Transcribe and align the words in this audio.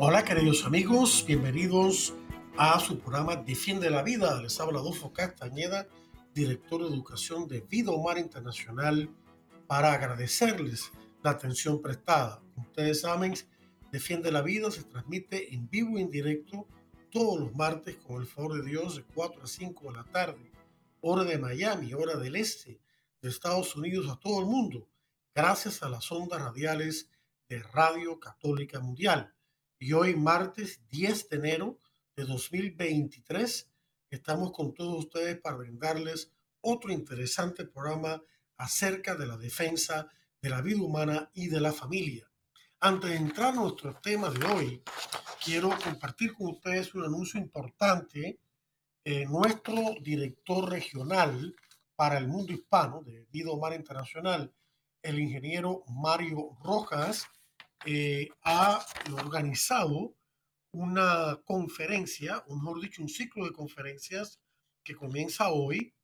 Hola 0.00 0.24
queridos 0.24 0.64
amigos, 0.64 1.24
bienvenidos 1.26 2.14
a 2.56 2.78
su 2.78 3.00
programa 3.00 3.34
Defiende 3.34 3.90
la 3.90 4.04
Vida. 4.04 4.40
Les 4.40 4.60
habla 4.60 4.78
Adolfo 4.78 5.12
Castañeda, 5.12 5.88
director 6.32 6.82
de 6.82 6.94
Educación 6.94 7.48
de 7.48 7.62
Vida 7.62 7.90
Humana 7.90 8.20
Internacional, 8.20 9.10
para 9.66 9.92
agradecerles 9.92 10.92
la 11.24 11.30
atención 11.30 11.82
prestada. 11.82 12.40
Ustedes 12.54 13.00
saben 13.00 13.34
Defiende 13.90 14.30
la 14.30 14.42
Vida 14.42 14.70
se 14.70 14.84
transmite 14.84 15.52
en 15.52 15.68
vivo 15.68 15.98
y 15.98 16.02
en 16.02 16.10
directo 16.10 16.68
todos 17.10 17.40
los 17.40 17.52
martes 17.56 17.96
con 17.96 18.20
el 18.22 18.28
favor 18.28 18.62
de 18.62 18.70
Dios 18.70 18.94
de 18.94 19.02
4 19.02 19.42
a 19.42 19.46
5 19.48 19.90
de 19.90 19.96
la 19.96 20.04
tarde, 20.04 20.52
hora 21.00 21.24
de 21.24 21.38
Miami, 21.38 21.92
hora 21.92 22.16
del 22.16 22.36
este 22.36 22.80
de 23.20 23.28
Estados 23.28 23.74
Unidos 23.74 24.08
a 24.08 24.20
todo 24.20 24.38
el 24.38 24.46
mundo, 24.46 24.86
gracias 25.34 25.82
a 25.82 25.88
las 25.88 26.12
ondas 26.12 26.40
radiales 26.40 27.10
de 27.48 27.64
Radio 27.64 28.20
Católica 28.20 28.78
Mundial. 28.78 29.34
Y 29.80 29.92
hoy, 29.92 30.16
martes 30.16 30.80
10 30.88 31.28
de 31.28 31.36
enero 31.36 31.78
de 32.16 32.24
2023, 32.24 33.70
estamos 34.10 34.50
con 34.50 34.74
todos 34.74 35.04
ustedes 35.04 35.40
para 35.40 35.56
brindarles 35.56 36.32
otro 36.60 36.90
interesante 36.90 37.64
programa 37.64 38.20
acerca 38.56 39.14
de 39.14 39.26
la 39.28 39.36
defensa 39.36 40.08
de 40.42 40.50
la 40.50 40.62
vida 40.62 40.82
humana 40.82 41.30
y 41.32 41.46
de 41.46 41.60
la 41.60 41.72
familia. 41.72 42.28
Antes 42.80 43.10
de 43.10 43.16
entrar 43.18 43.52
a 43.52 43.56
nuestro 43.56 43.94
tema 44.00 44.30
de 44.30 44.44
hoy, 44.46 44.82
quiero 45.44 45.70
compartir 45.78 46.34
con 46.34 46.48
ustedes 46.48 46.92
un 46.96 47.04
anuncio 47.04 47.38
importante. 47.38 48.40
Eh, 49.04 49.26
nuestro 49.26 49.94
director 50.02 50.68
regional 50.68 51.54
para 51.94 52.18
el 52.18 52.26
mundo 52.26 52.52
hispano 52.52 53.02
de 53.02 53.28
Vida 53.30 53.52
Humana 53.52 53.76
Internacional, 53.76 54.52
el 55.02 55.20
ingeniero 55.20 55.84
Mario 55.86 56.58
Rojas, 56.64 57.28
eh, 57.84 58.28
ha 58.42 58.84
organizado 59.12 60.14
una 60.72 61.40
conferencia, 61.44 62.44
o 62.48 62.56
mejor 62.56 62.80
dicho, 62.80 63.02
un 63.02 63.08
ciclo 63.08 63.44
de 63.44 63.52
conferencias 63.52 64.40
que 64.84 64.94
comienza 64.94 65.50
hoy, 65.50 65.94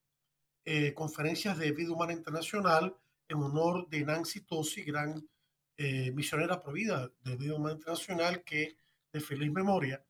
eh, 0.64 0.94
conferencias 0.94 1.58
de 1.58 1.72
Vida 1.72 1.92
Humana 1.92 2.12
Internacional 2.12 2.96
en 3.28 3.38
honor 3.38 3.88
de 3.88 4.04
Nancy 4.04 4.40
Tosi, 4.40 4.82
gran 4.82 5.28
eh, 5.76 6.10
misionera 6.12 6.62
provida 6.62 7.10
de 7.22 7.36
Vida 7.36 7.54
Humana 7.54 7.74
Internacional, 7.74 8.44
que 8.44 8.76
de 9.12 9.20
feliz 9.20 9.50
memoria. 9.50 10.04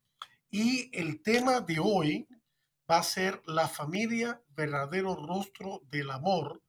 Y 0.50 0.90
el 0.96 1.22
tema 1.22 1.60
de 1.60 1.78
hoy 1.80 2.28
va 2.90 2.98
a 2.98 3.02
ser 3.02 3.42
la 3.46 3.68
familia, 3.68 4.42
verdadero 4.48 5.16
rostro 5.16 5.82
del 5.90 6.10
amor. 6.10 6.62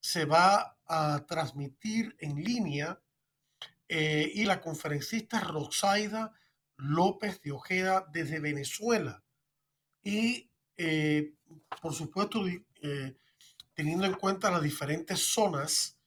Se 0.00 0.24
va 0.24 0.78
a 0.86 1.24
transmitir 1.26 2.16
en 2.18 2.36
línea 2.42 3.00
eh, 3.88 4.30
y 4.34 4.44
la 4.44 4.60
conferencista 4.60 5.40
Rosaida 5.40 6.32
López 6.76 7.40
de 7.42 7.52
Ojeda 7.52 8.06
desde 8.12 8.40
Venezuela. 8.40 9.24
Y 10.02 10.50
eh, 10.76 11.34
por 11.82 11.94
supuesto, 11.94 12.44
teniendo 13.74 14.04
en 14.04 14.14
cuenta 14.14 14.50
las 14.50 14.62
diferentes 14.62 15.20
zonas 15.32 15.98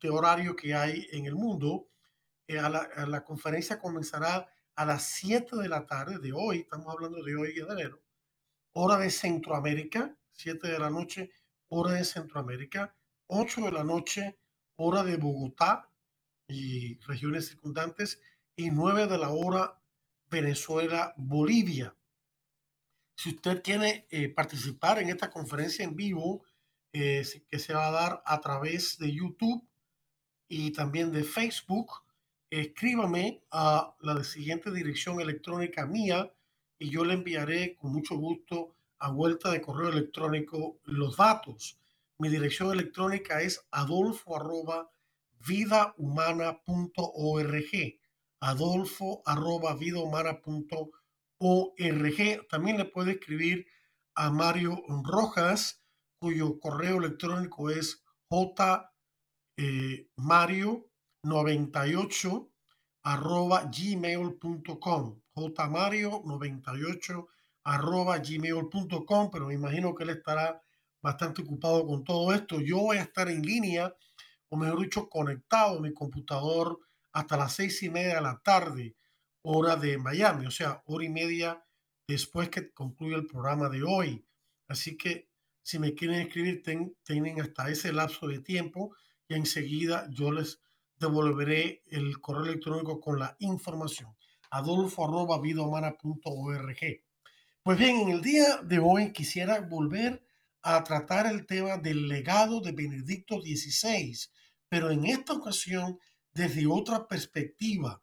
de 0.00 0.10
horario 0.10 0.54
que 0.54 0.74
hay 0.74 1.06
en 1.12 1.26
el 1.26 1.34
mundo. 1.34 1.88
Eh, 2.46 2.58
a, 2.58 2.68
la, 2.68 3.24
conferencia 3.24 3.78
comenzará 3.78 4.48
a 4.74 4.84
las 4.84 5.02
7 5.02 5.56
de 5.56 5.68
la 5.68 5.84
tarde 5.86 6.18
de 6.18 6.32
hoy, 6.32 6.60
estamos 6.60 6.92
hablando 6.92 7.22
de 7.22 7.36
hoy 7.36 7.52
de 7.52 7.60
enero, 7.60 8.00
hora 8.72 8.96
de 8.96 9.10
Centroamérica, 9.10 10.16
7 10.32 10.68
de 10.68 10.78
la 10.78 10.88
noche, 10.88 11.30
hora 11.68 11.92
de 11.92 12.04
Centroamérica, 12.04 12.94
8 13.26 13.62
de 13.62 13.72
la 13.72 13.84
noche, 13.84 14.38
hora 14.76 15.02
de 15.02 15.16
Bogotá 15.16 15.90
y 16.48 16.98
regiones 17.00 17.48
circundantes, 17.48 18.20
y 18.56 18.70
9 18.70 19.06
de 19.06 19.18
la 19.18 19.30
hora 19.30 19.80
Venezuela, 20.30 21.14
Bolivia. 21.16 21.94
Si 23.16 23.30
usted 23.30 23.62
quiere 23.62 24.06
eh, 24.10 24.28
participar 24.28 24.98
en 24.98 25.10
esta 25.10 25.30
conferencia 25.30 25.84
en 25.84 25.94
vivo, 25.94 26.42
eh, 26.92 27.24
que 27.48 27.58
se 27.58 27.74
va 27.74 27.88
a 27.88 27.92
dar 27.92 28.22
a 28.24 28.40
través 28.40 28.98
de 28.98 29.12
YouTube, 29.12 29.68
y 30.48 30.72
también 30.72 31.12
de 31.12 31.24
Facebook, 31.24 31.92
escríbame 32.50 33.42
a 33.50 33.94
la 34.00 34.24
siguiente 34.24 34.72
dirección 34.72 35.20
electrónica 35.20 35.86
mía 35.86 36.32
y 36.78 36.90
yo 36.90 37.04
le 37.04 37.14
enviaré 37.14 37.76
con 37.76 37.92
mucho 37.92 38.16
gusto 38.16 38.74
a 38.98 39.10
vuelta 39.10 39.50
de 39.50 39.60
correo 39.60 39.90
electrónico 39.90 40.78
los 40.84 41.16
datos. 41.16 41.78
Mi 42.18 42.30
dirección 42.30 42.72
electrónica 42.72 43.42
es 43.42 43.66
adolfo 43.70 44.36
arroba 44.36 44.90
vidahumana.org. 45.46 48.00
Adolfo 48.40 49.22
arroba 49.26 49.74
vidahumana.org. 49.74 52.48
También 52.48 52.78
le 52.78 52.84
puede 52.84 53.12
escribir 53.12 53.66
a 54.14 54.30
Mario 54.30 54.82
Rojas, 55.04 55.82
cuyo 56.18 56.58
correo 56.58 56.98
electrónico 56.98 57.70
es 57.70 58.02
j 58.28 58.92
eh, 59.56 60.10
mario98 60.16 62.50
arroba 63.04 63.62
gmail.com 63.64 65.20
jmario98 65.34 67.26
arroba 67.64 68.18
gmail.com 68.18 69.30
pero 69.30 69.46
me 69.46 69.54
imagino 69.54 69.94
que 69.94 70.04
él 70.04 70.10
estará 70.10 70.62
bastante 71.00 71.40
ocupado 71.42 71.86
con 71.86 72.04
todo 72.04 72.34
esto 72.34 72.60
yo 72.60 72.78
voy 72.78 72.98
a 72.98 73.02
estar 73.02 73.28
en 73.28 73.42
línea 73.42 73.94
o 74.48 74.56
mejor 74.56 74.80
dicho 74.80 75.08
conectado 75.08 75.78
a 75.78 75.80
mi 75.80 75.92
computador 75.92 76.78
hasta 77.12 77.36
las 77.36 77.54
seis 77.54 77.82
y 77.82 77.90
media 77.90 78.16
de 78.16 78.22
la 78.22 78.40
tarde 78.42 78.96
hora 79.42 79.76
de 79.76 79.98
Miami 79.98 80.46
o 80.46 80.50
sea 80.50 80.82
hora 80.86 81.04
y 81.04 81.08
media 81.08 81.62
después 82.06 82.48
que 82.48 82.72
concluya 82.72 83.16
el 83.16 83.26
programa 83.26 83.68
de 83.68 83.82
hoy. 83.82 84.24
Así 84.66 84.96
que 84.96 85.28
si 85.62 85.78
me 85.78 85.94
quieren 85.94 86.20
escribir 86.20 86.62
tienen 87.04 87.40
hasta 87.40 87.68
ese 87.68 87.92
lapso 87.92 88.26
de 88.26 88.40
tiempo 88.40 88.94
y 89.28 89.34
enseguida 89.34 90.08
yo 90.10 90.32
les 90.32 90.60
devolveré 90.98 91.82
el 91.86 92.20
correo 92.20 92.44
electrónico 92.44 93.00
con 93.00 93.18
la 93.18 93.36
información. 93.40 94.16
Adolfo 94.50 95.04
arroba 95.04 95.40
Pues 97.62 97.78
bien, 97.78 97.96
en 98.00 98.08
el 98.08 98.22
día 98.22 98.62
de 98.62 98.78
hoy 98.78 99.12
quisiera 99.12 99.60
volver 99.60 100.24
a 100.62 100.82
tratar 100.82 101.26
el 101.26 101.46
tema 101.46 101.76
del 101.76 102.08
legado 102.08 102.60
de 102.60 102.72
Benedicto 102.72 103.40
XVI, 103.40 104.16
pero 104.68 104.90
en 104.90 105.06
esta 105.06 105.34
ocasión 105.34 105.98
desde 106.32 106.66
otra 106.66 107.08
perspectiva. 107.08 108.02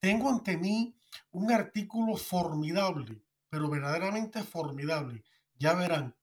Tengo 0.00 0.28
ante 0.28 0.56
mí 0.56 0.94
un 1.30 1.50
artículo 1.50 2.16
formidable, 2.16 3.22
pero 3.48 3.70
verdaderamente 3.70 4.42
formidable. 4.42 5.24
Ya 5.58 5.74
verán 5.74 6.14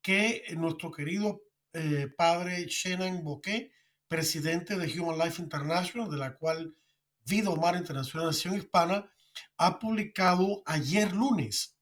que 0.00 0.44
nuestro 0.56 0.92
querido 0.92 1.42
eh, 1.72 2.08
padre 2.16 2.66
Shannon 2.68 3.24
Bouquet, 3.24 3.72
presidente 4.06 4.78
de 4.78 5.00
Human 5.00 5.18
Life 5.18 5.42
International, 5.42 6.08
de 6.08 6.16
la 6.16 6.36
cual 6.36 6.76
Vida 7.24 7.50
Humana 7.50 7.78
Internacional 7.78 8.28
Nación 8.28 8.54
Hispana, 8.56 9.10
ha 9.58 9.78
publicado 9.78 10.62
ayer 10.64 11.12
lunes 11.12 11.76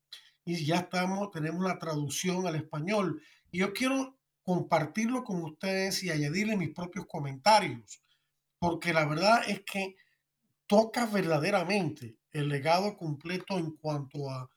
y 0.45 0.65
ya 0.65 0.89
tenemos 0.89 1.65
la 1.65 1.79
traducción 1.79 2.47
al 2.47 2.57
español. 2.57 3.23
Y 3.51 3.59
yo 3.59 3.73
quiero 3.73 4.14
compartirlo 4.45 5.25
con 5.25 5.43
ustedes 5.43 6.05
y 6.05 6.11
añadirle 6.11 6.57
mis 6.57 6.71
propios 6.71 7.07
comentarios, 7.07 8.03
porque 8.59 8.93
la 8.93 9.07
verdad 9.07 9.43
es 9.49 9.63
que 9.63 9.97
toca 10.67 11.07
verdaderamente 11.07 12.17
el 12.31 12.49
legado 12.49 12.97
completo 12.97 13.59
en 13.59 13.73
cuanto 13.73 14.31
a 14.31 14.51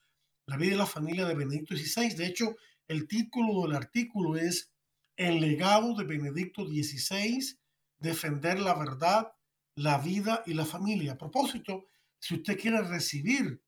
la 0.45 0.57
vida 0.57 0.75
y 0.75 0.78
la 0.78 0.86
familia 0.86 1.25
de 1.25 1.36
Benedicto 1.36 1.75
XVI. 1.75 2.16
De 2.16 2.25
hecho, 2.25 2.56
el 2.88 3.07
título 3.07 3.63
del 3.63 3.75
artículo 3.75 4.36
es 4.36 4.72
el 5.16 5.39
legado 5.39 5.95
de 5.95 6.04
Benedicto 6.04 6.66
XVI, 6.66 7.57
defender 7.98 8.60
la 8.60 8.74
verdad, 8.74 9.31
la 9.75 9.98
vida 10.00 10.44
y 10.45 10.54
la 10.54 10.66
familia. 10.66 11.13
A 11.13 11.18
propósito, 11.18 11.86
si 12.19 12.36
usted 12.36 12.60
quiere 12.60 12.81
recibir 12.81 13.62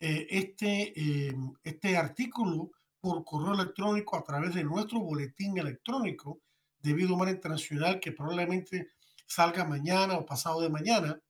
eh, 0.00 0.26
este, 0.30 0.92
eh, 0.96 1.34
este 1.64 1.96
artículo 1.96 2.72
por 3.06 3.24
correo 3.24 3.54
electrónico 3.54 4.16
a 4.16 4.24
través 4.24 4.52
de 4.52 4.64
nuestro 4.64 4.98
boletín 4.98 5.56
electrónico 5.58 6.40
de 6.80 6.92
Vida 6.92 7.12
Humana 7.12 7.30
Internacional, 7.30 8.00
que 8.00 8.10
probablemente 8.10 8.88
salga 9.28 9.64
mañana 9.64 10.18
o 10.18 10.26
pasado 10.26 10.60
de 10.60 10.68
mañana, 10.68 11.22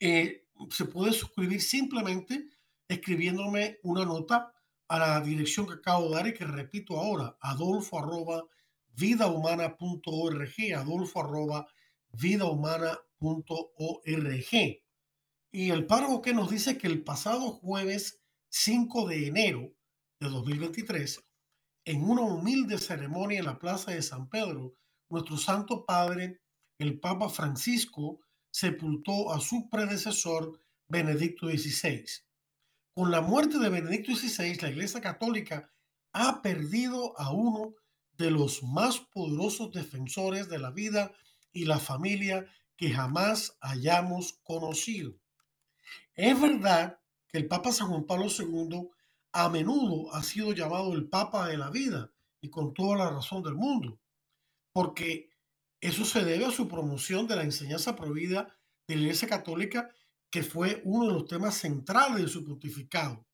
Eh, 0.00 0.48
se 0.70 0.84
puede 0.86 1.12
suscribir 1.12 1.62
simplemente 1.62 2.48
escribiéndome 2.88 3.78
una 3.84 4.04
nota 4.04 4.52
a 4.88 4.98
la 4.98 5.20
dirección 5.20 5.66
que 5.66 5.74
acabo 5.74 6.08
de 6.08 6.14
dar 6.16 6.26
y 6.26 6.34
que 6.34 6.44
repito 6.44 6.98
ahora, 6.98 7.36
adolfo 7.40 7.98
arroba 7.98 8.44
vidahumana.org, 8.88 10.54
adolfo 10.76 11.20
arroba 11.20 11.66
vidahumana.org. 12.10 14.82
Y 15.52 15.70
el 15.70 15.86
párrafo 15.86 16.20
que 16.20 16.34
nos 16.34 16.50
dice 16.50 16.76
que 16.76 16.88
el 16.88 17.04
pasado 17.04 17.52
jueves 17.52 18.20
5 18.48 19.08
de 19.08 19.28
enero 19.28 19.75
de 20.20 20.28
2023, 20.28 21.24
en 21.84 22.02
una 22.02 22.22
humilde 22.22 22.78
ceremonia 22.78 23.38
en 23.38 23.44
la 23.44 23.58
Plaza 23.58 23.92
de 23.92 24.02
San 24.02 24.28
Pedro, 24.28 24.74
nuestro 25.08 25.36
Santo 25.36 25.84
Padre, 25.84 26.40
el 26.78 26.98
Papa 26.98 27.28
Francisco, 27.28 28.20
sepultó 28.50 29.32
a 29.32 29.40
su 29.40 29.68
predecesor 29.68 30.58
Benedicto 30.88 31.48
XVI. 31.48 32.04
Con 32.94 33.10
la 33.10 33.20
muerte 33.20 33.58
de 33.58 33.68
Benedicto 33.68 34.16
XVI, 34.16 34.56
la 34.62 34.70
Iglesia 34.70 35.00
Católica 35.00 35.70
ha 36.12 36.40
perdido 36.40 37.18
a 37.20 37.32
uno 37.32 37.74
de 38.16 38.30
los 38.30 38.62
más 38.62 39.00
poderosos 39.00 39.72
defensores 39.72 40.48
de 40.48 40.58
la 40.58 40.70
vida 40.70 41.12
y 41.52 41.66
la 41.66 41.78
familia 41.78 42.46
que 42.76 42.90
jamás 42.90 43.56
hayamos 43.60 44.40
conocido. 44.42 45.14
Es 46.14 46.40
verdad 46.40 46.98
que 47.28 47.38
el 47.38 47.48
Papa 47.48 47.72
San 47.72 47.88
Juan 47.88 48.06
Pablo 48.06 48.26
II 48.26 48.88
a 49.38 49.50
menudo 49.50 50.14
ha 50.14 50.22
sido 50.22 50.54
llamado 50.54 50.94
el 50.94 51.10
Papa 51.10 51.46
de 51.46 51.58
la 51.58 51.68
vida 51.68 52.10
y 52.40 52.48
con 52.48 52.72
toda 52.72 52.96
la 52.96 53.10
razón 53.10 53.42
del 53.42 53.54
mundo, 53.54 54.00
porque 54.72 55.28
eso 55.78 56.06
se 56.06 56.24
debe 56.24 56.46
a 56.46 56.50
su 56.50 56.66
promoción 56.66 57.26
de 57.26 57.36
la 57.36 57.42
enseñanza 57.42 57.94
prohibida 57.94 58.58
de 58.88 58.96
la 58.96 59.02
Iglesia 59.02 59.28
Católica, 59.28 59.90
que 60.30 60.42
fue 60.42 60.80
uno 60.86 61.08
de 61.08 61.12
los 61.12 61.26
temas 61.26 61.54
centrales 61.54 62.22
de 62.22 62.28
su 62.28 62.46
pontificado. 62.46 63.26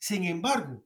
Sin 0.00 0.24
embargo, 0.24 0.84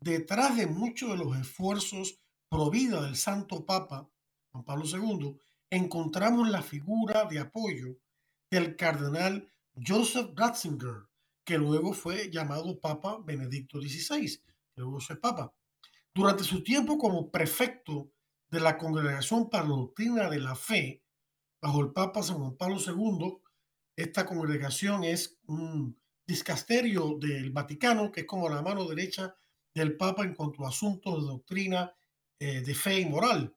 detrás 0.00 0.56
de 0.56 0.66
muchos 0.66 1.10
de 1.10 1.24
los 1.24 1.36
esfuerzos 1.36 2.18
provida 2.48 3.02
del 3.02 3.16
Santo 3.16 3.64
Papa 3.64 4.10
Juan 4.50 4.64
Pablo 4.64 4.84
II, 4.84 5.38
encontramos 5.70 6.50
la 6.50 6.62
figura 6.62 7.24
de 7.26 7.38
apoyo 7.38 7.98
del 8.50 8.74
cardenal 8.74 9.48
Joseph 9.76 10.30
Ratzinger, 10.34 11.05
que 11.46 11.56
luego 11.56 11.92
fue 11.92 12.28
llamado 12.28 12.78
Papa 12.80 13.18
Benedicto 13.24 13.80
XVI, 13.80 14.36
que 14.74 14.80
luego 14.80 14.98
fue 14.98 15.14
Papa. 15.16 15.54
Durante 16.12 16.42
su 16.42 16.64
tiempo 16.64 16.98
como 16.98 17.30
prefecto 17.30 18.10
de 18.48 18.58
la 18.58 18.76
Congregación 18.76 19.48
para 19.48 19.62
la 19.62 19.76
Doctrina 19.76 20.28
de 20.28 20.40
la 20.40 20.56
Fe, 20.56 21.04
bajo 21.62 21.80
el 21.82 21.92
Papa 21.92 22.24
San 22.24 22.38
Juan 22.38 22.56
Pablo 22.56 22.78
II, 22.84 23.38
esta 23.94 24.26
congregación 24.26 25.04
es 25.04 25.38
un 25.46 25.96
discasterio 26.26 27.16
del 27.16 27.52
Vaticano, 27.52 28.10
que 28.10 28.22
es 28.22 28.26
como 28.26 28.48
la 28.48 28.60
mano 28.60 28.84
derecha 28.88 29.36
del 29.72 29.96
Papa 29.96 30.24
en 30.24 30.34
cuanto 30.34 30.64
a 30.64 30.70
asuntos 30.70 31.22
de 31.22 31.28
doctrina 31.28 31.94
eh, 32.40 32.60
de 32.60 32.74
fe 32.74 33.00
y 33.00 33.06
moral. 33.06 33.54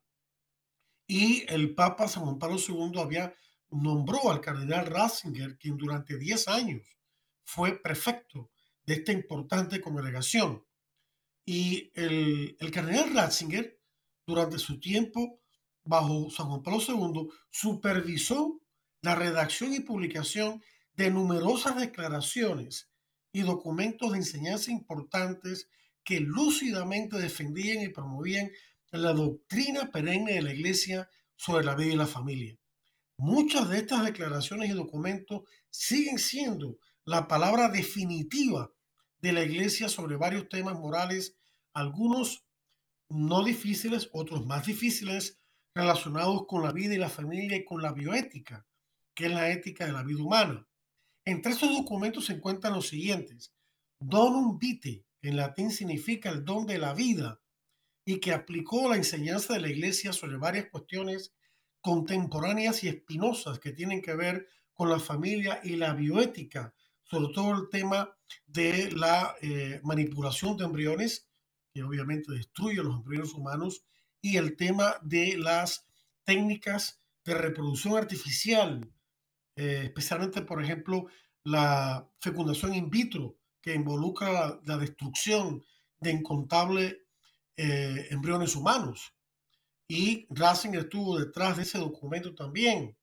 Y 1.08 1.44
el 1.52 1.74
Papa 1.74 2.08
San 2.08 2.24
Juan 2.24 2.38
Pablo 2.38 2.58
II 2.58 3.00
había 3.02 3.34
nombró 3.72 4.30
al 4.30 4.42
cardenal 4.42 4.86
Ratzinger, 4.86 5.58
quien 5.58 5.76
durante 5.76 6.20
10 6.20 6.48
años 6.50 6.99
fue 7.50 7.82
prefecto 7.82 8.52
de 8.86 8.94
esta 8.94 9.12
importante 9.12 9.82
congregación. 9.82 10.64
Y 11.44 11.92
el, 11.96 12.56
el 12.60 12.72
cardenal 12.72 13.12
Ratzinger, 13.12 13.82
durante 14.24 14.60
su 14.60 14.80
tiempo 14.80 15.42
bajo 15.84 16.30
San 16.30 16.46
Juan 16.46 16.62
Pablo 16.62 16.80
II, 16.88 17.28
supervisó 17.50 18.62
la 19.02 19.16
redacción 19.16 19.74
y 19.74 19.80
publicación 19.80 20.62
de 20.94 21.10
numerosas 21.10 21.76
declaraciones 21.78 22.92
y 23.32 23.42
documentos 23.42 24.12
de 24.12 24.20
enseñanza 24.20 24.70
importantes 24.70 25.70
que 26.04 26.20
lúcidamente 26.20 27.18
defendían 27.18 27.82
y 27.82 27.90
promovían 27.90 28.52
la 28.92 29.14
doctrina 29.14 29.90
perenne 29.92 30.34
de 30.34 30.42
la 30.44 30.54
Iglesia 30.54 31.10
sobre 31.36 31.66
la 31.66 31.74
vida 31.74 31.94
y 31.94 31.98
la 31.98 32.06
familia. 32.06 32.60
Muchas 33.18 33.70
de 33.70 33.80
estas 33.80 34.06
declaraciones 34.06 34.70
y 34.70 34.74
documentos 34.74 35.42
siguen 35.72 36.20
siendo 36.20 36.78
la 37.10 37.28
palabra 37.28 37.70
definitiva 37.70 38.72
de 39.20 39.32
la 39.32 39.44
Iglesia 39.44 39.90
sobre 39.90 40.16
varios 40.16 40.48
temas 40.48 40.78
morales, 40.78 41.36
algunos 41.74 42.46
no 43.10 43.44
difíciles, 43.44 44.12
otros 44.14 44.46
más 44.46 44.68
difíciles, 44.68 45.40
relacionados 45.74 46.46
con 46.46 46.62
la 46.62 46.72
vida 46.72 46.94
y 46.94 47.00
la 47.00 47.10
familia 47.10 47.58
y 47.58 47.66
con 47.66 47.82
la 47.82 47.94
bioética, 47.94 48.68
que 49.16 49.26
es 49.26 49.32
la 49.32 49.50
ética 49.50 49.88
de 49.88 49.92
la 49.92 50.04
vida 50.04 50.22
humana. 50.22 50.68
Entre 51.26 51.52
estos 51.52 51.72
documentos 51.72 52.28
se 52.28 52.34
encuentran 52.34 52.74
los 52.74 52.90
siguientes. 52.90 53.56
Donum 54.00 54.60
vitae, 54.60 55.04
en 55.24 55.36
latín 55.36 55.72
significa 55.72 56.30
el 56.30 56.46
don 56.46 56.68
de 56.68 56.78
la 56.78 56.94
vida, 56.94 57.42
y 58.06 58.20
que 58.20 58.34
aplicó 58.34 58.88
la 58.88 58.98
enseñanza 58.98 59.56
de 59.56 59.62
la 59.62 59.70
iglesia 59.70 60.14
sobre 60.14 60.38
varias 60.38 60.70
cuestiones 60.70 61.34
contemporáneas 61.82 62.84
y 62.84 62.88
espinosas 62.88 63.58
que 63.58 63.72
tienen 63.72 64.04
que 64.04 64.14
ver 64.14 64.48
con 64.76 64.92
la 64.92 65.00
familia 65.00 65.60
y 65.64 65.76
la 65.76 65.94
bioética, 65.96 66.76
sobre 67.10 67.34
todo 67.34 67.56
el 67.56 67.70
tema 67.70 68.16
de 68.46 68.92
la 68.92 69.36
eh, 69.42 69.80
manipulación 69.84 70.58
de 70.58 70.66
embriones, 70.66 71.28
que 71.74 71.84
obviamente 71.84 72.32
destruye 72.32 72.84
los 72.84 72.98
embriones 72.98 73.34
humanos, 73.34 73.84
y 74.22 74.38
el 74.38 74.56
tema 74.56 74.96
de 75.02 75.38
las 75.38 75.88
técnicas 76.24 77.02
de 77.26 77.34
reproducción 77.34 77.96
artificial, 77.96 78.92
eh, 79.56 79.82
especialmente, 79.86 80.42
por 80.42 80.62
ejemplo, 80.64 81.08
la 81.44 82.08
fecundación 82.20 82.76
in 82.76 82.90
vitro, 82.90 83.38
que 83.62 83.74
involucra 83.74 84.60
la 84.64 84.78
destrucción 84.78 85.64
de 86.00 86.12
incontables 86.12 86.98
eh, 87.58 88.08
embriones 88.12 88.56
humanos. 88.56 89.14
Y 89.88 90.28
Racing 90.30 90.76
estuvo 90.76 91.18
detrás 91.18 91.58
de 91.58 91.64
ese 91.64 91.80
documento 91.80 92.36
también, 92.36 92.96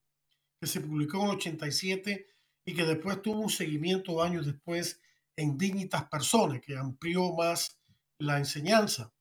que 0.60 0.66
se 0.66 0.80
publicó 0.80 1.18
en 1.18 1.24
el 1.24 1.36
87 1.36 2.26
y 2.66 2.74
que 2.74 2.84
después 2.84 3.22
tuvo 3.22 3.40
un 3.40 3.48
seguimiento 3.48 4.22
años 4.22 4.44
después 4.44 5.00
en 5.36 5.56
Dignitas 5.56 6.08
Personas, 6.08 6.60
que 6.60 6.76
amplió 6.76 7.32
más 7.32 7.78
la 8.18 8.38
enseñanza. 8.38 9.12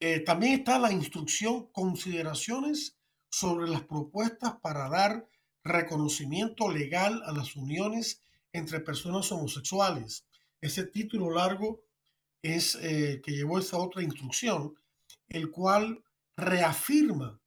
Eh, 0.00 0.20
también 0.20 0.60
está 0.60 0.78
la 0.78 0.90
instrucción 0.90 1.68
Consideraciones 1.72 2.96
sobre 3.28 3.68
las 3.68 3.82
propuestas 3.82 4.54
para 4.62 4.88
dar 4.88 5.28
reconocimiento 5.62 6.70
legal 6.70 7.22
a 7.26 7.32
las 7.32 7.54
uniones 7.54 8.22
entre 8.52 8.80
personas 8.80 9.30
homosexuales. 9.30 10.24
Ese 10.60 10.84
título 10.84 11.30
largo 11.30 11.82
es 12.40 12.76
eh, 12.76 13.20
que 13.22 13.32
llevó 13.32 13.58
esa 13.58 13.76
otra 13.76 14.02
instrucción, 14.02 14.74
el 15.28 15.50
cual 15.50 16.02
reafirma 16.36 17.40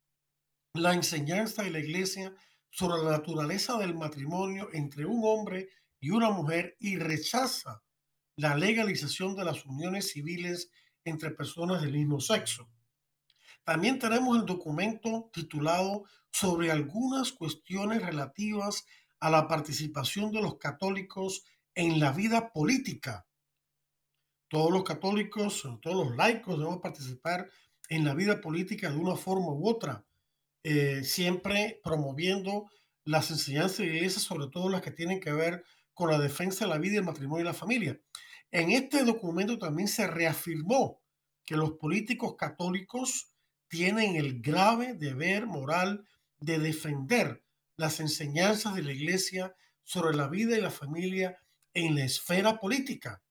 la 0.73 0.93
enseñanza 0.93 1.63
de 1.63 1.71
la 1.71 1.79
iglesia 1.79 2.35
sobre 2.69 3.03
la 3.03 3.11
naturaleza 3.11 3.77
del 3.77 3.95
matrimonio 3.95 4.69
entre 4.73 5.05
un 5.05 5.21
hombre 5.23 5.69
y 5.99 6.11
una 6.11 6.29
mujer 6.29 6.77
y 6.79 6.97
rechaza 6.97 7.83
la 8.35 8.55
legalización 8.55 9.35
de 9.35 9.45
las 9.45 9.65
uniones 9.65 10.11
civiles 10.11 10.71
entre 11.03 11.31
personas 11.31 11.81
del 11.81 11.93
mismo 11.93 12.19
sexo. 12.19 12.69
También 13.63 13.99
tenemos 13.99 14.37
el 14.37 14.45
documento 14.45 15.29
titulado 15.33 16.05
sobre 16.31 16.71
algunas 16.71 17.31
cuestiones 17.31 18.01
relativas 18.01 18.85
a 19.19 19.29
la 19.29 19.47
participación 19.47 20.31
de 20.31 20.41
los 20.41 20.57
católicos 20.57 21.43
en 21.75 21.99
la 21.99 22.11
vida 22.11 22.51
política 22.51 23.25
todos 24.49 24.71
los 24.71 24.83
católicos, 24.83 25.63
todos 25.79 26.07
los 26.07 26.15
laicos 26.17 26.57
debemos 26.57 26.81
participar 26.81 27.49
en 27.87 28.03
la 28.03 28.15
vida 28.15 28.41
política 28.41 28.89
de 28.89 28.97
una 28.97 29.15
forma 29.15 29.53
u 29.53 29.69
otra, 29.69 30.03
eh, 30.63 31.03
siempre 31.03 31.79
promoviendo 31.83 32.69
las 33.03 33.31
enseñanzas 33.31 33.79
de 33.79 33.87
la 33.87 33.93
iglesia, 33.95 34.19
sobre 34.19 34.47
todo 34.47 34.69
las 34.69 34.81
que 34.81 34.91
tienen 34.91 35.19
que 35.19 35.31
ver 35.31 35.63
con 35.93 36.11
la 36.11 36.19
defensa 36.19 36.65
de 36.65 36.71
la 36.71 36.77
vida, 36.77 36.97
el 36.97 37.05
matrimonio 37.05 37.43
y 37.43 37.47
la 37.47 37.53
familia. 37.53 37.99
En 38.51 38.71
este 38.71 39.03
documento 39.03 39.57
también 39.57 39.87
se 39.87 40.07
reafirmó 40.07 41.01
que 41.45 41.55
los 41.55 41.73
políticos 41.73 42.35
católicos 42.37 43.33
tienen 43.67 44.15
el 44.15 44.41
grave 44.41 44.93
deber 44.93 45.45
moral 45.45 46.05
de 46.39 46.59
defender 46.59 47.43
las 47.75 47.99
enseñanzas 47.99 48.75
de 48.75 48.83
la 48.83 48.93
iglesia 48.93 49.55
sobre 49.83 50.15
la 50.15 50.27
vida 50.27 50.57
y 50.57 50.61
la 50.61 50.71
familia 50.71 51.39
en 51.73 51.95
la 51.95 52.05
esfera 52.05 52.59
política 52.59 53.21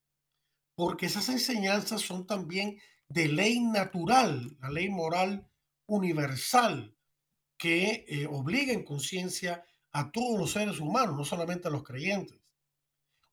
porque 0.79 1.07
esas 1.07 1.29
enseñanzas 1.29 2.03
son 2.03 2.25
también 2.25 2.79
de 3.09 3.27
ley 3.27 3.59
natural, 3.59 4.57
la 4.61 4.71
ley 4.71 4.89
moral 4.89 5.51
universal 5.87 6.97
que 7.59 8.07
eh, 8.09 8.27
obliga 8.27 8.73
en 8.73 8.85
conciencia 8.85 9.65
a 9.93 10.11
todos 10.11 10.39
los 10.39 10.53
seres 10.53 10.79
humanos, 10.79 11.17
no 11.17 11.25
solamente 11.25 11.69
a 11.69 11.71
los 11.71 11.83
creyentes. 11.83 12.39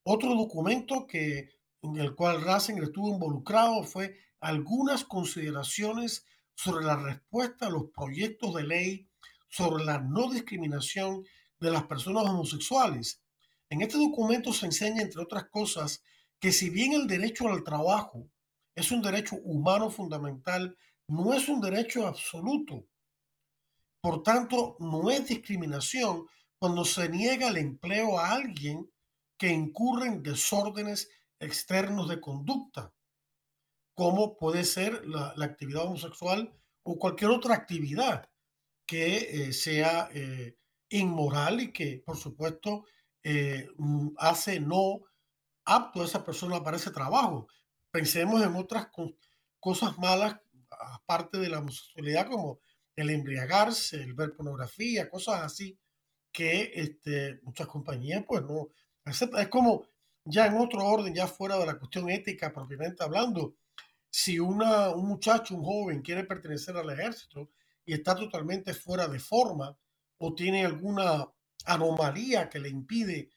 Otro 0.03 0.35
documento 0.35 1.07
que, 1.07 1.49
en 1.81 1.97
el 1.97 2.15
cual 2.15 2.41
Ratzinger 2.41 2.85
estuvo 2.85 3.13
involucrado 3.13 3.83
fue 3.83 4.17
algunas 4.39 5.03
consideraciones 5.03 6.25
sobre 6.55 6.85
la 6.85 6.95
respuesta 6.95 7.67
a 7.67 7.69
los 7.69 7.85
proyectos 7.91 8.53
de 8.55 8.63
ley 8.63 9.09
sobre 9.49 9.85
la 9.85 9.99
no 9.99 10.31
discriminación 10.31 11.25
de 11.59 11.71
las 11.71 11.83
personas 11.83 12.25
homosexuales, 12.25 13.21
En 13.69 13.81
este 13.81 13.97
documento 13.97 14.53
se 14.53 14.67
enseña, 14.67 15.01
entre 15.01 15.21
otras 15.21 15.45
cosas, 15.45 16.03
que 16.39 16.51
si 16.51 16.69
bien 16.69 16.93
el 16.93 17.07
derecho 17.07 17.47
al 17.47 17.63
trabajo 17.63 18.29
es 18.75 18.91
un 18.91 19.01
derecho 19.01 19.37
humano 19.37 19.89
fundamental, 19.89 20.77
no 21.07 21.33
es 21.33 21.49
un 21.49 21.61
derecho 21.61 22.05
absoluto. 22.05 22.85
Por 24.05 24.21
tanto, 24.21 24.77
no 24.79 25.09
es 25.09 25.25
discriminación 25.25 26.27
cuando 26.59 26.85
se 26.85 27.09
niega 27.09 27.47
el 27.47 27.57
empleo 27.57 28.19
a 28.19 28.33
alguien 28.33 28.87
que 29.35 29.47
incurre 29.47 30.05
en 30.05 30.21
desórdenes 30.21 31.09
externos 31.39 32.07
de 32.07 32.21
conducta, 32.21 32.93
como 33.95 34.37
puede 34.37 34.63
ser 34.63 35.07
la, 35.07 35.33
actividad 35.41 35.85
homosexual 35.87 36.53
o 36.83 36.99
cualquier 36.99 37.31
otra 37.31 37.55
actividad 37.55 38.29
que 38.85 39.47
eh, 39.47 39.53
sea 39.53 40.07
eh, 40.13 40.55
inmoral 40.89 41.61
y 41.61 41.73
que, 41.73 42.03
por 42.05 42.17
supuesto, 42.17 42.85
eh, 43.23 43.69
mm, 43.75 44.09
hace 44.19 44.59
no 44.59 45.01
apto 45.65 46.03
a 46.03 46.05
esa 46.05 46.23
persona 46.23 46.63
para 46.63 46.77
ese 46.77 46.91
trabajo. 46.91 47.47
Pensemos 47.89 48.43
en 48.43 48.55
otras 48.55 48.89
cosas 49.59 49.97
malas, 49.97 50.39
aparte 50.69 51.39
de 51.39 51.49
la 51.49 51.57
homosexualidad, 51.57 52.27
como 52.27 52.59
el 52.95 53.09
embriagarse, 53.09 54.01
el 54.01 54.13
ver 54.13 54.35
pornografía, 54.35 55.09
cosas 55.09 55.41
así, 55.41 55.77
que 56.31 56.71
este, 56.75 57.39
muchas 57.43 57.67
compañías, 57.67 58.23
pues 58.27 58.43
no, 58.43 58.69
es 59.05 59.47
como 59.49 59.87
ya 60.25 60.47
en 60.47 60.57
otro 60.57 60.83
orden, 60.83 61.13
ya 61.13 61.27
fuera 61.27 61.57
de 61.57 61.65
la 61.65 61.77
cuestión 61.77 62.09
ética 62.09 62.51
propiamente 62.51 63.03
hablando, 63.03 63.55
si 64.09 64.39
una, 64.39 64.89
un 64.89 65.07
muchacho, 65.07 65.55
un 65.55 65.63
joven 65.63 66.01
quiere 66.01 66.23
pertenecer 66.23 66.77
al 66.77 66.89
ejército 66.89 67.51
y 67.85 67.93
está 67.93 68.15
totalmente 68.15 68.73
fuera 68.73 69.07
de 69.07 69.19
forma 69.19 69.77
o 70.17 70.33
tiene 70.33 70.65
alguna 70.65 71.27
anomalía 71.65 72.49
que 72.49 72.59
le 72.59 72.69
impide 72.69 73.29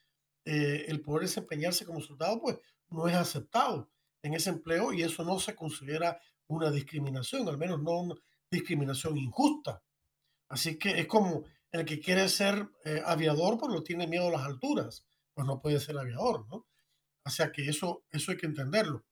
eh, 0.45 0.87
el 0.89 1.01
poder 1.01 1.23
desempeñarse 1.23 1.85
como 1.85 2.01
soldado, 2.01 2.41
pues 2.41 2.59
no 2.91 3.09
es 3.09 3.17
aceptado 3.17 3.91
en 4.23 4.35
ese 4.35 4.51
empleo 4.51 4.93
y 4.93 5.03
eso 5.03 5.25
no 5.25 5.39
se 5.39 5.55
considera 5.55 6.21
una 6.47 6.71
discriminación, 6.71 7.49
al 7.49 7.59
menos 7.59 7.83
no 7.83 8.15
discriminación 8.51 9.17
injusta. 9.17 9.83
Así 10.49 10.79
que 10.79 10.99
es 11.01 11.07
como 11.07 11.45
el 11.71 11.85
que 11.85 12.01
quiere 12.01 12.29
ser 12.29 12.69
eh, 12.85 13.03
aviador, 13.05 13.59
pero 13.61 13.83
tiene 13.83 14.07
miedo 14.07 14.29
a 14.29 14.33
las 14.33 14.47
alturas, 14.47 15.05
pues 15.35 15.47
no 15.47 15.61
puede 15.61 15.81
ser 15.81 15.99
aviador, 15.99 16.47
¿no? 16.49 16.67
O 17.25 17.31
sea 17.31 17.53
que 17.53 17.69
eso, 17.69 18.05
eso 18.11 18.31
hay 18.31 18.39
que 18.39 18.47
entenderlo. 18.47 19.05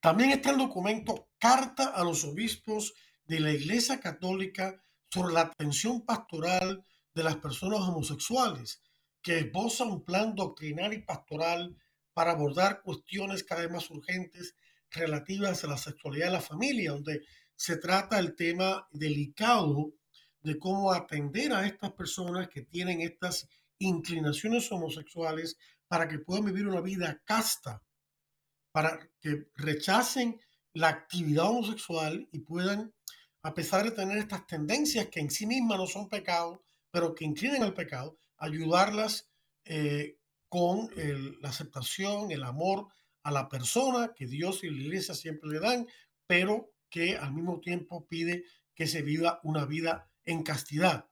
También 0.00 0.30
está 0.30 0.50
el 0.50 0.58
documento 0.58 1.28
Carta 1.38 1.88
a 1.88 2.04
los 2.04 2.24
Obispos 2.24 2.94
de 3.24 3.40
la 3.40 3.52
Iglesia 3.52 4.00
Católica 4.00 4.80
sobre 5.10 5.32
la 5.32 5.42
atención 5.42 6.04
pastoral 6.04 6.84
de 7.14 7.22
las 7.22 7.36
personas 7.36 7.80
homosexuales, 7.80 8.82
que 9.22 9.38
esboza 9.38 9.84
un 9.84 10.04
plan 10.04 10.34
doctrinal 10.34 10.92
y 10.92 11.02
pastoral 11.02 11.76
para 12.12 12.32
abordar 12.32 12.82
cuestiones 12.82 13.44
cada 13.44 13.62
vez 13.62 13.70
más 13.70 13.90
urgentes 13.90 14.54
relativas 14.90 15.64
a 15.64 15.68
la 15.68 15.78
sexualidad 15.78 16.26
de 16.26 16.32
la 16.32 16.40
familia, 16.40 16.92
donde 16.92 17.22
se 17.56 17.76
trata 17.78 18.18
el 18.18 18.36
tema 18.36 18.86
delicado 18.92 19.92
de 20.40 20.58
cómo 20.58 20.92
atender 20.92 21.52
a 21.52 21.66
estas 21.66 21.92
personas 21.92 22.48
que 22.48 22.62
tienen 22.62 23.00
estas 23.00 23.48
inclinaciones 23.78 24.70
homosexuales 24.70 25.56
para 25.88 26.08
que 26.08 26.18
puedan 26.18 26.44
vivir 26.44 26.66
una 26.66 26.80
vida 26.80 27.22
casta, 27.24 27.82
para 28.72 28.98
que 29.20 29.48
rechacen 29.54 30.40
la 30.72 30.88
actividad 30.88 31.46
homosexual 31.46 32.28
y 32.30 32.40
puedan, 32.40 32.94
a 33.42 33.54
pesar 33.54 33.84
de 33.84 33.90
tener 33.90 34.18
estas 34.18 34.46
tendencias 34.46 35.08
que 35.08 35.20
en 35.20 35.30
sí 35.30 35.46
mismas 35.46 35.78
no 35.78 35.86
son 35.86 36.08
pecados, 36.08 36.60
pero 36.90 37.14
que 37.14 37.24
inclinen 37.24 37.62
al 37.62 37.74
pecado, 37.74 38.18
ayudarlas 38.36 39.28
eh, 39.64 40.18
con 40.48 40.90
la 41.40 41.48
aceptación, 41.48 42.30
el 42.30 42.44
amor 42.44 42.88
a 43.22 43.30
la 43.30 43.48
persona 43.48 44.12
que 44.14 44.26
Dios 44.26 44.62
y 44.62 44.70
la 44.70 44.82
iglesia 44.82 45.14
siempre 45.14 45.50
le 45.50 45.60
dan, 45.60 45.86
pero 46.26 46.70
que 46.90 47.16
al 47.16 47.32
mismo 47.32 47.60
tiempo 47.60 48.06
pide 48.06 48.44
que 48.74 48.86
se 48.86 49.02
viva 49.02 49.40
una 49.42 49.64
vida 49.64 50.10
en 50.24 50.42
castidad. 50.42 51.08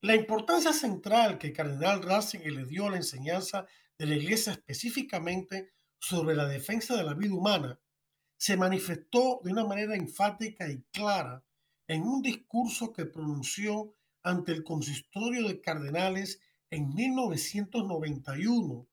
La 0.00 0.14
importancia 0.14 0.72
central 0.72 1.38
que 1.38 1.48
el 1.48 1.52
cardenal 1.52 2.02
Ratzinger 2.02 2.52
le 2.52 2.64
dio 2.64 2.86
a 2.86 2.90
la 2.90 2.96
enseñanza 2.96 3.66
de 3.98 4.06
la 4.06 4.16
iglesia 4.16 4.52
específicamente 4.52 5.72
sobre 5.98 6.34
la 6.34 6.46
defensa 6.46 6.96
de 6.96 7.04
la 7.04 7.14
vida 7.14 7.34
humana 7.34 7.80
se 8.36 8.56
manifestó 8.56 9.40
de 9.44 9.52
una 9.52 9.64
manera 9.64 9.94
enfática 9.94 10.68
y 10.68 10.82
clara 10.90 11.44
en 11.86 12.02
un 12.02 12.22
discurso 12.22 12.92
que 12.92 13.06
pronunció 13.06 13.94
ante 14.24 14.50
el 14.50 14.64
consistorio 14.64 15.46
de 15.46 15.60
cardenales 15.60 16.40
en 16.70 16.92
1991, 16.92 18.88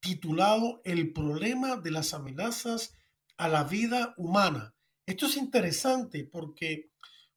titulado 0.00 0.80
El 0.84 1.12
problema 1.12 1.76
de 1.76 1.90
las 1.90 2.14
amenazas 2.14 2.96
a 3.36 3.48
la 3.48 3.64
vida 3.64 4.14
humana. 4.16 4.74
Esto 5.10 5.26
es 5.26 5.38
interesante 5.38 6.22
porque 6.22 6.92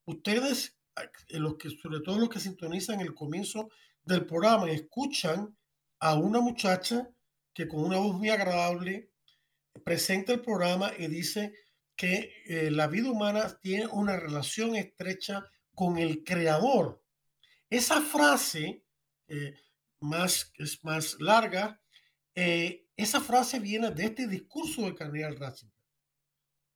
ustedes, 0.06 0.77
eh, 0.96 1.39
sobre 1.82 2.01
todo 2.01 2.20
los 2.20 2.30
que 2.30 2.39
sintonizan 2.39 3.01
el 3.01 3.15
comienzo 3.15 3.72
del 4.03 4.27
programa, 4.27 4.70
escuchan 4.70 5.58
a 6.00 6.13
una 6.13 6.39
muchacha 6.39 7.10
que 7.51 7.68
con 7.68 7.84
una 7.84 7.98
voz 7.98 8.15
muy 8.15 8.30
agradable 8.30 9.10
presenta 9.84 10.34
el 10.34 10.42
programa 10.42 10.92
y 10.96 11.08
dice 11.08 11.51
que 11.96 12.44
eh, 12.46 12.70
la 12.70 12.86
vida 12.86 13.10
humana 13.10 13.58
tiene 13.60 13.88
una 13.88 14.18
relación 14.18 14.75
estrecha 14.75 15.44
con 15.74 15.98
el 15.98 16.24
creador. 16.24 17.03
Esa 17.72 18.01
frase, 18.01 18.86
eh, 19.27 19.56
más, 20.00 20.53
es 20.60 20.84
más 20.84 21.20
larga, 21.20 21.82
esa 22.36 23.20
frase 23.20 23.60
viene 23.60 23.89
de 23.89 24.06
este 24.06 24.27
discurso 24.27 24.84
de 24.84 24.94
cardenal 24.94 25.36
Ratzinger. 25.38 25.73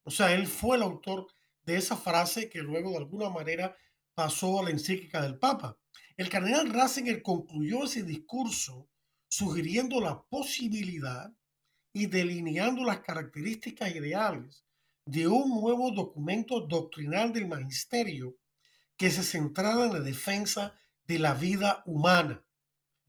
O 0.07 0.09
sea, 0.09 0.33
él 0.33 0.47
fue 0.47 0.77
el 0.77 0.83
autor 0.83 1.27
de 1.63 1.75
esa 1.75 1.97
frase 1.97 2.49
que 2.49 2.59
luego 2.59 2.91
de 2.91 2.97
alguna 2.97 3.29
manera 3.29 3.75
pasó 4.13 4.57
a 4.57 4.63
la 4.63 4.69
encíclica 4.69 5.21
del 5.21 5.37
Papa. 5.37 5.77
El 6.15 6.29
cardenal 6.29 6.69
Ratzinger 6.69 7.21
concluyó 7.21 7.83
ese 7.83 8.03
discurso 8.03 8.89
sugiriendo 9.27 9.99
la 9.99 10.23
posibilidad 10.23 11.29
y 11.91 12.05
delineando 12.05 12.85
las 12.85 13.01
características 13.01 13.93
ideales 13.93 14.63
de 15.03 15.27
un 15.27 15.49
nuevo 15.49 15.91
documento 15.91 16.61
doctrinal 16.61 17.33
del 17.33 17.49
magisterio 17.49 18.37
que 18.95 19.11
se 19.11 19.23
centrara 19.23 19.87
en 19.87 19.93
la 19.93 19.99
defensa 19.99 20.73
de 21.03 21.19
la 21.19 21.33
vida 21.33 21.83
humana. 21.85 22.45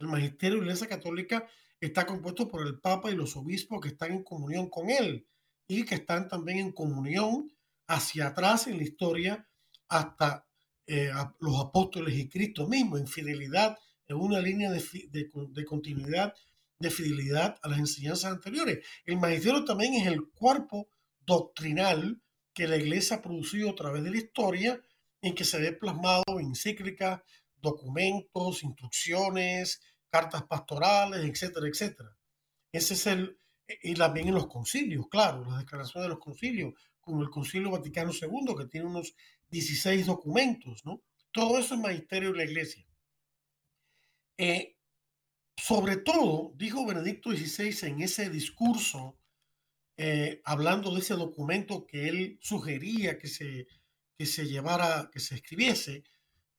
El 0.01 0.09
magisterio 0.09 0.57
de 0.57 0.63
la 0.63 0.73
Iglesia 0.73 0.89
Católica 0.89 1.49
está 1.81 2.05
compuesto 2.05 2.49
por 2.49 2.67
el 2.67 2.81
Papa 2.81 3.09
y 3.09 3.15
los 3.15 3.37
obispos 3.37 3.81
que 3.81 3.91
están 3.91 4.11
en 4.11 4.25
comunión 4.25 4.69
con 4.69 4.91
él 4.91 5.29
y 5.69 5.85
que 5.85 5.97
están 5.97 6.29
también 6.29 6.59
en 6.59 6.73
comunión 6.73 7.53
hacia 7.87 8.29
atrás 8.29 8.67
en 8.67 8.79
la 8.79 8.83
historia 8.83 9.49
hasta 9.89 10.47
eh, 10.87 11.13
los 11.41 11.61
apóstoles 11.61 12.15
y 12.19 12.29
Cristo 12.29 12.67
mismo, 12.67 12.97
en 12.97 13.07
fidelidad, 13.07 13.79
en 14.09 14.17
una 14.17 14.41
línea 14.41 14.71
de, 14.71 14.83
de 15.11 15.65
continuidad, 15.65 16.35
de 16.79 16.91
fidelidad 16.91 17.59
a 17.63 17.69
las 17.69 17.79
enseñanzas 17.79 18.33
anteriores. 18.33 18.85
El 19.05 19.19
magisterio 19.19 19.65
también 19.65 19.95
es 19.95 20.07
el 20.07 20.31
cuerpo 20.31 20.89
doctrinal 21.27 22.21
que 22.55 22.67
la 22.67 22.77
Iglesia 22.77 23.19
ha 23.19 23.23
producido 23.23 23.71
a 23.71 23.75
través 23.75 24.03
de 24.03 24.11
la 24.11 24.17
historia 24.17 24.81
en 25.21 25.35
que 25.35 25.45
se 25.45 25.61
ve 25.61 25.73
plasmado 25.73 26.25
en 26.39 26.47
encíclicas, 26.47 27.21
documentos, 27.61 28.63
instrucciones, 28.63 29.81
cartas 30.11 30.45
pastorales, 30.45 31.25
etcétera, 31.25 31.69
etcétera. 31.69 32.17
Ese 32.73 32.95
es 32.95 33.07
el, 33.07 33.39
y 33.83 33.95
también 33.95 34.29
en 34.29 34.35
los 34.35 34.47
concilios, 34.47 35.09
claro, 35.09 35.45
las 35.45 35.59
declaraciones 35.59 36.05
de 36.05 36.15
los 36.15 36.25
concilios, 36.25 36.75
como 37.01 37.23
el 37.23 37.31
Concilio 37.31 37.71
Vaticano 37.71 38.13
II, 38.13 38.55
que 38.57 38.67
tiene 38.67 38.87
unos 38.87 39.15
16 39.49 40.07
documentos, 40.07 40.85
¿no? 40.85 41.03
Todo 41.33 41.59
eso 41.59 41.75
es 41.75 41.81
magisterio 41.81 42.33
de 42.33 42.39
la 42.39 42.45
iglesia. 42.45 42.87
Eh, 44.37 44.77
sobre 45.57 45.97
todo, 45.97 46.53
dijo 46.55 46.87
Benedicto 46.87 47.31
XVI 47.31 47.89
en 47.89 48.03
ese 48.03 48.31
discurso, 48.31 49.19
eh, 49.97 50.41
hablando 50.45 50.95
de 50.95 51.01
ese 51.01 51.15
documento 51.15 51.87
que 51.87 52.09
él 52.09 52.39
sugería 52.41 53.19
que 53.19 53.27
se, 53.27 53.67
que 54.17 54.27
se 54.27 54.47
llevara, 54.47 55.11
que 55.13 55.21
se 55.21 55.35
escribiese, 55.35 56.05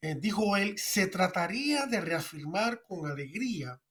eh, 0.01 0.15
dijo 0.19 0.57
él, 0.57 0.77
se 0.77 1.07
trataría 1.07 1.85
de 1.85 2.01
reafirmar 2.01 2.83
con 2.83 3.09
alegría 3.09 3.81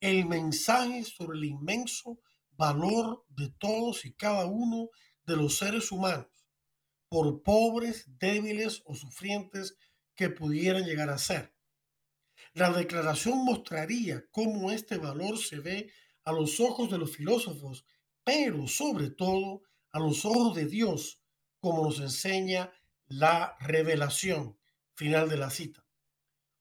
el 0.00 0.26
mensaje 0.26 1.04
sobre 1.04 1.38
el 1.38 1.44
inmenso 1.44 2.18
valor 2.56 3.24
de 3.28 3.50
todos 3.58 4.04
y 4.04 4.12
cada 4.14 4.46
uno 4.46 4.90
de 5.24 5.36
los 5.36 5.58
seres 5.58 5.92
humanos, 5.92 6.26
por 7.08 7.42
pobres, 7.42 8.06
débiles 8.18 8.82
o 8.84 8.94
sufrientes 8.94 9.76
que 10.14 10.30
pudieran 10.30 10.84
llegar 10.84 11.10
a 11.10 11.18
ser. 11.18 11.54
La 12.54 12.72
declaración 12.72 13.44
mostraría 13.44 14.24
cómo 14.30 14.70
este 14.70 14.98
valor 14.98 15.38
se 15.38 15.60
ve 15.60 15.90
a 16.24 16.32
los 16.32 16.60
ojos 16.60 16.90
de 16.90 16.98
los 16.98 17.16
filósofos, 17.16 17.84
pero 18.24 18.68
sobre 18.68 19.10
todo 19.10 19.62
a 19.90 19.98
los 19.98 20.24
ojos 20.24 20.54
de 20.54 20.66
Dios, 20.66 21.20
como 21.60 21.84
nos 21.84 22.00
enseña 22.00 22.72
la 23.06 23.56
revelación. 23.60 24.58
Final 24.94 25.28
de 25.28 25.38
la 25.38 25.50
cita. 25.50 25.86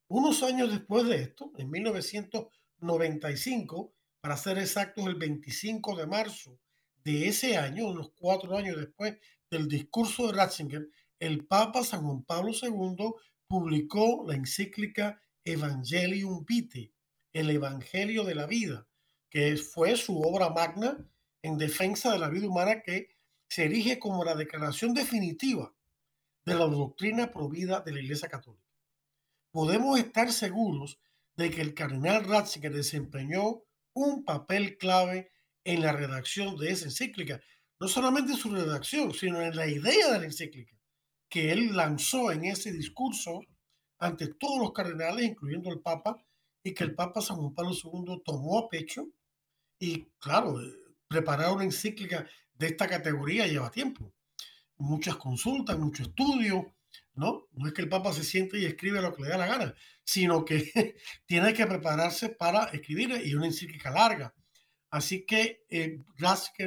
Unos 0.08 0.42
años 0.42 0.72
después 0.72 1.06
de 1.06 1.22
esto, 1.22 1.52
en 1.58 1.70
1992, 1.70 2.62
1795, 2.82 3.94
para 4.22 4.38
ser 4.38 4.60
exactos, 4.60 5.06
el 5.08 5.16
25 5.16 5.96
de 5.96 6.06
marzo 6.06 6.60
de 7.04 7.28
ese 7.28 7.58
año, 7.58 7.88
unos 7.88 8.12
cuatro 8.16 8.56
años 8.56 8.78
después 8.78 9.18
del 9.50 9.68
discurso 9.68 10.28
de 10.28 10.34
Ratzinger, 10.34 10.90
el 11.20 11.46
Papa 11.46 11.84
San 11.84 12.04
Juan 12.04 12.24
Pablo 12.24 12.52
II 12.54 13.14
publicó 13.48 14.24
la 14.28 14.36
encíclica 14.36 15.20
Evangelium 15.44 16.46
Vitae, 16.46 16.92
el 17.34 17.50
Evangelio 17.50 18.24
de 18.24 18.36
la 18.36 18.46
Vida, 18.46 18.88
que 19.30 19.58
fue 19.58 19.98
su 19.98 20.22
obra 20.22 20.50
magna 20.50 20.98
en 21.42 21.58
defensa 21.58 22.12
de 22.12 22.20
la 22.20 22.30
vida 22.30 22.48
humana 22.48 22.82
que 22.82 23.10
se 23.48 23.66
erige 23.66 23.98
como 23.98 24.24
la 24.24 24.36
declaración 24.36 24.94
definitiva 24.94 25.74
de 26.46 26.54
la 26.54 26.66
doctrina 26.66 27.32
provida 27.32 27.82
de 27.82 27.92
la 27.92 28.02
Iglesia 28.02 28.30
Católica. 28.30 28.70
Podemos 29.52 30.00
estar 30.00 30.32
seguros 30.32 31.00
de 31.36 31.50
que 31.50 31.62
el 31.62 31.74
cardenal 31.74 32.24
Ratzinger 32.26 32.74
desempeñó 32.74 33.64
un 33.94 34.24
papel 34.24 34.78
clave 34.78 35.32
en 35.64 35.82
la 35.82 35.92
redacción 35.92 36.58
de 36.58 36.72
esa 36.72 36.86
encíclica, 36.86 37.42
no 37.80 37.88
solamente 37.88 38.34
en 38.34 38.38
su 38.38 38.50
redacción, 38.50 39.14
sino 39.14 39.42
en 39.42 39.56
la 39.56 39.68
idea 39.68 40.12
de 40.12 40.20
la 40.20 40.26
encíclica 40.26 40.82
que 41.32 41.54
él 41.54 41.76
lanzó 41.78 42.30
en 42.34 42.44
ese 42.44 42.74
discurso 42.74 43.40
ante 43.98 44.28
todos 44.28 44.60
los 44.60 44.74
cardenales, 44.74 45.30
incluyendo 45.30 45.72
el 45.72 45.80
Papa, 45.80 46.22
y 46.62 46.74
que 46.74 46.84
el 46.84 46.94
Papa 46.94 47.22
San 47.22 47.38
Juan 47.38 47.56
Pablo 47.56 47.72
II 47.72 48.22
tomó 48.26 48.60
a 48.60 48.70
pecho. 48.70 49.08
Y 49.80 50.04
claro, 50.20 50.60
preparar 51.08 51.54
una 51.54 51.64
encíclica 51.64 52.28
de 52.54 52.68
esta 52.68 52.86
categoría 52.86 53.48
lleva 53.48 53.72
tiempo. 53.72 54.14
Muchas 54.78 55.16
consultas, 55.16 55.80
mucho 55.80 56.04
estudio, 56.04 56.74
¿no? 57.14 57.48
No 57.54 57.68
es 57.68 57.74
que 57.74 57.82
el 57.82 57.90
Papa 57.90 58.14
se 58.14 58.24
siente 58.24 58.58
y 58.60 58.66
escribe 58.66 59.02
lo 59.02 59.14
que 59.14 59.24
le 59.24 59.30
da 59.30 59.38
la 59.38 59.48
gana, 59.48 59.76
sino 60.04 60.46
que 60.46 60.96
tiene 61.26 61.54
que 61.54 61.66
prepararse 61.68 62.30
para 62.30 62.66
escribir 62.66 63.22
y 63.24 63.36
una 63.36 63.48
encíclica 63.48 63.92
larga. 63.92 64.34
Así 64.90 65.26
que 65.26 65.66
eh, 65.70 66.00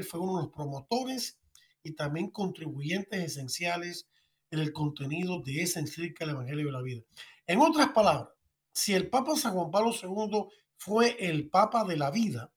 fue 0.08 0.20
uno 0.20 0.36
de 0.36 0.42
los 0.44 0.52
promotores 0.52 1.38
y 1.82 1.92
también 1.92 2.30
contribuyentes 2.30 3.22
esenciales 3.22 4.08
en 4.50 4.60
el 4.60 4.72
contenido 4.72 5.42
de 5.42 5.62
esa 5.62 5.80
encíclica 5.80 6.24
del 6.24 6.34
Evangelio 6.34 6.66
de 6.66 6.72
la 6.72 6.82
Vida. 6.82 7.02
En 7.46 7.60
otras 7.60 7.90
palabras, 7.90 8.28
si 8.72 8.94
el 8.94 9.08
Papa 9.08 9.36
San 9.36 9.52
Juan 9.52 9.70
Pablo 9.70 9.92
II 9.92 10.46
fue 10.76 11.16
el 11.18 11.48
Papa 11.50 11.84
de 11.84 11.96
la 11.96 12.10
vida, 12.10 12.52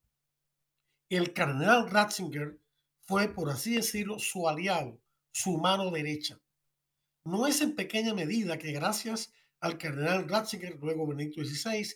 el 1.08 1.32
cardenal 1.32 1.90
Ratzinger 1.90 2.58
fue, 3.00 3.28
por 3.28 3.50
así 3.50 3.76
decirlo, 3.76 4.18
su 4.18 4.48
aliado, 4.48 5.00
su 5.30 5.58
mano 5.58 5.90
derecha. 5.90 6.38
No 7.28 7.46
es 7.46 7.60
en 7.60 7.74
pequeña 7.74 8.14
medida 8.14 8.56
que 8.56 8.72
gracias 8.72 9.34
al 9.60 9.76
cardenal 9.76 10.26
Ratzinger, 10.26 10.78
luego 10.80 11.06
Benedicto 11.06 11.44
XVI, 11.44 11.86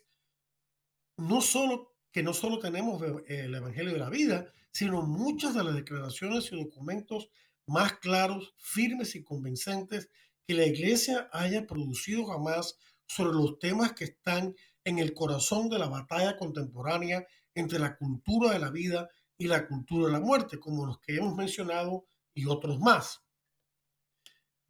no 1.16 1.40
solo 1.40 1.94
que 2.12 2.22
no 2.22 2.34
solo 2.34 2.58
tenemos 2.58 3.02
el 3.26 3.54
Evangelio 3.54 3.94
de 3.94 3.98
la 3.98 4.10
vida, 4.10 4.52
sino 4.72 5.00
muchas 5.00 5.54
de 5.54 5.64
las 5.64 5.74
declaraciones 5.74 6.52
y 6.52 6.62
documentos 6.62 7.30
más 7.64 7.94
claros, 7.94 8.52
firmes 8.58 9.14
y 9.14 9.24
convincentes 9.24 10.10
que 10.46 10.52
la 10.52 10.66
Iglesia 10.66 11.30
haya 11.32 11.66
producido 11.66 12.26
jamás 12.26 12.76
sobre 13.06 13.32
los 13.32 13.58
temas 13.58 13.94
que 13.94 14.04
están 14.04 14.54
en 14.84 14.98
el 14.98 15.14
corazón 15.14 15.70
de 15.70 15.78
la 15.78 15.88
batalla 15.88 16.36
contemporánea 16.36 17.26
entre 17.54 17.78
la 17.78 17.96
cultura 17.96 18.52
de 18.52 18.58
la 18.58 18.70
vida 18.70 19.08
y 19.38 19.46
la 19.46 19.66
cultura 19.66 20.08
de 20.08 20.12
la 20.12 20.20
muerte, 20.20 20.60
como 20.60 20.84
los 20.84 21.00
que 21.00 21.16
hemos 21.16 21.34
mencionado 21.34 22.04
y 22.34 22.44
otros 22.44 22.78
más. 22.80 23.22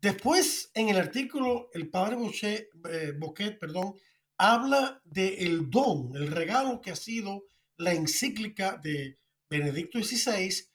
Después, 0.03 0.73
en 0.75 0.89
el 0.89 0.97
artículo, 0.97 1.71
el 1.73 1.89
padre 1.89 2.17
Bochet, 2.17 2.69
eh, 2.91 3.13
Boquet, 3.17 3.57
perdón, 3.57 3.95
habla 4.37 5.01
del 5.05 5.35
el 5.39 5.71
don, 5.71 6.17
el 6.17 6.27
regalo 6.27 6.81
que 6.81 6.91
ha 6.91 6.97
sido 6.97 7.45
la 7.77 7.93
encíclica 7.93 8.77
de 8.83 9.21
Benedicto 9.49 10.03
XVI, 10.03 10.69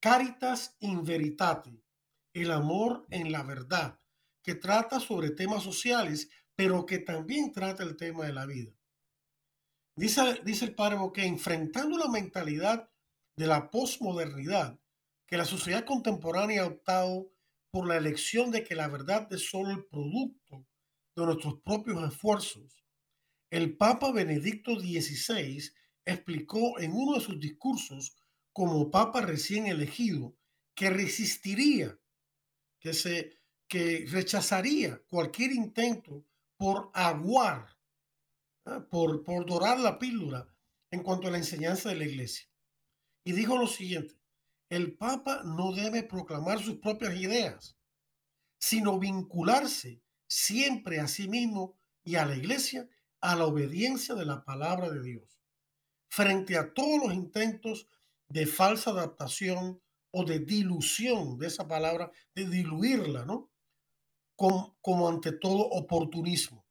Caritas 0.00 0.76
in 0.80 1.04
Veritate, 1.04 1.80
el 2.34 2.50
amor 2.50 3.06
en 3.10 3.30
la 3.30 3.44
verdad, 3.44 4.00
que 4.42 4.56
trata 4.56 4.98
sobre 4.98 5.30
temas 5.30 5.62
sociales, 5.62 6.28
pero 6.56 6.84
que 6.84 6.98
también 6.98 7.52
trata 7.52 7.84
el 7.84 7.96
tema 7.96 8.26
de 8.26 8.32
la 8.32 8.46
vida. 8.46 8.72
Dice, 9.94 10.40
dice 10.44 10.64
el 10.64 10.74
padre 10.74 10.98
que 11.14 11.24
enfrentando 11.24 11.96
la 11.98 12.08
mentalidad 12.08 12.90
de 13.36 13.46
la 13.46 13.70
posmodernidad, 13.70 14.80
que 15.24 15.36
la 15.36 15.44
sociedad 15.44 15.84
contemporánea 15.84 16.62
ha 16.64 16.66
optado 16.66 17.31
por 17.72 17.88
la 17.88 17.96
elección 17.96 18.52
de 18.52 18.62
que 18.62 18.76
la 18.76 18.86
verdad 18.86 19.26
es 19.32 19.50
solo 19.50 19.72
el 19.72 19.84
producto 19.86 20.64
de 21.16 21.26
nuestros 21.26 21.60
propios 21.62 22.12
esfuerzos 22.12 22.82
el 23.52 23.76
Papa 23.76 24.10
Benedicto 24.12 24.80
XVI 24.80 25.62
explicó 26.06 26.80
en 26.80 26.92
uno 26.94 27.18
de 27.18 27.20
sus 27.20 27.38
discursos 27.38 28.16
como 28.50 28.90
Papa 28.90 29.20
recién 29.20 29.66
elegido 29.66 30.34
que 30.74 30.88
resistiría, 30.88 31.98
que, 32.80 32.94
se, 32.94 33.42
que 33.68 34.06
rechazaría 34.08 35.02
cualquier 35.06 35.52
intento 35.52 36.24
por 36.56 36.90
aguar, 36.94 37.76
¿ah? 38.64 38.86
por, 38.90 39.22
por 39.22 39.44
dorar 39.44 39.78
la 39.80 39.98
píldora 39.98 40.48
en 40.90 41.02
cuanto 41.02 41.28
a 41.28 41.30
la 41.30 41.36
enseñanza 41.36 41.90
de 41.90 41.96
la 41.96 42.06
iglesia. 42.06 42.48
Y 43.22 43.32
dijo 43.32 43.58
lo 43.58 43.66
siguiente, 43.66 44.14
el 44.72 44.96
Papa 44.96 45.42
no 45.44 45.72
debe 45.72 46.02
proclamar 46.02 46.58
sus 46.58 46.78
propias 46.78 47.14
ideas, 47.14 47.76
sino 48.58 48.98
vincularse 48.98 50.00
siempre 50.26 50.98
a 50.98 51.08
sí 51.08 51.28
mismo 51.28 51.76
y 52.02 52.16
a 52.16 52.24
la 52.24 52.36
iglesia 52.36 52.88
a 53.20 53.36
la 53.36 53.44
obediencia 53.44 54.14
de 54.14 54.24
la 54.24 54.46
palabra 54.46 54.88
de 54.88 55.02
Dios. 55.02 55.42
Frente 56.08 56.56
a 56.56 56.72
todos 56.72 57.02
los 57.04 57.12
intentos 57.12 57.86
de 58.28 58.46
falsa 58.46 58.92
adaptación 58.92 59.82
o 60.10 60.24
de 60.24 60.38
dilución 60.38 61.38
de 61.38 61.48
esa 61.48 61.68
palabra, 61.68 62.10
de 62.34 62.48
diluirla, 62.48 63.26
¿no? 63.26 63.50
Como, 64.36 65.06
ante 65.06 65.32
todo 65.32 65.68
oportunismo. 65.68 66.64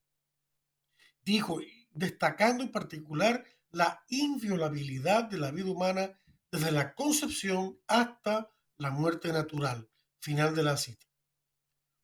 Dijo, 1.22 1.60
destacando 1.92 2.64
en 2.64 2.72
particular 2.72 3.46
la 3.70 4.04
inviolabilidad 4.10 5.26
de 5.26 5.38
la 5.38 5.52
vida 5.52 5.70
humana 5.70 6.18
desde 6.52 6.72
la 6.72 6.94
concepción 6.94 7.80
hasta 7.88 8.50
la 8.78 8.92
muerte 8.92 9.32
natural. 9.32 9.90
Final 10.22 10.54
de 10.54 10.64
la 10.64 10.78
cita. 10.78 11.08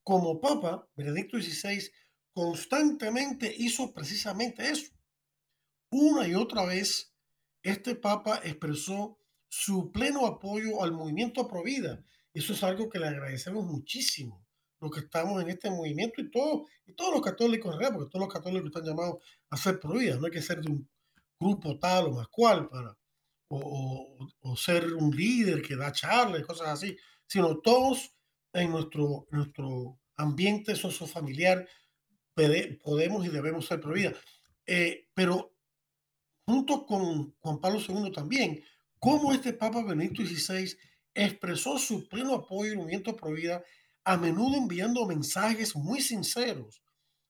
Como 0.03 0.39
Papa, 0.39 0.89
Benedicto 0.95 1.37
XVI 1.37 1.91
constantemente 2.33 3.53
hizo 3.57 3.93
precisamente 3.93 4.69
eso. 4.69 4.93
Una 5.91 6.27
y 6.27 6.33
otra 6.33 6.65
vez, 6.65 7.13
este 7.61 7.95
Papa 7.95 8.41
expresó 8.43 9.19
su 9.49 9.91
pleno 9.91 10.25
apoyo 10.25 10.81
al 10.83 10.91
movimiento 10.91 11.47
Provida. 11.47 12.03
Eso 12.33 12.53
es 12.53 12.63
algo 12.63 12.89
que 12.89 12.99
le 12.99 13.07
agradecemos 13.07 13.65
muchísimo, 13.65 14.45
los 14.79 14.91
que 14.91 15.01
estamos 15.01 15.41
en 15.41 15.49
este 15.49 15.69
movimiento 15.69 16.21
y, 16.21 16.29
todo, 16.29 16.65
y 16.85 16.93
todos 16.93 17.13
los 17.13 17.21
católicos, 17.21 17.75
porque 17.75 18.09
todos 18.09 18.25
los 18.25 18.33
católicos 18.33 18.67
están 18.67 18.85
llamados 18.85 19.23
a 19.49 19.57
ser 19.57 19.79
Provida, 19.79 20.17
no 20.17 20.25
hay 20.25 20.31
que 20.31 20.41
ser 20.41 20.61
de 20.61 20.71
un 20.71 20.89
grupo 21.39 21.77
tal 21.79 22.07
o 22.07 22.11
más 22.11 22.27
cual 22.27 22.67
para, 22.69 22.97
o, 23.49 24.17
o, 24.41 24.57
ser 24.57 24.93
un 24.93 25.15
líder 25.15 25.61
que 25.61 25.75
da 25.75 25.91
charlas 25.91 26.45
cosas 26.45 26.67
así, 26.69 26.97
sino 27.25 27.59
todos 27.59 28.13
en 28.53 28.71
nuestro, 28.71 29.27
nuestro 29.31 29.99
ambiente 30.15 30.75
sociofamiliar 30.75 31.67
podemos 32.83 33.25
y 33.25 33.29
debemos 33.29 33.65
ser 33.65 33.79
prohibidas. 33.79 34.15
Eh, 34.65 35.07
pero 35.13 35.55
junto 36.45 36.85
con 36.85 37.35
Juan 37.39 37.59
Pablo 37.59 37.79
II 37.79 38.11
también, 38.11 38.63
cómo 38.99 39.33
este 39.33 39.53
Papa 39.53 39.83
Benedicto 39.83 40.23
XVI 40.23 40.77
expresó 41.13 41.79
su 41.79 42.07
pleno 42.07 42.35
apoyo 42.35 42.71
al 42.71 42.77
movimiento 42.77 43.15
Provida, 43.15 43.63
a 44.03 44.17
menudo 44.17 44.55
enviando 44.55 45.05
mensajes 45.05 45.75
muy 45.75 46.01
sinceros 46.01 46.81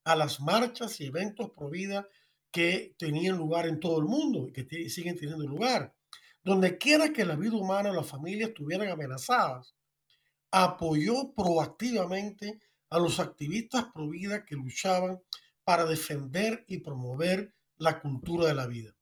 a 0.03 0.15
las 0.15 0.39
marchas 0.39 0.99
y 0.99 1.06
eventos 1.06 1.51
Provida 1.51 2.08
que 2.51 2.95
tenían 2.97 3.38
lugar 3.38 3.67
en 3.67 3.80
todo 3.80 3.99
el 3.99 4.06
mundo 4.06 4.47
y 4.47 4.51
que 4.51 4.89
siguen 4.89 5.17
teniendo 5.17 5.47
lugar. 5.47 5.95
Donde 6.47 6.77
quiera 6.77 7.12
que 7.12 7.25
la 7.25 7.36
vida 7.36 7.57
humana 7.57 7.91
o 7.91 7.93
la 7.93 8.05
familia 8.05 8.47
estuvieran 8.47 8.88
amenazadas, 8.88 9.75
apoyó 10.49 11.33
proactivamente 11.33 12.62
a 12.89 12.99
los 12.99 13.19
activistas 13.19 13.88
pro 13.93 14.07
vida 14.07 14.45
que 14.45 14.55
luchaban 14.55 15.19
para 15.65 15.83
defender 15.83 16.63
y 16.69 16.77
promover 16.77 17.53
la 17.75 17.99
cultura 17.99 18.47
de 18.47 18.53
la 18.53 18.65
vida. 18.65 18.95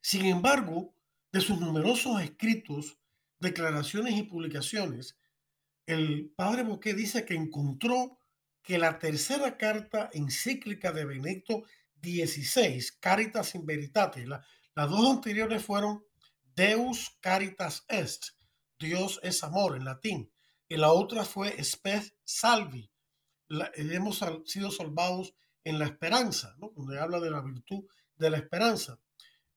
Sin 0.00 0.26
embargo, 0.26 0.92
de 1.30 1.40
sus 1.40 1.60
numerosos 1.60 2.20
escritos, 2.20 2.98
declaraciones 3.38 4.16
y 4.16 4.24
publicaciones, 4.24 5.16
el 5.86 6.32
padre 6.34 6.64
Boquet 6.64 6.96
dice 6.96 7.24
que 7.24 7.34
encontró 7.34 8.18
que 8.62 8.78
la 8.78 8.98
tercera 8.98 9.56
carta 9.56 10.10
encíclica 10.12 10.90
de 10.90 11.04
Benedicto 11.04 11.62
XVI, 12.02 12.84
Caritas 12.98 13.54
in 13.54 13.64
Veritate, 13.64 14.26
las 14.80 14.88
dos 14.88 15.10
anteriores 15.10 15.62
fueron 15.62 16.02
Deus 16.56 17.14
Caritas 17.20 17.84
Est, 17.86 18.28
Dios 18.78 19.20
es 19.22 19.44
amor 19.44 19.76
en 19.76 19.84
latín, 19.84 20.32
y 20.70 20.78
la 20.78 20.90
otra 20.90 21.26
fue 21.26 21.62
Spes 21.62 22.14
Salvi. 22.24 22.90
hemos 23.74 24.24
sido 24.46 24.70
salvados 24.70 25.34
en 25.64 25.78
la 25.78 25.84
esperanza, 25.84 26.56
donde 26.58 26.98
habla 26.98 27.20
de 27.20 27.30
la 27.30 27.42
virtud 27.42 27.84
de 28.16 28.30
la 28.30 28.38
esperanza. 28.38 28.98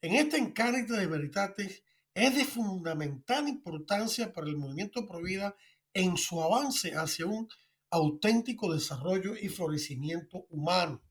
En 0.01 0.13
esta 0.15 0.35
encárita 0.35 0.97
de 0.97 1.07
Veritatis 1.07 1.83
es 2.13 2.35
de 2.35 2.43
fundamental 2.43 3.47
importancia 3.47 4.33
para 4.33 4.47
el 4.47 4.57
movimiento 4.57 5.07
Provida 5.07 5.55
en 5.93 6.17
su 6.17 6.43
avance 6.43 6.97
hacia 6.97 7.27
un 7.27 7.47
auténtico 7.91 8.73
desarrollo 8.73 9.37
y 9.37 9.47
florecimiento 9.47 10.47
humano. 10.49 11.01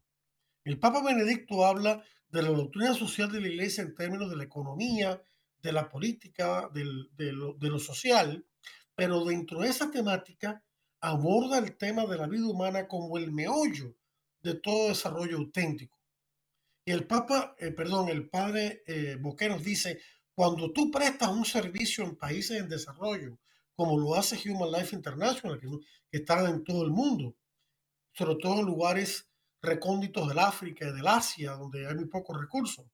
El 0.65 0.79
Papa 0.79 1.03
Benedicto 1.03 1.65
habla 1.65 2.05
de 2.33 2.43
la 2.43 2.49
doctrina 2.49 2.95
social 2.95 3.31
de 3.31 3.41
la 3.41 3.49
Iglesia 3.49 3.85
en 3.85 3.95
términos 3.95 4.31
de 4.31 4.37
la 4.37 4.45
economía, 4.45 5.23
de 5.63 5.73
la 5.73 5.89
política, 5.89 6.69
de, 6.73 7.33
lo, 7.33 7.79
social, 7.79 8.45
pero 8.95 9.25
dentro 9.25 9.61
de 9.61 9.69
esa 9.69 9.91
temática 9.91 10.65
aborda 11.01 11.59
el 11.59 11.77
tema 11.77 12.07
de 12.07 12.17
la 12.17 12.27
vida 12.27 12.47
humana 12.47 12.89
como 12.89 13.19
el 13.19 13.31
meollo 13.31 13.95
de 14.41 14.55
todo 14.55 14.89
desarrollo 14.89 15.37
auténtico. 15.37 15.99
Y 16.85 16.91
el 16.93 17.07
Papa, 17.07 17.55
eh, 17.59 17.71
perdón, 17.71 18.09
el 18.09 18.29
padre 18.29 18.83
eh, 18.87 19.17
Boqueros 19.21 19.63
dice, 19.63 20.01
cuando 20.35 20.73
tú 20.73 20.91
prestas 20.91 21.29
un 21.29 21.45
servicio 21.45 22.03
en 22.03 22.17
países 22.17 22.59
en 22.59 22.69
desarrollo, 22.69 23.39
como 23.77 23.99
lo 23.99 24.15
hace 24.15 24.41
Human 24.49 24.73
Life 24.73 24.97
International, 24.97 25.61
que, 25.61 25.69
que 26.11 26.19
está 26.19 26.49
en 26.49 26.65
todo 26.65 26.83
el 26.83 26.91
mundo, 26.91 27.37
sobre 28.13 28.37
todo 28.37 28.61
en 28.61 28.67
lugares 28.67 29.32
recónditos 29.63 30.29
del 30.29 30.41
África 30.41 30.89
y 30.89 30.93
del 30.93 31.07
Asia, 31.07 31.53
donde 31.53 31.87
hay 31.87 31.95
muy 31.95 32.07
pocos 32.07 32.39
recursos, 32.39 32.87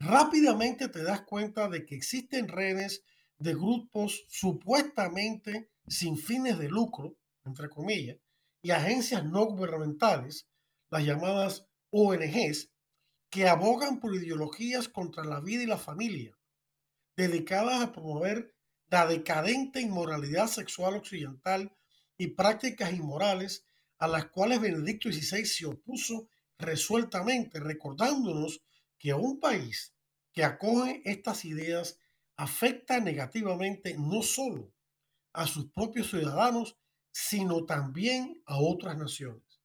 rápidamente 0.00 0.88
te 0.88 1.02
das 1.02 1.22
cuenta 1.22 1.68
de 1.68 1.86
que 1.86 1.94
existen 1.94 2.48
redes 2.48 3.04
de 3.38 3.54
grupos 3.54 4.24
supuestamente 4.28 5.70
sin 5.86 6.16
fines 6.16 6.58
de 6.58 6.68
lucro, 6.68 7.16
entre 7.44 7.68
comillas, 7.68 8.18
y 8.62 8.70
agencias 8.70 9.24
no 9.24 9.46
gubernamentales, 9.46 10.48
las 10.90 11.04
llamadas 11.04 11.66
ONGs, 11.90 12.70
que 13.30 13.48
abogan 13.48 13.98
por 13.98 14.14
ideologías 14.14 14.88
contra 14.88 15.24
la 15.24 15.40
vida 15.40 15.62
y 15.62 15.66
la 15.66 15.78
familia, 15.78 16.36
dedicadas 17.16 17.82
a 17.82 17.92
promover 17.92 18.54
la 18.88 19.06
decadente 19.06 19.80
inmoralidad 19.80 20.48
sexual 20.48 20.96
occidental 20.96 21.74
y 22.18 22.28
prácticas 22.28 22.92
inmorales 22.92 23.64
a 24.02 24.08
las 24.08 24.26
cuales 24.30 24.60
Benedicto 24.60 25.12
XVI 25.12 25.46
se 25.46 25.64
opuso 25.64 26.28
resueltamente, 26.58 27.60
recordándonos 27.60 28.60
que 28.98 29.14
un 29.14 29.38
país 29.38 29.94
que 30.32 30.42
acoge 30.42 31.02
estas 31.04 31.44
ideas 31.44 32.00
afecta 32.36 32.98
negativamente 32.98 33.96
no 33.96 34.22
solo 34.22 34.74
a 35.32 35.46
sus 35.46 35.70
propios 35.70 36.10
ciudadanos, 36.10 36.76
sino 37.12 37.64
también 37.64 38.42
a 38.44 38.58
otras 38.58 38.98
naciones. 38.98 39.62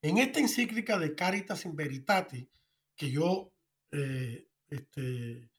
En 0.00 0.16
esta 0.16 0.40
encíclica 0.40 0.98
de 0.98 1.14
Caritas 1.14 1.66
in 1.66 1.76
Veritate, 1.76 2.48
que 2.96 3.10
yo 3.10 3.52
eh, 3.90 4.48
este, 4.70 5.50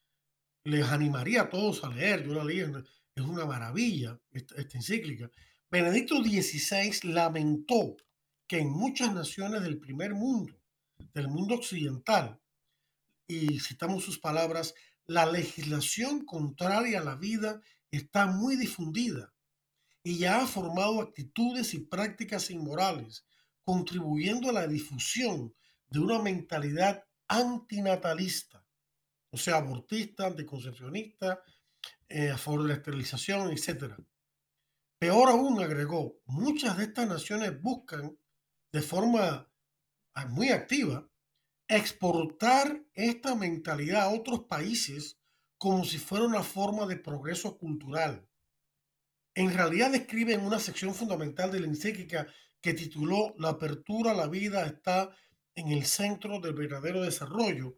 les 0.64 0.86
animaría 0.88 1.44
a 1.44 1.50
todos 1.52 1.84
a 1.84 1.90
leer, 1.90 2.26
yo 2.26 2.34
la 2.34 2.46
leí, 2.46 2.62
es 2.62 3.22
una 3.24 3.46
maravilla 3.46 4.20
esta, 4.32 4.60
encíclica. 4.76 5.30
Benedicto 5.74 6.22
XVI 6.22 7.00
lamentó 7.12 7.98
que 8.46 8.60
en 8.60 8.70
muchas 8.70 9.12
naciones 9.12 9.64
del 9.64 9.80
primer 9.80 10.14
mundo, 10.14 10.62
del 11.16 11.28
mundo 11.30 11.56
occidental, 11.56 12.40
y 13.26 13.60
citamos 13.60 14.04
sus 14.04 14.20
palabras, 14.20 14.76
la 15.08 15.26
legislación 15.26 16.26
contraria 16.26 17.00
a 17.00 17.04
la 17.04 17.16
vida 17.16 17.60
está 17.90 18.28
muy 18.28 18.56
difundida 18.56 19.34
y 20.04 20.20
ya 20.20 20.44
ha 20.44 20.46
formado 20.46 21.02
actitudes 21.02 21.74
y 21.74 21.80
prácticas 21.80 22.52
inmorales 22.52 23.26
contribuyendo 23.64 24.52
a 24.52 24.54
la 24.54 24.68
difusión 24.68 25.56
de 25.88 26.00
una 26.00 26.22
mentalidad 26.22 27.04
antinatalista, 27.28 28.64
o 29.32 29.38
sea, 29.38 29.56
abortista, 29.56 30.28
anticoncepcionista, 30.28 31.42
eh, 32.10 32.30
a 32.30 32.38
favor 32.38 32.62
de 32.62 32.68
la 32.68 32.74
esterilización, 32.76 33.50
etc. 33.52 33.96
Peor 35.04 35.28
aún, 35.28 35.62
agregó, 35.62 36.22
muchas 36.28 36.78
de 36.78 36.86
estas 36.86 37.10
naciones 37.10 37.62
buscan 37.62 38.18
de 38.72 38.82
forma 38.82 39.52
ah, 40.14 40.26
muy 40.28 40.48
activa 40.48 41.12
exportar 41.68 42.82
esta 42.94 43.36
mentalidad 43.36 44.04
a 44.04 44.12
otros 44.12 44.46
países 44.46 45.20
como 45.58 45.84
si 45.84 45.98
fuera 45.98 46.24
una 46.24 46.42
forma 46.42 46.86
de 46.86 46.96
progreso 46.96 47.58
cultural. 47.58 48.30
En 49.36 49.54
realidad 49.54 49.92
describe 49.92 50.36
en 50.36 50.46
una 50.46 50.62
sección 50.62 50.96
fundamental 50.96 51.52
de 51.52 51.60
la 51.60 51.68
encíclica 51.68 52.26
que 52.62 52.74
tituló 52.74 53.36
La 53.38 53.50
apertura 53.50 54.12
a 54.12 54.16
la 54.16 54.28
vida 54.28 54.66
está 54.66 55.14
en 55.54 55.68
el 55.68 55.86
centro 55.86 56.40
del 56.40 56.54
verdadero 56.54 57.02
desarrollo, 57.02 57.78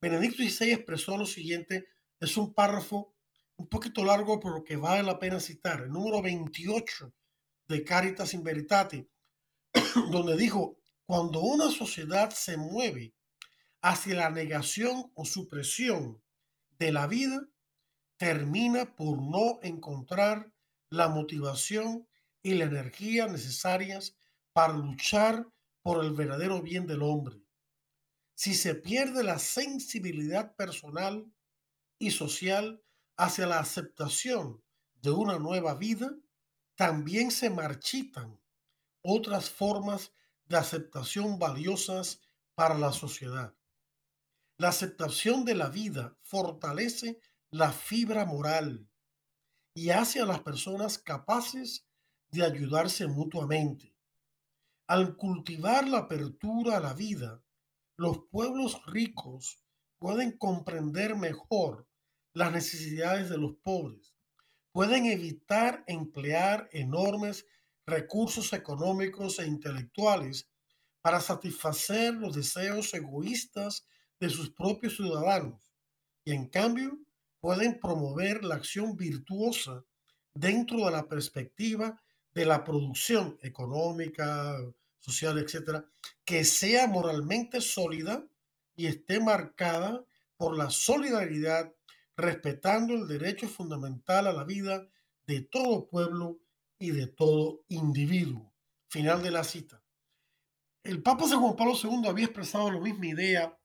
Benedicto 0.00 0.42
XVI 0.42 0.72
expresó 0.72 1.18
lo 1.18 1.26
siguiente, 1.26 1.88
es 2.20 2.38
un 2.38 2.54
párrafo 2.54 3.13
un 3.56 3.68
poquito 3.68 4.04
largo, 4.04 4.40
pero 4.40 4.64
que 4.64 4.76
vale 4.76 5.02
la 5.02 5.18
pena 5.18 5.40
citar, 5.40 5.82
el 5.82 5.90
número 5.90 6.22
28 6.22 7.12
de 7.68 7.84
Caritas 7.84 8.34
in 8.34 8.42
Veritate, 8.42 9.08
donde 10.10 10.36
dijo, 10.36 10.78
cuando 11.06 11.40
una 11.40 11.70
sociedad 11.70 12.30
se 12.30 12.56
mueve 12.56 13.14
hacia 13.82 14.14
la 14.14 14.30
negación 14.30 15.10
o 15.14 15.24
supresión 15.24 16.22
de 16.78 16.92
la 16.92 17.06
vida, 17.06 17.46
termina 18.16 18.94
por 18.96 19.20
no 19.20 19.58
encontrar 19.62 20.52
la 20.90 21.08
motivación 21.08 22.08
y 22.42 22.54
la 22.54 22.64
energía 22.64 23.26
necesarias 23.26 24.16
para 24.52 24.72
luchar 24.72 25.46
por 25.82 26.04
el 26.04 26.12
verdadero 26.12 26.62
bien 26.62 26.86
del 26.86 27.02
hombre. 27.02 27.42
Si 28.34 28.54
se 28.54 28.74
pierde 28.74 29.22
la 29.22 29.38
sensibilidad 29.38 30.54
personal 30.56 31.30
y 31.98 32.10
social 32.10 32.83
hacia 33.16 33.46
la 33.46 33.58
aceptación 33.58 34.62
de 35.02 35.10
una 35.10 35.38
nueva 35.38 35.74
vida, 35.74 36.14
también 36.76 37.30
se 37.30 37.50
marchitan 37.50 38.40
otras 39.02 39.50
formas 39.50 40.12
de 40.46 40.56
aceptación 40.56 41.38
valiosas 41.38 42.20
para 42.54 42.76
la 42.76 42.92
sociedad. 42.92 43.54
La 44.56 44.68
aceptación 44.68 45.44
de 45.44 45.54
la 45.54 45.68
vida 45.68 46.16
fortalece 46.22 47.20
la 47.50 47.72
fibra 47.72 48.24
moral 48.24 48.88
y 49.74 49.90
hace 49.90 50.20
a 50.20 50.26
las 50.26 50.40
personas 50.40 50.98
capaces 50.98 51.86
de 52.30 52.44
ayudarse 52.44 53.06
mutuamente. 53.06 53.94
Al 54.86 55.16
cultivar 55.16 55.88
la 55.88 55.98
apertura 55.98 56.76
a 56.76 56.80
la 56.80 56.94
vida, 56.94 57.42
los 57.96 58.18
pueblos 58.30 58.80
ricos 58.86 59.58
pueden 59.98 60.36
comprender 60.36 61.16
mejor 61.16 61.86
las 62.34 62.52
necesidades 62.52 63.30
de 63.30 63.38
los 63.38 63.54
pobres, 63.56 64.14
pueden 64.72 65.06
evitar 65.06 65.84
emplear 65.86 66.68
enormes 66.72 67.46
recursos 67.86 68.52
económicos 68.52 69.38
e 69.38 69.46
intelectuales 69.46 70.48
para 71.00 71.20
satisfacer 71.20 72.14
los 72.14 72.34
deseos 72.34 72.92
egoístas 72.92 73.86
de 74.18 74.30
sus 74.30 74.50
propios 74.50 74.96
ciudadanos 74.96 75.72
y 76.24 76.32
en 76.32 76.48
cambio 76.48 76.98
pueden 77.40 77.78
promover 77.78 78.42
la 78.42 78.54
acción 78.54 78.96
virtuosa 78.96 79.84
dentro 80.32 80.86
de 80.86 80.90
la 80.90 81.06
perspectiva 81.06 82.02
de 82.32 82.46
la 82.46 82.64
producción 82.64 83.38
económica, 83.42 84.56
social, 84.98 85.38
etcétera, 85.38 85.84
que 86.24 86.44
sea 86.44 86.86
moralmente 86.86 87.60
sólida 87.60 88.26
y 88.74 88.86
esté 88.86 89.20
marcada 89.20 90.04
por 90.36 90.56
la 90.56 90.70
solidaridad, 90.70 91.73
respetando 92.16 92.94
el 92.94 93.08
derecho 93.08 93.48
fundamental 93.48 94.26
a 94.26 94.32
la 94.32 94.44
vida 94.44 94.88
de 95.26 95.40
todo 95.40 95.88
pueblo 95.88 96.40
y 96.78 96.90
de 96.90 97.06
todo 97.06 97.64
individuo. 97.68 98.52
Final 98.88 99.22
de 99.22 99.30
la 99.30 99.44
cita. 99.44 99.82
El 100.82 101.02
Papa 101.02 101.26
San 101.26 101.40
Juan 101.40 101.56
Pablo 101.56 101.74
II 101.82 102.06
había 102.06 102.26
expresado 102.26 102.70
la 102.70 102.80
misma 102.80 103.06
idea 103.06 103.58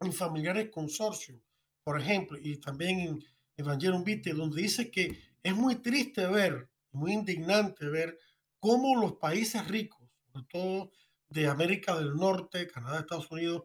en 0.00 0.12
Familiares 0.12 0.70
Consorcio, 0.70 1.42
por 1.82 2.00
ejemplo, 2.00 2.38
y 2.40 2.58
también 2.58 3.00
en 3.00 3.24
Evangelium 3.56 4.04
Vitae, 4.04 4.34
donde 4.34 4.62
dice 4.62 4.90
que 4.90 5.18
es 5.42 5.54
muy 5.54 5.76
triste 5.76 6.26
ver 6.26 6.72
muy 6.92 7.12
indignante 7.12 7.88
ver 7.88 8.18
cómo 8.60 9.00
los 9.00 9.14
países 9.14 9.66
ricos, 9.66 10.08
sobre 10.32 10.46
todo 10.46 10.92
de 11.28 11.46
América 11.46 11.96
del 11.98 12.14
Norte, 12.14 12.68
Canadá, 12.68 13.00
Estados 13.00 13.30
Unidos, 13.30 13.62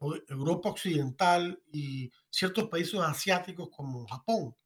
Europa 0.00 0.70
Occidental 0.70 1.60
y 1.72 2.10
ciertos 2.30 2.68
países 2.68 3.00
asiáticos 3.00 3.68
como 3.70 4.06
Japón, 4.06 4.56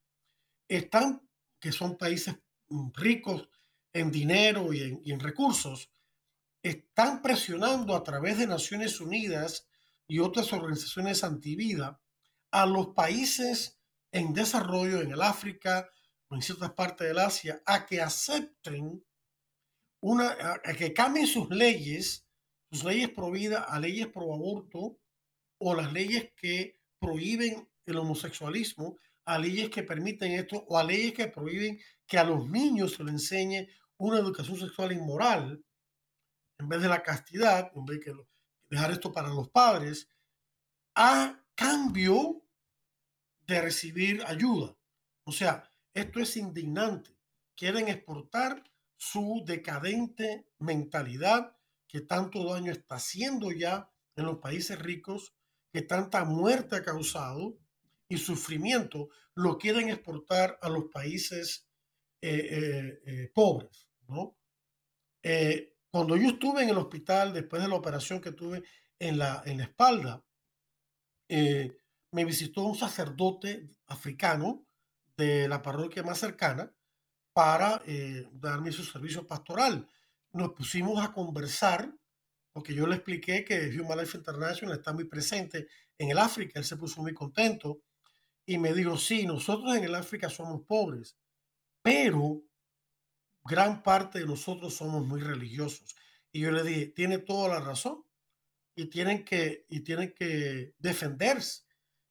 están, 0.68 1.26
que 1.58 1.72
son 1.72 1.96
países 1.96 2.36
mm, 2.68 2.90
ricos 2.94 3.48
en 3.92 4.10
dinero 4.10 4.72
y 4.72 5.02
en, 5.04 5.20
recursos, 5.20 5.90
están 6.62 7.22
presionando 7.22 7.94
a 7.94 8.02
través 8.02 8.38
de 8.38 8.46
Naciones 8.46 9.00
Unidas 9.00 9.66
y 10.06 10.18
otras 10.18 10.52
organizaciones 10.52 11.24
antivida 11.24 12.00
a 12.50 12.66
los 12.66 12.88
países 12.88 13.78
en 14.12 14.32
desarrollo 14.32 15.00
en 15.00 15.12
el 15.12 15.22
África, 15.22 15.88
en 16.30 16.42
ciertas 16.42 16.72
partes 16.72 17.08
del 17.08 17.18
Asia 17.18 17.62
a 17.66 17.84
que 17.84 18.00
acepten 18.00 19.04
una, 20.00 20.30
a 20.64 20.72
que 20.72 20.92
cambien 20.94 21.26
sus 21.26 21.50
leyes, 21.50 22.26
sus 22.70 22.84
leyes 22.84 23.10
pro 23.10 23.30
vida 23.30 23.60
a 23.62 23.78
leyes 23.78 24.06
pro 24.06 24.32
aborto 24.32 25.01
o 25.64 25.74
las 25.74 25.92
leyes 25.92 26.32
que 26.36 26.80
prohíben 26.98 27.68
el 27.86 27.96
homosexualismo, 27.96 28.98
a 29.24 29.38
leyes 29.38 29.70
que 29.70 29.82
permiten 29.82 30.32
esto 30.32 30.64
o 30.68 30.76
a 30.76 30.84
leyes 30.84 31.12
que 31.12 31.28
prohíben 31.28 31.80
que 32.06 32.18
a 32.18 32.24
los 32.24 32.48
niños 32.48 32.94
se 32.94 33.04
les 33.04 33.12
enseñe 33.12 33.68
una 33.96 34.18
educación 34.18 34.58
sexual 34.58 34.92
inmoral 34.92 35.64
en 36.58 36.68
vez 36.68 36.82
de 36.82 36.88
la 36.88 37.02
castidad, 37.02 37.70
en 37.74 37.84
vez 37.84 38.04
de 38.04 38.14
dejar 38.68 38.90
esto 38.90 39.12
para 39.12 39.28
los 39.28 39.48
padres, 39.50 40.08
a 40.94 41.40
cambio 41.54 42.42
de 43.46 43.60
recibir 43.60 44.22
ayuda. 44.26 44.76
O 45.24 45.32
sea, 45.32 45.72
esto 45.94 46.20
es 46.20 46.36
indignante. 46.36 47.16
Quieren 47.56 47.88
exportar 47.88 48.62
su 48.96 49.42
decadente 49.44 50.46
mentalidad 50.58 51.56
que 51.86 52.00
tanto 52.00 52.44
daño 52.44 52.72
está 52.72 52.96
haciendo 52.96 53.52
ya 53.52 53.90
en 54.16 54.26
los 54.26 54.38
países 54.38 54.78
ricos, 54.78 55.34
que 55.72 55.82
tanta 55.82 56.24
muerte 56.24 56.76
ha 56.76 56.82
causado 56.82 57.58
y 58.08 58.18
sufrimiento, 58.18 59.08
lo 59.34 59.56
quieren 59.56 59.88
exportar 59.88 60.58
a 60.60 60.68
los 60.68 60.84
países 60.92 61.66
eh, 62.20 62.48
eh, 62.50 63.02
eh, 63.06 63.30
pobres. 63.34 63.88
cuando 65.90 66.16
yo 66.16 66.28
estuve 66.28 66.62
en 66.62 66.68
el 66.68 66.78
hospital, 66.78 67.32
después 67.32 67.62
de 67.62 67.68
la 67.68 67.74
operación 67.74 68.20
que 68.20 68.32
tuve 68.32 68.62
en 68.98 69.18
la, 69.18 69.42
en 69.46 69.58
la 69.58 69.64
espalda, 69.64 70.22
me 71.28 72.24
visitó 72.26 72.62
un 72.62 72.74
sacerdote 72.74 73.70
africano 73.86 74.66
de 75.16 75.48
la 75.48 75.62
parroquia 75.62 76.02
más 76.02 76.18
cercana 76.18 76.70
para 77.32 77.82
darme 78.32 78.72
su 78.72 78.84
servicio 78.84 79.26
pastoral. 79.26 79.88
Nos 80.32 80.52
pusimos 80.52 81.02
a 81.02 81.12
conversar 81.12 81.94
porque 82.52 82.74
yo 82.74 82.86
le 82.86 82.96
expliqué 82.96 83.44
que 83.44 83.70
Human 83.78 83.98
Life 83.98 84.16
International 84.16 84.76
está 84.76 84.92
muy 84.92 85.04
presente 85.04 85.68
en 85.98 86.10
el 86.10 86.18
África. 86.18 86.58
Él 86.58 86.64
se 86.64 86.76
puso 86.76 87.00
muy 87.00 87.14
contento 87.14 87.82
y 88.44 88.58
me 88.58 88.74
dijo, 88.74 88.98
sí, 88.98 89.26
nosotros 89.26 89.74
en 89.74 89.84
el 89.84 89.94
África 89.94 90.28
somos 90.28 90.62
pobres, 90.62 91.16
pero 91.82 92.42
gran 93.44 93.82
parte 93.82 94.20
de 94.20 94.26
nosotros 94.26 94.74
somos 94.74 95.06
muy 95.06 95.20
religiosos. 95.20 95.94
Y 96.30 96.40
yo 96.40 96.50
le 96.50 96.62
dije, 96.62 96.86
tiene 96.86 97.18
toda 97.18 97.48
la 97.48 97.60
razón 97.60 98.04
y 98.74 98.86
tienen 98.86 99.24
que, 99.24 99.66
y 99.68 99.80
tienen 99.80 100.14
que 100.14 100.74
defenderse 100.78 101.62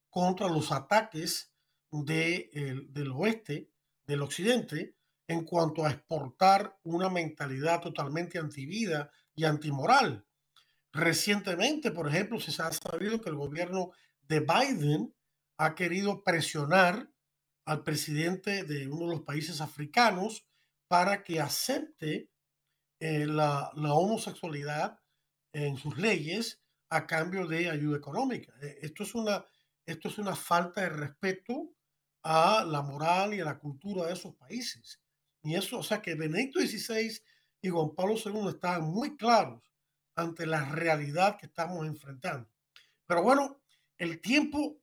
contra 0.10 0.48
los 0.48 0.72
ataques 0.72 1.54
de, 1.92 2.88
del 2.90 3.12
oeste, 3.12 3.72
del 4.06 4.22
occidente, 4.22 4.96
en 5.28 5.46
cuanto 5.46 5.86
a 5.86 5.92
exportar 5.92 6.78
una 6.84 7.10
mentalidad 7.10 7.82
totalmente 7.82 8.38
antivida 8.38 9.12
y 9.34 9.46
antimoral. 9.46 10.26
Recientemente, 10.94 11.92
por 11.92 12.10
ejemplo, 12.10 12.40
se 12.40 12.62
ha 12.62 12.72
sabido 12.72 13.22
que 13.22 13.30
el 13.30 13.36
gobierno 13.36 13.92
de 14.24 14.42
Biden 14.42 15.16
ha 15.58 15.74
querido 15.74 16.24
presionar 16.24 17.10
al 17.66 17.84
presidente 17.84 18.64
de 18.64 18.88
uno 18.88 19.06
de 19.06 19.16
los 19.16 19.22
países 19.22 19.62
africanos 19.62 20.46
para 20.88 21.24
que 21.24 21.40
acepte 21.40 22.30
eh, 23.00 23.26
la, 23.26 23.72
homosexualidad 23.76 25.00
en 25.54 25.78
sus 25.78 25.98
leyes 25.98 26.62
a 26.90 27.08
cambio 27.08 27.48
de 27.48 27.70
ayuda 27.70 27.98
económica. 27.98 28.54
Eh, 28.62 28.80
esto 28.82 29.04
es 29.04 29.16
una, 29.16 29.46
esto 29.86 30.10
es 30.10 30.18
una 30.18 30.36
falta 30.36 30.82
de 30.82 30.90
respeto 30.90 31.74
a 32.24 32.66
la 32.66 32.82
moral 32.82 33.34
y 33.34 33.40
a 33.40 33.46
la 33.46 33.60
cultura 33.60 34.08
de 34.08 34.14
esos 34.14 34.36
países. 34.36 35.00
Y 35.42 35.56
eso, 35.56 35.80
o 35.80 35.84
sea 35.84 36.02
que 36.02 36.16
Benedicto 36.16 36.60
XVI 36.60 37.22
y 37.62 37.70
Juan 37.70 37.96
Pablo 37.96 38.16
II 38.24 38.50
estaban 38.50 38.84
muy 38.84 39.16
claros 39.16 39.71
ante 40.22 40.46
la 40.46 40.66
realidad 40.66 41.38
que 41.38 41.48
estamos 41.48 41.86
enfrentando. 41.86 42.50
Pero 43.06 43.24
bueno, 43.24 43.62
el 43.98 44.22
tiempo 44.22 44.78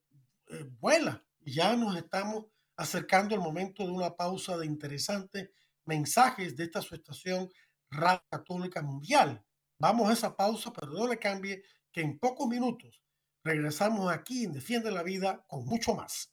eh, 0.48 0.64
vuela 0.79 1.24
ya 1.40 1.74
nos 1.77 1.96
estamos 1.96 2.46
acercando 2.77 3.35
al 3.35 3.40
momento 3.40 3.85
de 3.85 3.90
una 3.90 4.14
pausa 4.14 4.57
de 4.57 4.66
interesantes 4.66 5.51
mensajes 5.85 6.55
de 6.57 6.64
esta 6.64 6.81
asociación 6.81 7.48
Radio 7.90 8.22
Católica 8.31 8.83
Mundial. 8.83 9.42
Vamos 9.81 10.09
a 10.09 10.12
esa 10.12 10.37
pausa, 10.37 10.72
pero 10.72 10.92
no 10.92 11.09
le 11.09 11.18
cambie 11.18 11.62
que 11.90 12.03
en 12.03 12.18
pocos 12.18 12.46
minutos 12.46 13.03
regresamos 13.42 14.12
aquí 14.12 14.44
en 14.44 14.53
Defiende 14.53 14.90
la 14.90 15.03
Vida 15.03 15.44
con 15.48 15.64
mucho 15.64 15.94
más. 15.94 16.33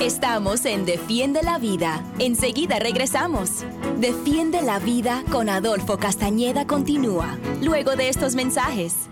Estamos 0.00 0.64
en 0.66 0.84
Defiende 0.84 1.42
la 1.44 1.56
Vida. 1.58 2.02
Enseguida 2.18 2.80
regresamos. 2.80 3.64
Defiende 3.96 4.60
la 4.60 4.80
Vida 4.80 5.22
con 5.30 5.48
Adolfo 5.48 5.98
Castañeda 5.98 6.66
continúa, 6.66 7.38
luego 7.62 7.94
de 7.94 8.08
estos 8.08 8.34
mensajes. 8.34 9.08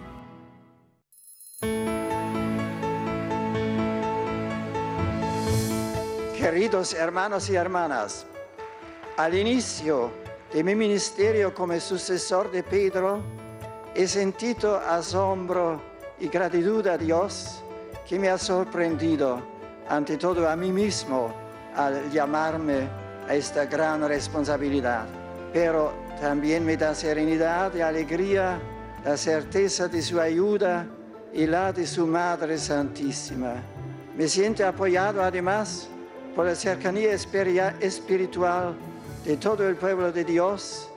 Queridos 6.37 6.95
hermanos 6.95 7.49
y 7.49 7.55
hermanas, 7.55 8.27
al 9.17 9.35
inicio 9.35 10.11
de 10.53 10.65
mi 10.65 10.75
ministerio 10.75 11.55
como 11.55 11.79
sucesor 11.79 12.51
de 12.51 12.65
Pedro, 12.65 13.23
he 13.95 14.09
sentido 14.09 14.79
asombro 14.79 15.81
y 16.19 16.27
gratitud 16.27 16.85
a 16.89 16.99
Dios 16.99 17.63
que 18.07 18.19
me 18.19 18.29
ha 18.29 18.37
sorprendido 18.37 19.52
ante 19.93 20.17
todo 20.17 20.49
a 20.49 20.57
mí 20.57 20.73
mismo 20.73 21.35
al 21.77 22.11
llamarme 22.11 22.89
a 23.29 23.35
esta 23.35 23.67
gran 23.67 24.09
responsabilidad. 24.09 25.05
Pero 25.53 25.93
también 26.19 26.65
me 26.65 26.79
da 26.79 26.95
serenidad 26.95 27.75
y 27.75 27.83
alegría 27.83 28.59
la 29.05 29.19
certeza 29.19 29.89
de 29.89 30.01
su 30.01 30.19
ayuda 30.19 30.87
y 31.35 31.47
la 31.47 31.75
de 31.75 31.87
su 31.87 32.07
Madre 32.07 32.57
Santísima. 32.57 33.57
Me 34.17 34.29
siento 34.29 34.67
apoyado 34.67 35.23
además 35.23 35.89
por 36.35 36.47
la 36.47 36.55
cercanía 36.55 37.13
espiritual 37.13 38.75
de 39.27 39.37
todo 39.37 39.69
el 39.69 39.77
pueblo 39.77 40.11
de 40.11 40.25
Dios, 40.25 40.89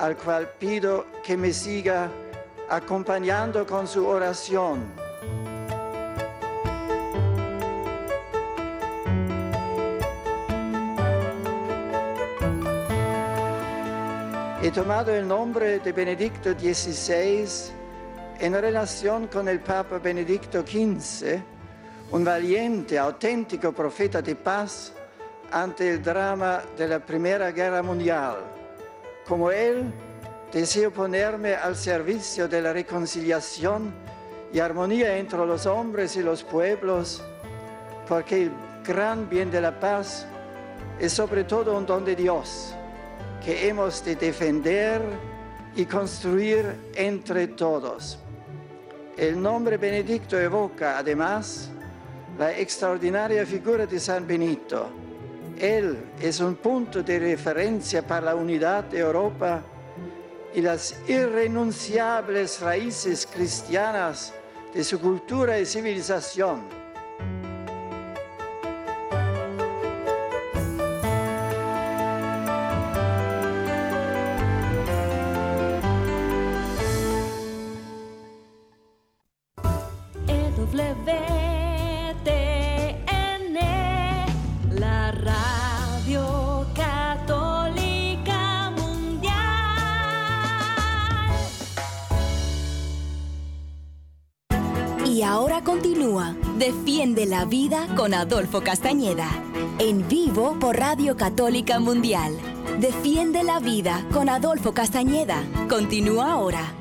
al 0.00 0.16
cual 0.16 0.50
pido 0.58 1.06
que 1.22 1.36
me 1.36 1.52
siga 1.52 2.10
acompañando 2.68 3.64
con 3.64 3.86
su 3.86 4.04
oración 4.04 5.01
He 14.72 14.74
tomado 14.74 15.14
el 15.14 15.28
nombre 15.28 15.80
de 15.80 15.92
Benedicto 15.92 16.52
XVI 16.52 17.46
en 18.40 18.54
relación 18.54 19.26
con 19.26 19.46
el 19.46 19.60
Papa 19.60 19.98
Benedicto 19.98 20.62
XV, 20.62 21.42
un 22.10 22.24
valiente, 22.24 22.98
auténtico 22.98 23.72
profeta 23.72 24.22
de 24.22 24.34
paz 24.34 24.94
ante 25.50 25.90
el 25.90 26.02
drama 26.02 26.62
de 26.78 26.88
la 26.88 27.00
Primera 27.00 27.52
Guerra 27.52 27.82
Mundial. 27.82 28.36
Como 29.28 29.50
él, 29.50 29.92
deseo 30.50 30.90
ponerme 30.90 31.54
al 31.54 31.76
servicio 31.76 32.48
de 32.48 32.62
la 32.62 32.72
reconciliación 32.72 33.92
y 34.54 34.58
armonía 34.58 35.18
entre 35.18 35.44
los 35.44 35.66
hombres 35.66 36.16
y 36.16 36.22
los 36.22 36.42
pueblos, 36.42 37.22
porque 38.08 38.44
el 38.44 38.52
gran 38.86 39.28
bien 39.28 39.50
de 39.50 39.60
la 39.60 39.78
paz 39.78 40.26
es 40.98 41.12
sobre 41.12 41.44
todo 41.44 41.76
un 41.76 41.84
don 41.84 42.06
de 42.06 42.16
Dios 42.16 42.74
que 43.44 43.68
hemos 43.68 44.04
de 44.04 44.16
defender 44.16 45.02
y 45.74 45.84
construir 45.84 46.64
entre 46.94 47.48
todos. 47.48 48.18
El 49.16 49.40
nombre 49.40 49.76
Benedicto 49.76 50.38
evoca 50.38 50.98
además 50.98 51.70
la 52.38 52.56
extraordinaria 52.56 53.44
figura 53.44 53.86
de 53.86 53.98
San 53.98 54.26
Benito. 54.26 54.88
Él 55.58 55.98
es 56.20 56.40
un 56.40 56.56
punto 56.56 57.02
de 57.02 57.18
referencia 57.18 58.06
para 58.06 58.26
la 58.26 58.34
unidad 58.34 58.84
de 58.84 59.00
Europa 59.00 59.62
y 60.54 60.60
las 60.60 60.96
irrenunciables 61.08 62.60
raíces 62.60 63.26
cristianas 63.26 64.32
de 64.72 64.84
su 64.84 65.00
cultura 65.00 65.58
y 65.58 65.66
civilización 65.66 66.81
vida 97.44 97.86
con 97.96 98.14
Adolfo 98.14 98.62
Castañeda. 98.62 99.28
En 99.78 100.08
vivo 100.08 100.58
por 100.58 100.76
Radio 100.76 101.16
Católica 101.16 101.78
Mundial. 101.78 102.38
Defiende 102.78 103.42
la 103.42 103.58
vida 103.58 104.06
con 104.12 104.28
Adolfo 104.28 104.72
Castañeda. 104.72 105.44
Continúa 105.68 106.32
ahora. 106.32 106.74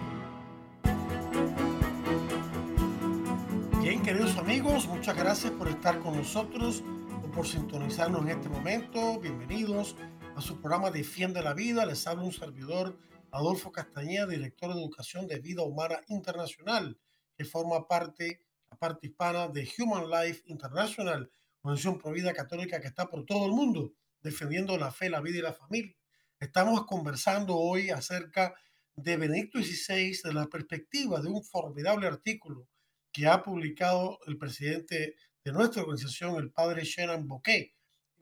queridos 4.03 4.35
amigos, 4.37 4.87
muchas 4.87 5.15
gracias 5.15 5.51
por 5.53 5.67
estar 5.67 5.99
con 5.99 6.17
nosotros 6.17 6.83
o 7.23 7.31
por 7.31 7.47
sintonizarnos 7.47 8.21
en 8.23 8.29
este 8.29 8.49
momento. 8.49 9.19
Bienvenidos 9.19 9.95
a 10.35 10.41
su 10.41 10.59
programa 10.59 10.89
Defiende 10.89 11.41
la 11.43 11.53
Vida. 11.53 11.85
Les 11.85 12.05
habla 12.07 12.23
un 12.23 12.33
servidor, 12.33 12.97
Adolfo 13.31 13.71
Castañeda, 13.71 14.25
director 14.25 14.73
de 14.73 14.81
Educación 14.81 15.27
de 15.27 15.39
Vida 15.39 15.61
Humana 15.61 16.01
Internacional, 16.07 16.97
que 17.37 17.45
forma 17.45 17.87
parte, 17.87 18.41
la 18.71 18.77
parte 18.77 19.07
hispana 19.07 19.49
de 19.49 19.69
Human 19.77 20.09
Life 20.09 20.43
International, 20.45 21.29
organización 21.61 21.99
provida 21.99 22.33
católica 22.33 22.79
que 22.79 22.87
está 22.87 23.05
por 23.07 23.25
todo 23.25 23.45
el 23.45 23.51
mundo 23.51 23.93
defendiendo 24.21 24.77
la 24.77 24.91
fe, 24.91 25.09
la 25.09 25.19
vida 25.19 25.39
y 25.39 25.41
la 25.41 25.53
familia. 25.53 25.95
Estamos 26.39 26.85
conversando 26.85 27.57
hoy 27.57 27.89
acerca 27.89 28.55
de 28.95 29.17
Benedicto 29.17 29.59
XVI, 29.59 30.21
de 30.23 30.33
la 30.33 30.47
perspectiva 30.47 31.19
de 31.19 31.27
un 31.27 31.43
formidable 31.43 32.07
artículo 32.07 32.67
que 33.11 33.27
ha 33.27 33.43
publicado 33.43 34.19
el 34.25 34.37
presidente 34.37 35.15
de 35.43 35.51
nuestra 35.51 35.81
organización, 35.81 36.35
el 36.37 36.51
padre 36.51 36.85
Shannon 36.85 37.27
Bouquet, 37.27 37.73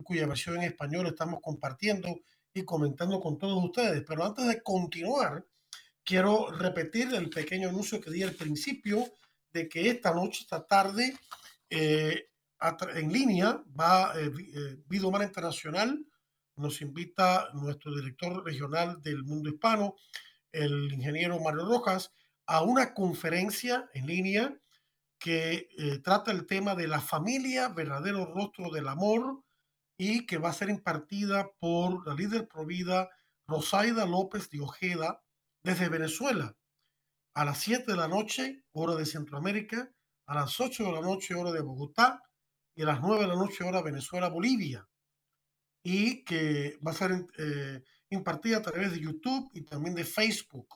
cuya 0.03 0.25
versión 0.25 0.57
en 0.57 0.63
español 0.63 1.05
estamos 1.07 1.41
compartiendo 1.43 2.21
y 2.53 2.63
comentando 2.63 3.19
con 3.19 3.37
todos 3.37 3.63
ustedes. 3.63 4.03
Pero 4.07 4.25
antes 4.25 4.47
de 4.47 4.63
continuar, 4.63 5.45
quiero 6.03 6.49
repetir 6.51 7.13
el 7.13 7.29
pequeño 7.29 7.69
anuncio 7.69 8.01
que 8.01 8.09
di 8.09 8.23
al 8.23 8.33
principio 8.33 9.05
de 9.53 9.67
que 9.67 9.89
esta 9.89 10.13
noche, 10.13 10.41
esta 10.41 10.65
tarde, 10.65 11.17
eh, 11.69 12.29
en 12.93 13.11
línea 13.11 13.63
va 13.79 14.13
eh, 14.15 14.31
eh, 14.53 15.23
Internacional. 15.23 16.05
Nos 16.55 16.81
invita 16.81 17.49
nuestro 17.53 17.95
director 17.95 18.43
regional 18.43 19.01
del 19.01 19.23
mundo 19.23 19.49
hispano, 19.49 19.95
el 20.51 20.91
ingeniero 20.91 21.39
Mario 21.39 21.65
Rojas, 21.65 22.11
a 22.45 22.63
una 22.63 22.93
conferencia 22.93 23.89
en 23.93 24.07
línea 24.07 24.59
que 25.19 25.69
eh, 25.77 25.99
trata 25.99 26.31
el 26.31 26.45
tema 26.45 26.75
de 26.75 26.87
la 26.87 26.99
familia, 26.99 27.69
verdadero 27.69 28.25
rostro 28.25 28.71
del 28.71 28.87
amor, 28.87 29.43
y 29.97 30.25
que 30.25 30.37
va 30.37 30.49
a 30.49 30.53
ser 30.53 30.69
impartida 30.69 31.51
por 31.59 32.05
la 32.07 32.13
líder 32.13 32.47
provida 32.47 33.09
Rosaida 33.47 34.05
López 34.05 34.49
de 34.49 34.61
Ojeda 34.61 35.21
desde 35.63 35.89
Venezuela 35.89 36.58
a 37.39 37.45
las 37.45 37.59
7 37.59 37.85
de 37.89 37.95
la 37.95 38.09
noche, 38.09 38.65
hora 38.73 38.95
de 38.95 39.05
Centroamérica, 39.05 39.89
a 40.25 40.35
las 40.35 40.59
8 40.59 40.83
de 40.83 40.91
la 40.91 40.99
noche, 40.99 41.35
hora 41.35 41.53
de 41.53 41.61
Bogotá, 41.61 42.21
y 42.75 42.81
a 42.81 42.85
las 42.87 42.99
9 42.99 43.21
de 43.21 43.27
la 43.27 43.35
noche, 43.35 43.63
hora 43.63 43.81
Venezuela, 43.81 44.27
Bolivia. 44.27 44.85
Y 45.81 46.25
que 46.25 46.77
va 46.85 46.91
a 46.91 46.95
ser 46.95 47.11
eh, 47.37 47.81
impartida 48.09 48.57
a 48.57 48.61
través 48.61 48.91
de 48.91 48.99
YouTube 48.99 49.49
y 49.53 49.61
también 49.61 49.95
de 49.95 50.03
Facebook. 50.03 50.67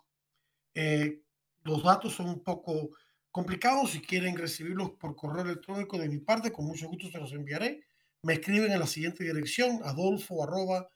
Eh, 0.74 1.24
los 1.64 1.84
datos 1.84 2.14
son 2.14 2.30
un 2.30 2.42
poco 2.42 2.92
complicados. 3.30 3.92
Si 3.92 4.00
quieren 4.00 4.38
recibirlos 4.38 4.92
por 4.92 5.18
correo 5.18 5.44
electrónico 5.44 5.98
de 5.98 6.08
mi 6.08 6.20
parte, 6.20 6.54
con 6.54 6.64
mucho 6.66 6.88
gusto 6.88 7.10
se 7.10 7.20
los 7.20 7.34
enviaré. 7.34 7.84
Me 8.22 8.36
escriben 8.36 8.72
en 8.72 8.80
la 8.80 8.88
siguiente 8.88 9.26
dirección, 9.26 9.82
adolfo 9.84 10.42
arroba 10.42 10.88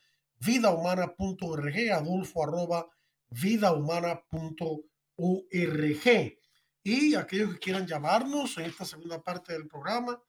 adolfo 1.92 2.44
arroba. 2.44 2.90
Y 6.84 7.16
aquellos 7.16 7.54
que 7.54 7.60
quieran 7.60 7.86
llamarnos 7.86 8.58
en 8.58 8.66
esta 8.66 8.86
segunda 8.86 9.22
parte 9.22 9.52
del 9.52 9.68
programa, 9.68 10.22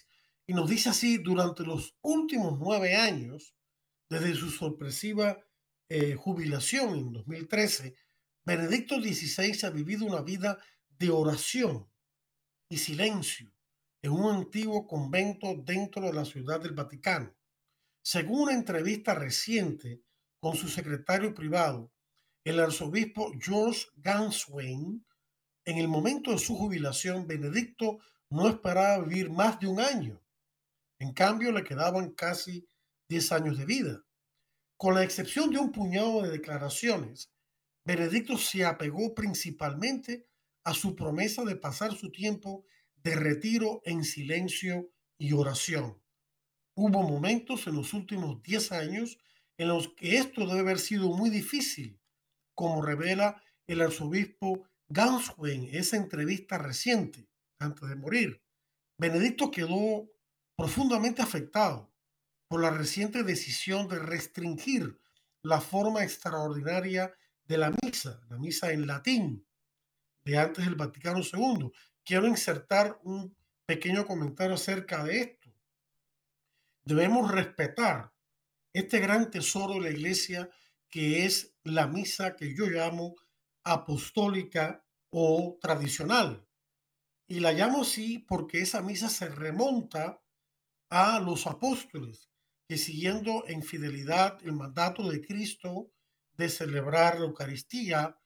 Y 0.46 0.54
nos 0.54 0.70
dice 0.70 0.90
así, 0.90 1.18
durante 1.18 1.64
los 1.64 1.96
últimos 2.02 2.58
nueve 2.60 2.96
años, 2.96 3.56
desde 4.10 4.36
su 4.36 4.50
sorpresiva 4.50 5.40
eh, 5.90 6.16
jubilación 6.16 6.98
en 6.98 7.12
2013, 7.12 7.96
Benedicto 8.46 9.02
XVI 9.02 9.66
ha 9.66 9.70
vivido 9.70 10.06
una 10.06 10.22
vida 10.22 10.60
de 10.90 11.10
oración 11.10 11.90
y 12.70 12.78
silencio 12.78 13.54
en 14.02 14.12
un 14.12 14.36
antiguo 14.36 14.86
convento 14.86 15.56
dentro 15.64 16.04
de 16.04 16.14
la 16.14 16.26
ciudad 16.26 16.60
del 16.60 16.74
Vaticano. 16.74 17.34
Según 18.02 18.42
una 18.42 18.54
entrevista 18.54 19.14
reciente 19.16 20.02
con 20.40 20.56
su 20.56 20.68
secretario 20.68 21.34
privado, 21.34 21.94
el 22.44 22.60
arzobispo 22.60 23.32
George 23.40 23.88
Ganswein, 23.98 25.06
en 25.66 25.78
el 25.78 25.88
momento 25.88 26.32
de 26.32 26.38
su 26.38 26.56
jubilación, 26.56 27.26
Benedicto 27.26 28.00
no 28.30 28.50
esperaba 28.50 29.04
vivir 29.04 29.30
más 29.30 29.60
de 29.60 29.68
un 29.68 29.80
año. 29.80 30.22
En 31.00 31.14
cambio, 31.14 31.52
le 31.52 31.64
quedaban 31.64 32.12
casi 32.12 32.68
10 33.08 33.32
años 33.32 33.58
de 33.58 33.66
vida. 33.66 34.04
Con 34.76 34.96
la 34.96 35.04
excepción 35.04 35.52
de 35.52 35.60
un 35.60 35.72
puñado 35.72 36.22
de 36.22 36.32
declaraciones, 36.32 37.32
Benedicto 37.86 38.38
se 38.38 38.66
apegó 38.66 39.14
principalmente 39.14 40.28
a 40.64 40.74
su 40.74 40.96
promesa 40.96 41.44
de 41.44 41.56
pasar 41.56 41.96
su 41.96 42.12
tiempo 42.12 42.66
de 42.96 43.16
retiro 43.16 43.82
en 43.86 44.04
silencio 44.04 44.90
y 45.18 45.34
oración. 45.34 46.02
Hubo 46.76 47.04
momentos 47.04 47.68
en 47.68 47.76
los 47.76 47.94
últimos 47.94 48.42
10 48.42 48.72
años 48.72 49.20
en 49.58 49.68
los 49.68 49.90
que 49.90 50.18
esto 50.18 50.48
debe 50.48 50.62
haber 50.62 50.80
sido 50.80 51.10
muy 51.10 51.30
difícil, 51.30 52.00
como 52.54 52.82
revela 52.82 53.42
el 53.68 53.82
arzobispo 53.82 54.68
Ganswein 54.90 55.70
en 55.70 55.76
esa 55.76 55.98
entrevista 55.98 56.58
reciente, 56.58 57.28
antes 57.60 57.88
de 57.90 57.96
morir. 57.96 58.44
Benedicto 58.98 59.50
quedó 59.50 60.10
profundamente 60.56 61.22
afectado 61.22 61.92
por 62.48 62.62
la 62.62 62.70
reciente 62.70 63.24
decisión 63.24 63.88
de 63.88 64.00
restringir 64.00 65.00
la 65.42 65.60
forma 65.60 66.04
extraordinaria 66.04 67.14
de 67.46 67.58
la 67.58 67.74
misa, 67.82 68.22
la 68.30 68.38
misa 68.38 68.72
en 68.72 68.88
latín, 68.88 69.48
de 70.24 70.38
antes 70.38 70.64
del 70.64 70.76
Vaticano 70.76 71.20
II. 71.20 71.72
Quiero 72.04 72.28
insertar 72.28 73.00
un 73.04 73.36
pequeño 73.66 74.06
comentario 74.06 74.56
acerca 74.56 75.04
de 75.04 75.20
esto. 75.20 75.54
Debemos 76.86 77.32
respetar 77.32 78.14
este 78.74 79.00
gran 79.00 79.32
tesoro 79.32 79.76
de 79.76 79.82
la 79.82 79.90
iglesia 79.90 80.50
que 80.94 81.26
es 81.26 81.56
la 81.64 81.88
misa 81.88 82.36
que 82.36 82.54
yo 82.54 82.68
llamo 82.68 83.16
apostólica 83.64 84.86
o 85.10 85.58
tradicional. 85.60 86.48
Y 87.28 87.40
la 87.40 87.52
llamo 87.52 87.82
así 87.82 88.20
porque 88.20 88.62
esa 88.62 88.84
misa 88.84 89.10
se 89.10 89.28
remonta 89.28 90.22
a 90.92 91.20
los 91.20 91.48
apóstoles 91.48 92.30
que 92.68 92.78
siguiendo 92.78 93.44
en 93.48 93.64
fidelidad 93.64 94.38
el 94.44 94.54
mandato 94.54 95.10
de 95.10 95.20
Cristo 95.20 95.90
de 96.34 96.48
celebrar 96.48 97.20
la 97.20 97.26
Eucaristía, 97.26 98.20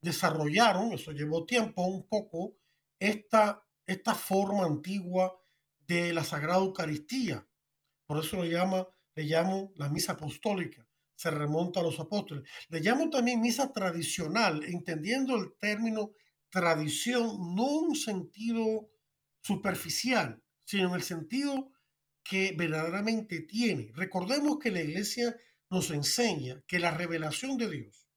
desarrollaron, 0.00 0.94
eso 0.94 1.12
llevó 1.12 1.46
tiempo 1.46 1.82
un 1.86 2.08
poco, 2.08 2.56
esta, 2.98 3.64
esta 3.86 4.16
forma 4.16 4.64
antigua 4.64 5.40
de 5.86 6.12
la 6.12 6.24
Sagrada 6.24 6.58
Eucaristía. 6.58 7.48
Por 8.06 8.24
eso 8.24 8.38
lo 8.38 8.44
llama, 8.44 8.88
le 9.14 9.22
llamo 9.22 9.70
la 9.76 9.88
misa 9.88 10.14
apostólica, 10.14 10.87
se 11.18 11.32
remonta 11.32 11.80
a 11.80 11.82
los 11.82 11.98
apóstoles. 11.98 12.48
Le 12.68 12.78
llamo 12.78 13.10
también 13.10 13.40
misa 13.40 13.72
tradicional, 13.72 14.62
entendiendo 14.62 15.34
el 15.34 15.52
término 15.58 16.12
tradición 16.48 17.56
no 17.56 17.66
en 17.68 17.84
un 17.88 17.96
sentido 17.96 18.88
superficial, 19.42 20.40
sino 20.64 20.90
en 20.90 20.94
el 20.94 21.02
sentido 21.02 21.72
que 22.22 22.54
verdaderamente 22.56 23.40
tiene. 23.40 23.90
Recordemos 23.96 24.60
que 24.60 24.70
la 24.70 24.80
iglesia 24.80 25.36
nos 25.70 25.90
enseña 25.90 26.62
que 26.68 26.78
la 26.78 26.92
revelación 26.92 27.56
de 27.56 27.68
Dios, 27.68 28.08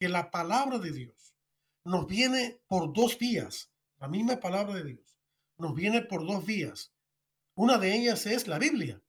que 0.00 0.08
la 0.08 0.32
palabra 0.32 0.80
de 0.80 0.90
Dios, 0.90 1.36
nos 1.84 2.08
viene 2.08 2.60
por 2.66 2.92
dos 2.92 3.18
vías, 3.18 3.70
la 3.98 4.08
misma 4.08 4.40
palabra 4.40 4.74
de 4.74 4.84
Dios, 4.84 5.16
nos 5.58 5.76
viene 5.76 6.02
por 6.02 6.26
dos 6.26 6.44
vías, 6.44 6.92
Una 7.54 7.78
de 7.78 7.94
ellas 7.94 8.26
es 8.26 8.48
la 8.48 8.58
Biblia, 8.58 9.00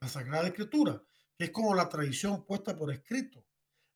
la 0.00 0.08
Sagrada 0.08 0.48
Escritura, 0.48 1.02
es 1.44 1.50
como 1.50 1.74
la 1.74 1.88
tradición 1.88 2.44
puesta 2.44 2.76
por 2.76 2.92
escrito. 2.92 3.44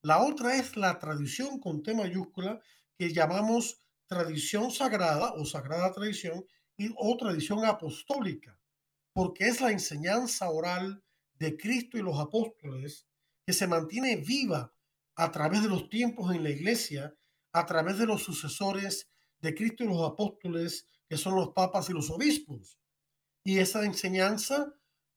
La 0.01 0.23
otra 0.23 0.55
es 0.55 0.75
la 0.77 0.97
tradición 0.97 1.59
con 1.59 1.83
T 1.83 1.93
mayúscula 1.93 2.59
que 2.97 3.13
llamamos 3.13 3.79
tradición 4.07 4.71
sagrada 4.71 5.33
o 5.33 5.45
sagrada 5.45 5.91
tradición 5.91 6.45
y, 6.77 6.93
o 6.97 7.17
tradición 7.17 7.63
apostólica, 7.65 8.59
porque 9.13 9.47
es 9.47 9.61
la 9.61 9.71
enseñanza 9.71 10.49
oral 10.49 11.03
de 11.35 11.55
Cristo 11.55 11.97
y 11.97 12.01
los 12.01 12.19
apóstoles 12.19 13.07
que 13.45 13.53
se 13.53 13.67
mantiene 13.67 14.17
viva 14.17 14.73
a 15.15 15.31
través 15.31 15.61
de 15.61 15.69
los 15.69 15.89
tiempos 15.89 16.33
en 16.33 16.43
la 16.43 16.49
iglesia, 16.49 17.15
a 17.53 17.65
través 17.65 17.97
de 17.97 18.07
los 18.07 18.23
sucesores 18.23 19.09
de 19.39 19.53
Cristo 19.53 19.83
y 19.83 19.87
los 19.87 20.01
apóstoles, 20.01 20.87
que 21.07 21.17
son 21.17 21.35
los 21.35 21.49
papas 21.49 21.89
y 21.89 21.93
los 21.93 22.09
obispos. 22.09 22.79
Y 23.43 23.59
esa 23.59 23.85
enseñanza, 23.85 24.73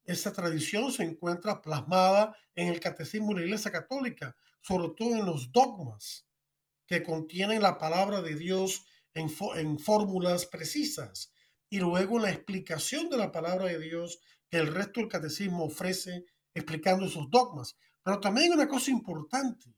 esa 0.08 0.32
tradición 0.32 0.90
se 0.90 1.02
encuentra 1.02 1.60
plasmada 1.60 2.34
en 2.54 2.68
el 2.68 2.80
catecismo 2.80 3.28
de 3.28 3.40
la 3.40 3.46
Iglesia 3.46 3.70
Católica, 3.70 4.34
sobre 4.62 4.88
todo 4.96 5.14
en 5.14 5.26
los 5.26 5.52
dogmas 5.52 6.26
que 6.86 7.02
contienen 7.02 7.60
la 7.60 7.76
palabra 7.76 8.22
de 8.22 8.34
Dios 8.34 8.86
en, 9.12 9.30
en 9.56 9.78
fórmulas 9.78 10.46
precisas 10.46 11.30
y 11.68 11.80
luego 11.80 12.18
la 12.18 12.30
explicación 12.30 13.10
de 13.10 13.18
la 13.18 13.30
palabra 13.30 13.66
de 13.66 13.78
Dios 13.78 14.18
que 14.48 14.56
el 14.56 14.72
resto 14.72 15.00
del 15.00 15.10
catecismo 15.10 15.66
ofrece 15.66 16.24
explicando 16.54 17.04
esos 17.04 17.30
dogmas. 17.30 17.76
Pero 18.02 18.18
también 18.18 18.50
hay 18.50 18.56
una 18.56 18.66
cosa 18.68 18.90
importante, 18.90 19.74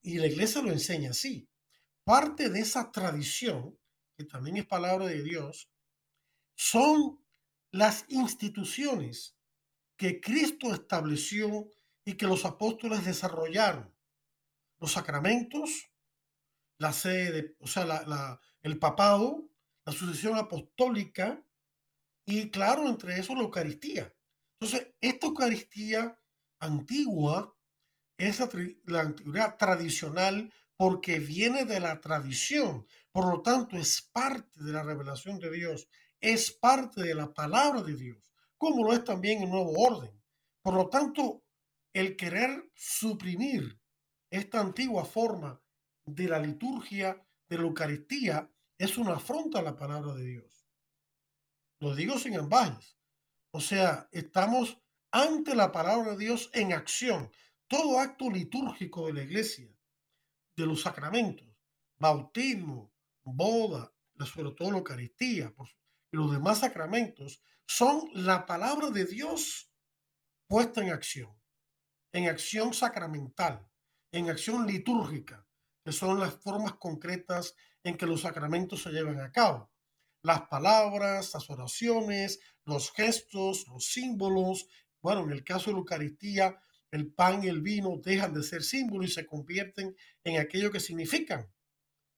y 0.00 0.18
la 0.18 0.28
iglesia 0.28 0.62
lo 0.62 0.70
enseña 0.70 1.10
así. 1.10 1.48
Parte 2.04 2.50
de 2.50 2.60
esa 2.60 2.92
tradición, 2.92 3.76
que 4.16 4.24
también 4.24 4.58
es 4.58 4.66
palabra 4.66 5.06
de 5.06 5.24
Dios, 5.24 5.68
son 6.54 7.23
las 7.74 8.04
instituciones 8.08 9.36
que 9.96 10.20
Cristo 10.20 10.72
estableció 10.72 11.68
y 12.04 12.14
que 12.14 12.28
los 12.28 12.44
apóstoles 12.44 13.04
desarrollaron. 13.04 13.92
Los 14.78 14.92
sacramentos, 14.92 15.90
la 16.78 16.92
sede, 16.92 17.56
o 17.58 17.66
sea, 17.66 17.84
la, 17.84 18.40
el 18.62 18.78
papado, 18.78 19.50
la 19.84 19.92
sucesión 19.92 20.36
apostólica 20.36 21.44
y 22.24 22.48
claro, 22.50 22.88
entre 22.88 23.18
eso 23.18 23.34
la 23.34 23.42
Eucaristía. 23.42 24.14
Entonces, 24.60 24.94
esta 25.00 25.26
Eucaristía 25.26 26.16
antigua 26.60 27.56
es 28.16 28.38
la 28.84 29.00
antigüedad 29.00 29.56
tradicional 29.56 30.52
porque 30.76 31.18
viene 31.18 31.64
de 31.64 31.80
la 31.80 32.00
tradición. 32.00 32.86
Por 33.10 33.28
lo 33.28 33.42
tanto, 33.42 33.76
es 33.76 34.00
parte 34.00 34.62
de 34.62 34.72
la 34.72 34.84
revelación 34.84 35.40
de 35.40 35.50
Dios, 35.50 35.88
es 36.24 36.52
parte 36.52 37.02
de 37.02 37.14
la 37.14 37.34
palabra 37.34 37.82
de 37.82 37.94
Dios, 37.94 38.32
como 38.56 38.82
lo 38.82 38.94
es 38.94 39.04
también 39.04 39.42
el 39.42 39.50
nuevo 39.50 39.72
orden. 39.72 40.10
Por 40.62 40.72
lo 40.72 40.88
tanto, 40.88 41.44
el 41.92 42.16
querer 42.16 42.70
suprimir 42.74 43.78
esta 44.30 44.60
antigua 44.60 45.04
forma 45.04 45.60
de 46.06 46.26
la 46.26 46.38
liturgia 46.38 47.22
de 47.46 47.58
la 47.58 47.64
Eucaristía 47.64 48.50
es 48.78 48.96
una 48.96 49.16
afronta 49.16 49.58
a 49.58 49.62
la 49.62 49.76
palabra 49.76 50.14
de 50.14 50.24
Dios. 50.24 50.66
Lo 51.80 51.94
digo 51.94 52.18
sin 52.18 52.38
ambajes. 52.38 52.96
O 53.50 53.60
sea, 53.60 54.08
estamos 54.10 54.78
ante 55.10 55.54
la 55.54 55.72
palabra 55.72 56.12
de 56.12 56.24
Dios 56.24 56.48
en 56.54 56.72
acción. 56.72 57.30
Todo 57.66 58.00
acto 58.00 58.30
litúrgico 58.30 59.08
de 59.08 59.12
la 59.12 59.22
iglesia, 59.24 59.70
de 60.56 60.66
los 60.66 60.80
sacramentos, 60.80 61.46
bautismo, 61.98 62.94
boda, 63.22 63.92
sobre 64.24 64.52
todo 64.52 64.70
la 64.70 64.78
Eucaristía 64.78 65.52
y 65.54 65.83
los 66.14 66.32
demás 66.32 66.60
sacramentos, 66.60 67.42
son 67.66 68.08
la 68.12 68.46
palabra 68.46 68.90
de 68.90 69.04
Dios 69.04 69.70
puesta 70.46 70.82
en 70.82 70.90
acción, 70.90 71.34
en 72.12 72.28
acción 72.28 72.74
sacramental, 72.74 73.66
en 74.12 74.30
acción 74.30 74.66
litúrgica, 74.66 75.46
que 75.84 75.92
son 75.92 76.20
las 76.20 76.34
formas 76.34 76.74
concretas 76.74 77.54
en 77.82 77.96
que 77.96 78.06
los 78.06 78.22
sacramentos 78.22 78.82
se 78.82 78.90
llevan 78.90 79.20
a 79.20 79.32
cabo. 79.32 79.70
Las 80.22 80.42
palabras, 80.48 81.32
las 81.34 81.50
oraciones, 81.50 82.40
los 82.64 82.92
gestos, 82.92 83.66
los 83.68 83.86
símbolos, 83.86 84.66
bueno, 85.02 85.24
en 85.24 85.32
el 85.32 85.44
caso 85.44 85.66
de 85.66 85.72
la 85.72 85.78
Eucaristía, 85.80 86.58
el 86.90 87.12
pan 87.12 87.44
y 87.44 87.48
el 87.48 87.60
vino 87.60 87.98
dejan 88.02 88.32
de 88.32 88.42
ser 88.42 88.62
símbolos 88.62 89.10
y 89.10 89.12
se 89.12 89.26
convierten 89.26 89.94
en 90.22 90.40
aquello 90.40 90.70
que 90.70 90.80
significan, 90.80 91.52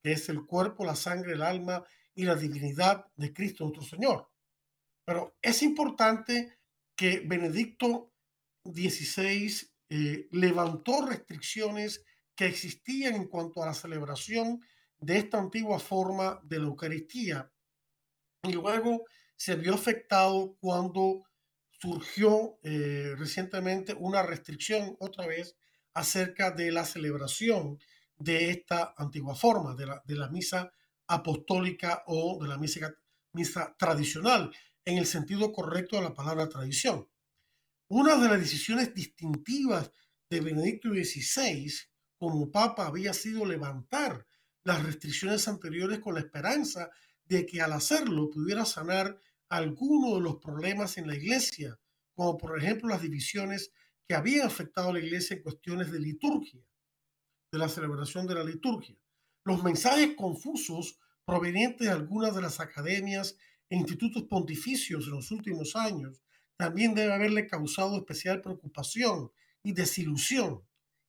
que 0.03 0.13
es 0.13 0.29
el 0.29 0.45
cuerpo, 0.45 0.85
la 0.85 0.95
sangre, 0.95 1.33
el 1.33 1.43
alma 1.43 1.85
y 2.17 2.25
la 2.25 2.35
divinidad 2.35 3.07
de 3.15 3.33
Cristo 3.33 3.65
nuestro 3.65 3.85
Señor. 3.85 4.29
Pero 5.05 5.37
es 5.41 5.63
importante 5.63 6.59
que 6.97 7.21
Benedicto 7.21 8.13
XVI 8.65 9.53
eh, 9.89 10.27
levantó 10.33 11.07
restricciones 11.07 12.05
que 12.35 12.47
existían 12.47 13.15
en 13.15 13.29
cuanto 13.29 13.63
a 13.63 13.67
la 13.67 13.75
celebración 13.75 14.61
de 14.99 15.19
esta 15.19 15.39
antigua 15.39 15.79
forma 15.79 16.41
de 16.43 16.59
la 16.59 16.67
Eucaristía 16.67 17.53
y 18.43 18.53
luego 18.53 19.05
se 19.37 19.55
vio 19.57 19.75
afectado 19.75 20.57
cuando 20.59 21.25
surgió 21.71 22.59
eh, 22.63 23.15
recientemente 23.17 23.95
una 23.95 24.23
restricción 24.23 24.97
otra 24.99 25.27
vez 25.27 25.57
acerca 25.93 26.51
de 26.51 26.73
la 26.73 26.85
celebración 26.85 27.79
de 28.19 28.51
esta 28.51 28.95
antigua 28.97 29.35
forma, 29.35 29.75
de 29.75 29.87
la, 29.87 30.03
de 30.07 30.15
la 30.15 30.29
misa 30.29 30.73
apostólica 31.09 32.03
o 32.07 32.39
de 32.43 32.49
la 32.49 32.59
misa, 32.59 33.77
tradicional, 33.79 34.51
en 34.85 34.99
el 34.99 35.07
sentido 35.07 35.53
correcto 35.53 35.97
de 35.97 36.03
la 36.03 36.15
palabra 36.15 36.49
tradición. 36.49 37.09
Una 37.89 38.17
de 38.17 38.29
las 38.29 38.41
decisiones 38.41 38.95
distintivas 38.95 39.91
de 40.31 40.41
Benedicto 40.41 40.89
XVI 40.89 41.73
como 42.17 42.51
papa 42.51 42.87
había 42.87 43.13
sido 43.13 43.45
levantar 43.45 44.27
las 44.65 44.83
restricciones 44.83 45.47
anteriores 45.49 46.01
con 46.01 46.15
la 46.15 46.21
esperanza 46.21 46.91
de 47.25 47.47
que 47.47 47.61
al 47.61 47.73
hacerlo 47.73 48.31
pudiera 48.31 48.65
sanar 48.65 49.21
algunos 49.49 50.15
de 50.15 50.21
los 50.21 50.37
problemas 50.37 50.99
en 50.99 51.07
la 51.07 51.15
iglesia, 51.15 51.79
como 52.15 52.37
por 52.37 52.59
ejemplo 52.59 52.89
las 52.89 53.03
divisiones 53.03 53.71
que 54.09 54.15
habían 54.15 54.47
afectado 54.47 54.91
a 54.91 54.93
la 54.95 55.01
iglesia 55.01 55.37
en 55.37 55.43
cuestiones 55.43 55.91
de 55.93 56.01
liturgia, 56.01 56.65
de 57.53 57.59
la 57.59 57.69
celebración 57.69 58.27
de 58.27 58.35
la 58.35 58.45
liturgia. 58.45 58.97
Los 59.47 59.65
mensajes 59.65 60.15
confusos 60.15 60.99
provenientes 61.25 61.87
de 61.87 61.93
algunas 61.95 62.35
de 62.35 62.43
las 62.43 62.61
academias 62.61 63.39
e 63.71 63.77
institutos 63.77 64.25
pontificios 64.25 65.07
en 65.07 65.13
los 65.13 65.31
últimos 65.31 65.75
años 65.75 66.21
también 66.59 66.95
debe 66.95 67.15
haberle 67.15 67.47
causado 67.47 67.97
especial 67.97 68.43
preocupación 68.43 69.33
y 69.63 69.73
desilusión. 69.73 70.63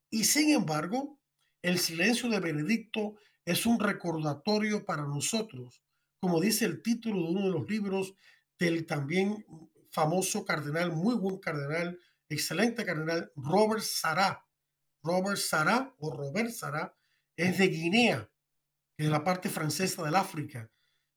Y 0.09 0.23
sin 0.23 0.51
embargo, 0.51 1.19
el 1.61 1.79
silencio 1.79 2.29
de 2.29 2.39
Benedicto 2.39 3.15
es 3.43 3.65
un 3.65 3.77
recordatorio 3.77 4.85
para 4.85 5.03
nosotros 5.03 5.83
como 6.19 6.41
dice 6.41 6.65
el 6.65 6.81
título 6.81 7.21
de 7.21 7.29
uno 7.29 7.45
de 7.45 7.51
los 7.51 7.69
libros 7.69 8.15
del 8.59 8.85
también 8.85 9.45
famoso 9.91 10.45
cardenal, 10.45 10.91
muy 10.91 11.15
buen 11.15 11.38
cardenal, 11.38 11.99
excelente 12.29 12.85
cardenal, 12.85 13.31
Robert 13.35 13.83
Sará. 13.83 14.45
Robert 15.03 15.38
Sará 15.38 15.93
o 15.99 16.11
Robert 16.11 16.49
Sará 16.51 16.96
es 17.38 17.57
de 17.57 17.67
Guinea, 17.67 18.29
que 18.97 19.05
es 19.05 19.09
la 19.09 19.23
parte 19.23 19.47
francesa 19.49 20.03
del 20.03 20.15
África. 20.15 20.69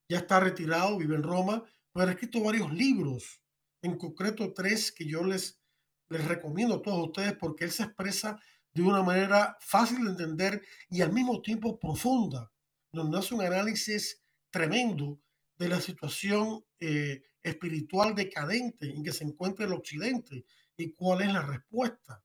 Ya 0.09 0.19
está 0.19 0.39
retirado, 0.39 0.99
vive 0.99 1.17
en 1.17 1.23
Roma, 1.23 1.65
pero 1.93 2.09
ha 2.09 2.13
escrito 2.13 2.43
varios 2.43 2.73
libros, 2.73 3.43
en 3.83 3.97
concreto 3.97 4.53
tres 4.53 4.93
que 4.93 5.07
yo 5.07 5.25
les, 5.25 5.61
les 6.11 6.25
recomiendo 6.27 6.77
a 6.77 6.83
todos 6.83 7.09
ustedes 7.09 7.33
porque 7.33 7.65
él 7.65 7.71
se 7.71 7.85
expresa 7.85 8.39
de 8.73 8.83
una 8.83 9.03
manera 9.03 9.57
fácil 9.61 10.05
de 10.05 10.11
entender 10.11 10.63
y 10.91 11.01
al 11.01 11.13
mismo 11.13 11.41
tiempo 11.41 11.79
profunda, 11.79 12.53
donde 12.93 13.19
hace 13.19 13.35
un 13.35 13.43
análisis 13.43 14.23
tremendo 14.51 15.21
de 15.59 15.69
la 15.69 15.81
situación 15.81 16.65
eh, 16.79 17.23
espiritual 17.43 18.15
decadente 18.15 18.91
en 18.91 19.03
que 19.03 19.13
se 19.13 19.25
encuentra 19.25 19.65
el 19.65 19.73
Occidente 19.73 20.45
y 20.77 20.93
cuál 20.93 21.23
es 21.23 21.33
la 21.33 21.43
respuesta. 21.43 22.23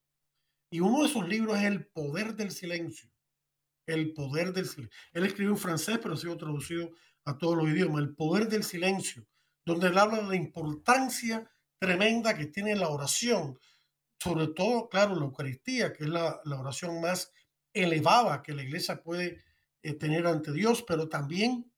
Y 0.69 0.79
uno 0.81 1.01
de 1.01 1.07
esos 1.07 1.27
libros 1.27 1.57
es 1.57 1.63
El 1.63 1.87
poder 1.87 2.35
del 2.35 2.51
silencio. 2.51 3.09
El 3.85 4.13
poder 4.13 4.53
del 4.53 4.67
silencio. 4.67 4.97
Él 5.13 5.25
escribió 5.25 5.51
en 5.51 5.57
francés, 5.57 5.99
pero 6.01 6.15
ha 6.15 6.17
sido 6.17 6.37
traducido 6.37 6.91
a 7.25 7.37
todos 7.37 7.57
los 7.57 7.67
idiomas. 7.67 8.01
El 8.01 8.15
poder 8.15 8.47
del 8.47 8.63
silencio, 8.63 9.27
donde 9.65 9.87
él 9.87 9.97
habla 9.97 10.21
de 10.21 10.29
la 10.29 10.35
importancia 10.35 11.49
tremenda 11.79 12.35
que 12.35 12.47
tiene 12.47 12.75
la 12.75 12.89
oración, 12.89 13.59
sobre 14.19 14.47
todo, 14.47 14.89
claro, 14.89 15.15
la 15.15 15.25
Eucaristía, 15.25 15.93
que 15.93 16.05
es 16.05 16.09
la, 16.09 16.41
oración 16.45 17.01
más 17.01 17.31
elevada 17.73 18.41
que 18.41 18.53
la 18.53 18.63
iglesia 18.63 19.03
puede 19.03 19.43
eh, 19.83 19.93
tener 19.93 20.25
ante 20.25 20.51
Dios, 20.51 20.83
pero 20.87 21.09
también 21.09 21.71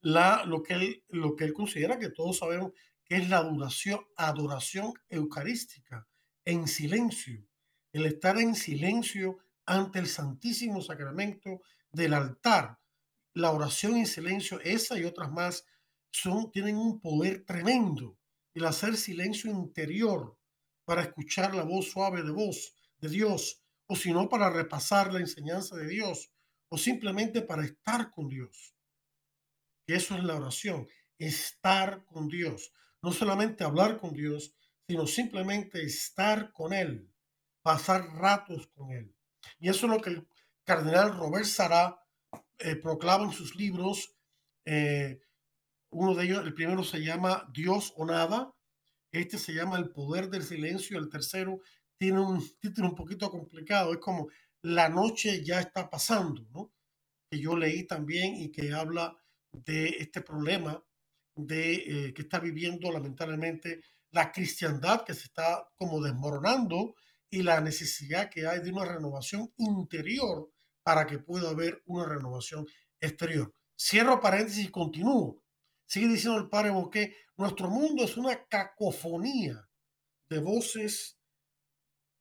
la, 0.00 0.44
lo, 0.44 0.62
que 0.62 0.74
él, 0.74 1.04
lo 1.08 1.36
que 1.36 1.44
él 1.44 1.52
considera 1.52 1.98
que 1.98 2.10
todos 2.10 2.38
sabemos 2.38 2.72
que 3.04 3.16
es 3.16 3.28
la 3.28 3.38
adoración, 3.38 4.00
adoración 4.16 4.92
eucarística 5.08 6.08
en 6.44 6.66
silencio, 6.68 7.46
el 7.92 8.06
estar 8.06 8.38
en 8.38 8.54
silencio 8.54 9.38
ante 9.66 9.98
el 9.98 10.06
Santísimo 10.06 10.80
Sacramento 10.80 11.60
del 11.92 12.14
altar. 12.14 12.78
La 13.34 13.50
oración 13.50 13.96
en 13.96 14.06
silencio, 14.06 14.60
esa 14.60 14.98
y 14.98 15.04
otras 15.04 15.30
más, 15.30 15.66
son, 16.10 16.50
tienen 16.50 16.76
un 16.76 17.00
poder 17.00 17.44
tremendo 17.44 18.18
el 18.54 18.64
hacer 18.64 18.96
silencio 18.96 19.50
interior 19.50 20.38
para 20.86 21.02
escuchar 21.02 21.54
la 21.54 21.64
voz 21.64 21.90
suave 21.90 22.22
de 22.22 22.30
voz 22.30 22.74
de 22.98 23.10
Dios, 23.10 23.62
o 23.86 23.94
si 23.94 24.12
no 24.12 24.30
para 24.30 24.48
repasar 24.48 25.12
la 25.12 25.20
enseñanza 25.20 25.76
de 25.76 25.86
Dios, 25.86 26.32
o 26.68 26.78
simplemente 26.78 27.42
para 27.42 27.64
estar 27.64 28.10
con 28.10 28.28
Dios. 28.28 28.74
Eso 29.86 30.16
es 30.16 30.24
la 30.24 30.36
oración, 30.36 30.88
estar 31.18 32.04
con 32.06 32.28
Dios. 32.28 32.72
No 33.02 33.12
solamente 33.12 33.62
hablar 33.62 33.98
con 34.00 34.14
Dios, 34.14 34.54
sino 34.88 35.06
simplemente 35.06 35.82
estar 35.82 36.52
con 36.52 36.72
Él, 36.72 37.12
pasar 37.62 38.06
ratos 38.14 38.68
con 38.68 38.90
Él. 38.90 39.15
Y 39.58 39.68
eso 39.68 39.86
es 39.86 39.92
lo 39.92 40.00
que 40.00 40.10
el 40.10 40.28
cardenal 40.64 41.16
Robert 41.16 41.44
Sará 41.44 41.98
eh, 42.58 42.76
proclama 42.76 43.24
en 43.24 43.32
sus 43.32 43.54
libros. 43.56 44.16
Eh, 44.64 45.20
uno 45.90 46.14
de 46.14 46.24
ellos, 46.24 46.44
el 46.44 46.54
primero 46.54 46.84
se 46.84 46.98
llama 46.98 47.48
Dios 47.52 47.92
o 47.96 48.04
nada. 48.04 48.52
Este 49.12 49.38
se 49.38 49.54
llama 49.54 49.78
El 49.78 49.90
poder 49.90 50.28
del 50.28 50.42
silencio. 50.42 50.98
El 50.98 51.08
tercero 51.08 51.60
tiene 51.96 52.20
un 52.20 52.42
título 52.58 52.88
un 52.88 52.94
poquito 52.94 53.30
complicado. 53.30 53.92
Es 53.92 53.98
como 54.00 54.28
La 54.62 54.88
noche 54.88 55.44
ya 55.44 55.60
está 55.60 55.88
pasando. 55.88 56.72
Que 57.30 57.38
yo 57.40 57.56
leí 57.56 57.86
también 57.86 58.36
y 58.36 58.50
que 58.50 58.72
habla 58.72 59.16
de 59.52 59.88
este 59.98 60.20
problema 60.20 60.82
de 61.34 61.74
eh, 61.74 62.14
que 62.14 62.22
está 62.22 62.38
viviendo 62.38 62.90
lamentablemente 62.90 63.82
la 64.10 64.32
cristiandad 64.32 65.04
que 65.04 65.14
se 65.14 65.24
está 65.24 65.68
como 65.76 66.00
desmoronando 66.00 66.94
y 67.36 67.42
la 67.42 67.60
necesidad 67.60 68.30
que 68.30 68.46
hay 68.46 68.60
de 68.60 68.72
una 68.72 68.86
renovación 68.86 69.52
interior 69.58 70.50
para 70.82 71.06
que 71.06 71.18
pueda 71.18 71.50
haber 71.50 71.82
una 71.84 72.06
renovación 72.06 72.66
exterior. 72.98 73.54
Cierro 73.78 74.20
paréntesis 74.22 74.64
y 74.64 74.70
continúo. 74.70 75.44
Sigue 75.84 76.08
diciendo 76.08 76.38
el 76.38 76.48
padre 76.48 76.70
Boqué, 76.70 77.14
nuestro 77.36 77.68
mundo 77.68 78.04
es 78.04 78.16
una 78.16 78.42
cacofonía 78.46 79.68
de 80.30 80.38
voces 80.38 81.18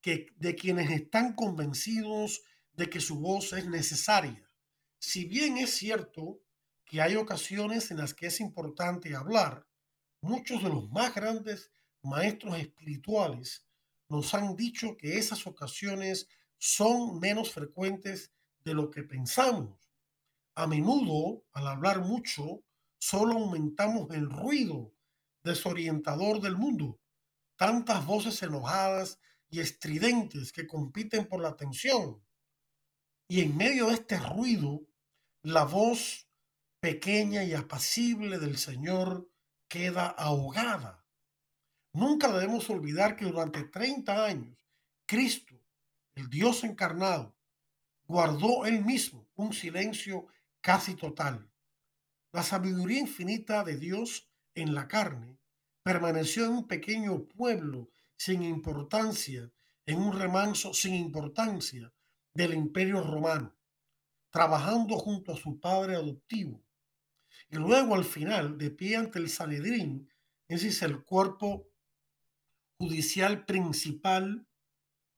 que, 0.01 0.28
de 0.36 0.53
quienes 0.53 0.91
están 0.91 1.34
convencidos 1.34 2.43
de 2.74 2.89
que 2.89 2.99
su 2.99 3.18
voz 3.18 3.53
es 3.53 3.68
necesaria. 3.68 4.51
Si 4.99 5.24
bien 5.24 5.55
es 5.55 5.70
cierto 5.76 6.41
que 6.84 7.01
hay 7.01 7.16
ocasiones 7.16 7.89
en 7.89 7.97
las 7.97 8.13
que 8.13 8.28
es 8.28 8.41
importante 8.41 9.16
hablar, 9.16 9.66
muchos 10.20 10.61
de 10.61 10.68
los 10.68 10.89
más 10.89 11.16
grandes 11.16 11.72
maestros 12.01 12.59
espirituales 12.59 13.66
nos 14.10 14.34
han 14.34 14.56
dicho 14.56 14.97
que 14.97 15.18
esas 15.18 15.47
ocasiones 15.47 16.28
son 16.58 17.20
menos 17.20 17.51
frecuentes 17.51 18.32
de 18.64 18.74
lo 18.74 18.89
que 18.89 19.03
pensamos. 19.03 19.78
A 20.56 20.68
menudo, 20.68 21.43
al 21.53 21.68
hablar 21.68 22.01
mucho, 22.01 22.64
solo 22.97 23.34
aumentamos 23.34 24.10
el 24.12 24.30
ruido 24.30 24.93
desorientador 25.43 26.41
del 26.41 26.58
mundo. 26.58 26.99
Tantas 27.56 28.06
voces 28.06 28.41
enojadas 28.41 29.20
y 29.49 29.60
estridentes 29.60 30.51
que 30.51 30.68
compiten 30.68 31.28
por 31.28 31.41
la 31.41 31.49
atención. 31.49 32.22
Y 33.28 33.41
en 33.41 33.56
medio 33.56 33.88
de 33.88 33.93
este 33.93 34.18
ruido, 34.18 34.88
la 35.41 35.64
voz 35.64 36.28
pequeña 36.80 37.43
y 37.43 37.53
apacible 37.53 38.39
del 38.39 38.58
Señor 38.58 39.30
queda 39.68 40.08
ahogada. 40.08 41.05
Nunca 41.96 42.30
debemos 42.30 42.70
olvidar 42.70 43.16
que 43.16 43.24
durante 43.24 43.64
30 43.64 44.26
años 44.26 44.58
Cristo, 45.06 45.56
el 46.16 46.30
Dios 46.30 46.66
encarnado, 46.66 47.38
guardó 48.04 48.66
él 48.66 48.84
mismo 48.84 49.30
un 49.36 49.54
silencio 49.54 50.28
casi 50.60 50.96
total. 50.96 51.50
La 52.34 52.43
sabiduría 52.43 53.00
infinita 53.00 53.64
de 53.64 53.78
Dios 53.78 54.30
en 54.56 54.76
la 54.76 54.89
carne 54.89 55.39
permaneció 55.84 56.43
en 56.43 56.52
un 56.52 56.68
pequeño 56.68 57.30
pueblo 57.30 57.89
sin 58.18 58.43
importancia, 58.43 59.50
en 59.86 60.02
un 60.02 60.20
remanso 60.20 60.74
sin 60.74 60.96
importancia 60.96 61.93
del 62.34 62.56
imperio 62.56 63.02
romano, 63.04 63.56
trabajando 64.32 64.98
junto 64.98 65.32
a 65.32 65.38
su 65.38 65.62
padre 65.62 65.96
adoptivo. 65.96 66.62
Y 67.50 67.56
luego 67.56 67.96
al 67.96 68.04
final, 68.04 68.58
de 68.58 68.70
pie 68.70 68.98
ante 68.98 69.18
el 69.18 69.30
Sanedrín, 69.30 70.10
ese 70.50 70.68
es 70.68 70.82
el 70.82 71.02
cuerpo 71.06 71.70
judicial 72.78 73.45
principal 73.45 74.47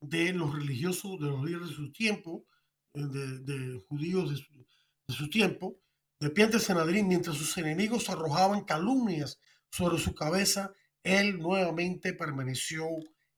de 0.02 0.34
los 0.34 0.54
religiosos, 0.54 1.20
de 1.20 1.28
los 1.28 1.44
líderes 1.44 1.70
de 1.70 1.76
su 1.76 1.92
tiempo, 1.92 2.46
eh, 2.94 3.02
de, 3.02 3.84
judíos 3.88 4.30
de 4.30 5.14
su, 5.14 5.30
tiempo, 5.30 5.80
de 6.20 6.30
pie 6.30 6.46
ante 6.46 6.60
Sanedrín, 6.60 7.08
mientras 7.08 7.38
sus 7.38 7.58
enemigos 7.58 8.10
arrojaban 8.10 8.64
calumnias 8.64 9.40
sobre 9.72 9.98
su 9.98 10.14
cabeza, 10.14 10.74
él 11.04 11.40
nuevamente 11.40 12.14
permaneció 12.14 12.88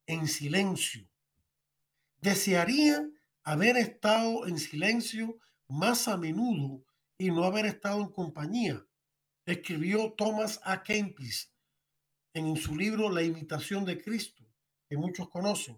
en 0.06 0.28
silencio. 0.28 1.08
Desearía 2.22 3.08
haber 3.44 3.78
estado 3.78 4.48
en 4.48 4.58
silencio 4.58 5.40
más 5.68 6.08
a 6.08 6.18
menudo 6.18 6.84
y 7.18 7.32
no 7.32 7.44
haber 7.44 7.66
estado 7.66 8.02
en 8.02 8.10
compañía, 8.10 8.86
escribió 9.46 10.14
Thomas 10.18 10.60
A. 10.64 10.84
Kempis 10.84 11.52
en 12.34 12.56
su 12.56 12.76
libro 12.76 13.10
La 13.10 13.24
imitación 13.24 13.86
de 13.86 14.02
Cristo, 14.02 14.44
que 14.88 14.98
muchos 14.98 15.30
conocen. 15.30 15.78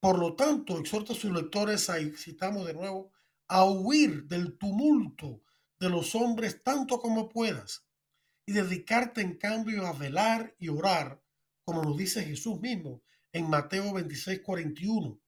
Por 0.00 0.18
lo 0.18 0.34
tanto, 0.34 0.78
exhorta 0.78 1.12
a 1.12 1.16
sus 1.16 1.30
lectores 1.32 1.90
a, 1.90 1.96
citamos 2.16 2.66
de 2.66 2.74
nuevo, 2.74 3.12
a 3.48 3.64
huir 3.64 4.24
del 4.24 4.56
tumulto 4.56 5.42
de 5.78 5.90
los 5.90 6.14
hombres 6.14 6.62
tanto 6.62 7.00
como 7.00 7.28
puedas 7.28 7.86
y 8.46 8.52
dedicarte 8.52 9.20
en 9.20 9.36
cambio 9.36 9.86
a 9.86 9.92
velar 9.92 10.54
y 10.58 10.68
orar, 10.68 11.22
como 11.64 11.82
nos 11.82 11.96
dice 11.96 12.24
Jesús 12.24 12.60
mismo 12.60 13.02
en 13.32 13.48
Mateo 13.48 13.92
26, 13.92 14.40
41, 14.40 15.20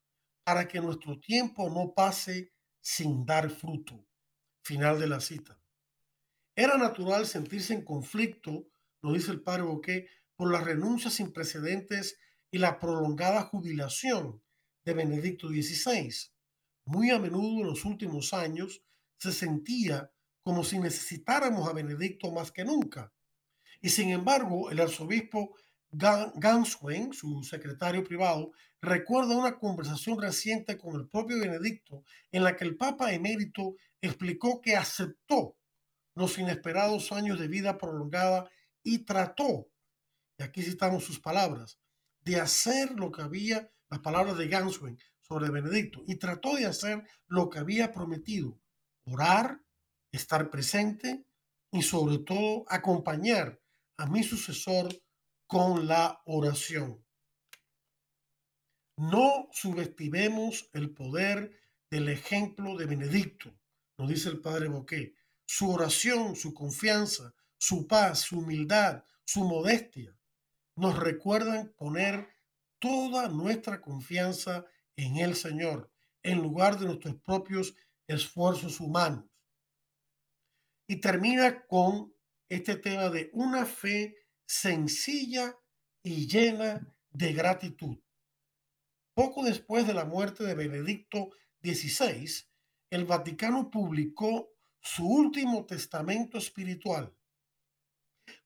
para 0.45 0.67
que 0.67 0.81
nuestro 0.81 1.21
tiempo 1.21 1.71
no 1.71 1.95
pase 1.95 2.53
sin 2.81 3.25
dar 3.25 3.51
fruto. 3.51 4.07
Final 4.63 4.99
de 4.99 5.09
la 5.09 5.21
cita. 5.21 5.59
Era 6.55 6.77
natural 6.77 7.27
sentirse 7.27 7.75
en 7.75 7.85
conflicto, 7.85 8.69
nos 9.03 9.15
dice 9.15 9.33
el 9.33 9.43
padre 9.43 9.63
Boqué, 9.63 10.09
por 10.37 10.51
las 10.51 10.65
renuncias 10.65 11.15
sin 11.15 11.33
precedentes 11.33 12.19
y 12.51 12.59
la 12.59 12.79
prolongada 12.79 13.43
jubilación 13.43 14.43
de 14.85 14.95
Benedicto 14.95 15.49
XVI. 15.49 16.13
Muy 16.85 17.11
a 17.11 17.19
menudo 17.19 17.61
en 17.61 17.67
los 17.67 17.85
últimos 17.85 18.33
años 18.33 18.83
se 19.19 19.33
sentía 19.33 20.11
como 20.43 20.65
si 20.65 20.79
necesitáramos 20.79 21.69
a 21.69 21.73
Benedicto 21.73 22.33
más 22.33 22.51
que 22.51 22.65
nunca. 22.65 23.13
Y 23.81 23.91
sin 23.91 24.11
embargo, 24.11 24.71
el 24.71 24.81
arzobispo 24.81 25.55
Ganswen, 25.93 27.13
su 27.13 27.43
secretario 27.45 28.03
privado, 28.03 28.53
recuerda 28.81 29.37
una 29.37 29.59
conversación 29.59 30.21
reciente 30.21 30.79
con 30.79 30.97
el 30.97 31.09
propio 31.09 31.39
Benedicto 31.39 32.03
en 32.31 32.45
la 32.45 32.57
que 32.57 32.65
el 32.65 32.77
Papa 32.77 33.13
emérito 33.13 33.77
explicó 34.01 34.61
que 34.61 34.77
aceptó 34.77 35.57
los 36.15 36.39
inesperados 36.39 37.13
años 37.13 37.39
de 37.39 37.49
vida 37.49 37.79
prolongada 37.79 38.51
y 38.83 39.01
trató, 39.01 39.69
y 40.39 40.43
aquí 40.43 40.63
citamos 40.63 41.05
sus 41.05 41.21
palabras, 41.21 41.79
de 42.21 42.41
hacer 42.41 42.93
lo 42.93 43.11
que 43.11 43.23
había, 43.23 43.71
las 43.91 44.01
palabras 44.01 44.39
de 44.39 44.49
Ganswen 44.49 44.99
sobre 45.21 45.51
Benedicto, 45.51 46.03
y 46.07 46.17
trató 46.17 46.57
de 46.57 46.67
hacer 46.67 47.07
lo 47.27 47.49
que 47.49 47.59
había 47.59 47.93
prometido, 47.93 48.61
orar, 49.05 49.61
estar 50.11 50.51
presente 50.51 51.25
y 51.71 51.83
sobre 51.83 52.19
todo 52.19 52.65
acompañar 52.69 53.61
a 53.97 54.07
mi 54.07 54.23
sucesor 54.23 54.89
con 55.47 55.87
la 55.87 56.21
oración. 56.27 57.05
No 58.97 59.49
subestimemos 59.53 60.69
el 60.73 60.93
poder 60.93 61.59
del 61.91 62.09
ejemplo 62.09 62.77
de 62.77 62.87
Benedicto, 62.87 63.55
nos 63.99 64.09
dice 64.09 64.29
el 64.29 64.41
padre 64.41 64.69
Boqué. 64.69 65.15
Su 65.45 65.71
oración, 65.71 66.35
su 66.37 66.55
confianza, 66.55 67.35
su 67.63 67.87
paz, 67.87 68.23
su 68.23 68.41
humildad, 68.41 69.05
su 69.25 69.45
modestia, 69.45 70.13
nos 70.75 70.99
recuerdan 70.99 71.73
poner 71.77 72.27
toda 72.81 73.29
nuestra 73.29 73.81
confianza 73.81 74.67
en 74.97 75.19
el 75.19 75.37
Señor, 75.37 75.89
en 76.25 76.43
lugar 76.43 76.77
de 76.77 76.87
nuestros 76.87 77.15
propios 77.21 77.77
esfuerzos 78.09 78.81
humanos 78.81 79.27
y 80.89 80.97
termina 80.97 81.65
con 81.67 82.13
este 82.49 82.75
tema 82.75 83.11
de 83.11 83.31
una 83.33 83.65
fe 83.65 84.17
sencilla 84.45 85.57
y 86.03 86.27
llena 86.27 86.93
de 87.11 87.33
gratitud. 87.33 87.97
Poco 89.15 89.45
después 89.45 89.87
de 89.87 89.95
la 89.95 90.05
muerte 90.05 90.43
de 90.43 90.57
Benedicto 90.57 91.31
XVI, 91.63 92.29
el 92.91 93.05
Vaticano 93.05 93.71
publicó 93.71 94.51
su 94.81 95.07
último 95.07 95.65
testamento 95.65 96.39
espiritual 96.39 97.15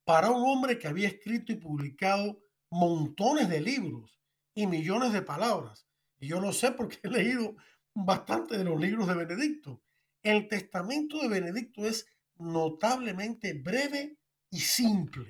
para 0.07 0.31
un 0.31 0.49
hombre 0.49 0.79
que 0.79 0.87
había 0.87 1.09
escrito 1.09 1.51
y 1.51 1.57
publicado 1.57 2.41
montones 2.71 3.49
de 3.49 3.61
libros 3.61 4.21
y 4.55 4.69
millones 4.69 5.13
de 5.13 5.21
palabras. 5.21 5.89
Y 6.21 6.29
yo 6.29 6.41
lo 6.41 6.53
sé 6.53 6.71
porque 6.71 7.01
he 7.03 7.09
leído 7.09 7.57
bastante 7.93 8.57
de 8.57 8.63
los 8.63 8.81
libros 8.81 9.09
de 9.09 9.17
Benedicto. 9.17 9.83
El 10.23 10.47
testamento 10.47 11.21
de 11.21 11.29
Benedicto 11.29 11.85
es 11.89 12.07
notablemente 12.37 13.53
breve 13.55 14.17
y 14.49 14.61
simple. 14.61 15.27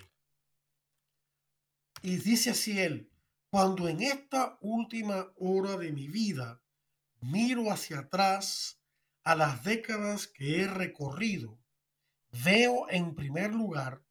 Y 2.03 2.19
dice 2.19 2.51
así 2.51 2.79
él, 2.79 3.11
cuando 3.49 3.89
en 3.89 4.03
esta 4.03 4.59
última 4.61 5.33
hora 5.37 5.79
de 5.79 5.91
mi 5.91 6.07
vida 6.07 6.61
miro 7.23 7.73
hacia 7.73 8.01
atrás 8.01 8.79
a 9.23 9.37
las 9.37 9.65
décadas 9.65 10.27
que 10.27 10.61
he 10.61 10.69
recorrido, 10.69 11.59
veo 12.45 12.91
en 12.91 13.15
primer 13.15 13.55
lugar 13.55 14.06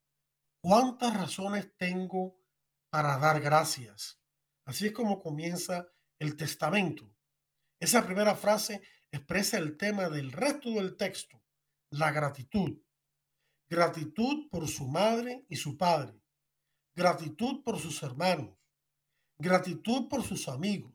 cuántas 0.66 1.16
razones 1.16 1.76
tengo 1.76 2.36
para 2.90 3.16
dar 3.18 3.40
gracias. 3.40 4.20
Así 4.64 4.86
es 4.86 4.92
como 4.92 5.22
comienza 5.22 5.86
el 6.18 6.34
testamento. 6.34 7.08
Esa 7.78 8.04
primera 8.04 8.34
frase 8.34 8.82
expresa 9.12 9.58
el 9.58 9.76
tema 9.76 10.08
del 10.08 10.32
resto 10.32 10.70
del 10.70 10.96
texto, 10.96 11.40
la 11.90 12.10
gratitud. 12.10 12.82
Gratitud 13.68 14.48
por 14.50 14.66
su 14.66 14.88
madre 14.88 15.46
y 15.48 15.54
su 15.54 15.78
padre. 15.78 16.20
Gratitud 16.96 17.62
por 17.62 17.78
sus 17.78 18.02
hermanos. 18.02 18.58
Gratitud 19.38 20.08
por 20.08 20.24
sus 20.24 20.48
amigos. 20.48 20.92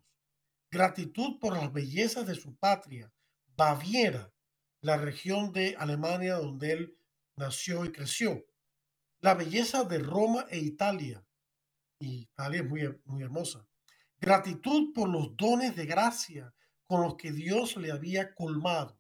Gratitud 0.69 1.39
por 1.39 1.53
las 1.53 1.72
bellezas 1.72 2.28
de 2.28 2.36
su 2.36 2.57
patria, 2.57 3.13
Baviera, 3.55 4.34
la 4.82 4.97
región 4.97 5.53
de 5.53 5.78
Alemania 5.78 6.36
donde 6.36 6.74
él 6.74 6.97
nació 7.38 7.86
y 7.86 7.93
creció. 7.93 8.45
La 9.22 9.36
belleza 9.36 9.84
de 9.84 9.99
Roma 9.99 10.47
e 10.49 10.57
Italia. 10.57 11.24
Y 11.99 12.24
Italia 12.24 12.61
es 12.61 12.67
muy, 12.67 13.01
muy 13.05 13.22
hermosa. 13.22 13.67
Gratitud 14.19 14.93
por 14.93 15.09
los 15.09 15.38
dones 15.38 15.76
de 15.76 15.86
gracia 15.86 16.53
con 16.86 17.01
los 17.01 17.15
que 17.15 17.32
Dios 17.32 17.78
le 17.78 17.91
había 17.91 18.34
colmado. 18.34 18.99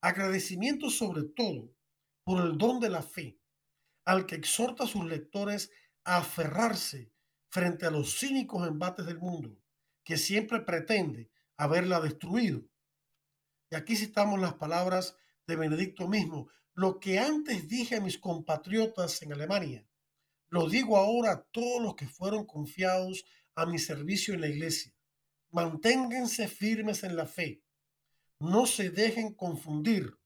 Agradecimiento 0.00 0.88
sobre 0.88 1.24
todo 1.24 1.70
por 2.24 2.46
el 2.46 2.56
don 2.56 2.80
de 2.80 2.88
la 2.88 3.02
fe, 3.02 3.38
al 4.06 4.24
que 4.24 4.36
exhorta 4.36 4.84
a 4.84 4.88
sus 4.88 5.04
lectores 5.04 5.70
a 6.04 6.16
aferrarse 6.16 7.12
frente 7.50 7.84
a 7.84 7.90
los 7.90 8.18
cínicos 8.18 8.66
embates 8.66 9.04
del 9.04 9.18
mundo, 9.18 9.58
que 10.02 10.16
siempre 10.16 10.60
pretende 10.62 11.30
haberla 11.58 12.00
destruido. 12.00 12.62
Y 13.70 13.76
aquí 13.76 13.96
citamos 13.96 14.40
las 14.40 14.54
palabras 14.54 15.16
de 15.46 15.56
Benedicto 15.56 16.08
mismo. 16.08 16.48
Lo 16.76 17.00
que 17.00 17.18
antes 17.18 17.68
dije 17.68 17.96
a 17.96 18.00
mis 18.02 18.18
compatriotas 18.18 19.22
en 19.22 19.32
Alemania, 19.32 19.88
lo 20.50 20.68
digo 20.68 20.98
ahora 20.98 21.32
a 21.32 21.42
todos 21.42 21.82
los 21.82 21.96
que 21.96 22.06
fueron 22.06 22.44
confiados 22.44 23.24
a 23.54 23.64
mi 23.64 23.78
servicio 23.78 24.34
en 24.34 24.42
la 24.42 24.48
iglesia. 24.48 24.92
Manténganse 25.52 26.48
firmes 26.48 27.02
en 27.02 27.16
la 27.16 27.24
fe. 27.24 27.62
No 28.40 28.66
se 28.66 28.90
dejen 28.90 29.32
confundir. 29.32 30.18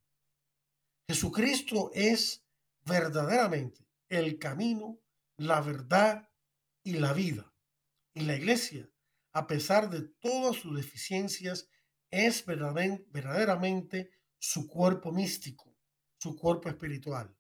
Jesucristo 1.09 1.92
es 1.94 2.44
verdaderamente 2.84 3.86
el 4.09 4.36
camino, 4.40 4.98
la 5.36 5.61
verdad 5.61 6.28
y 6.82 6.94
la 6.94 7.12
vida. 7.12 7.55
Y 8.12 8.22
la 8.22 8.34
iglesia, 8.34 8.90
a 9.32 9.46
pesar 9.46 9.88
de 9.88 10.03
todas 10.18 10.57
sus 10.57 10.76
deficiencias, 10.76 11.68
es 12.11 12.44
verdaderamente 12.44 14.11
su 14.40 14.66
cuerpo 14.66 15.12
místico, 15.12 15.70
su 16.21 16.37
cuerpo 16.37 16.68
espiritual. 16.68 17.35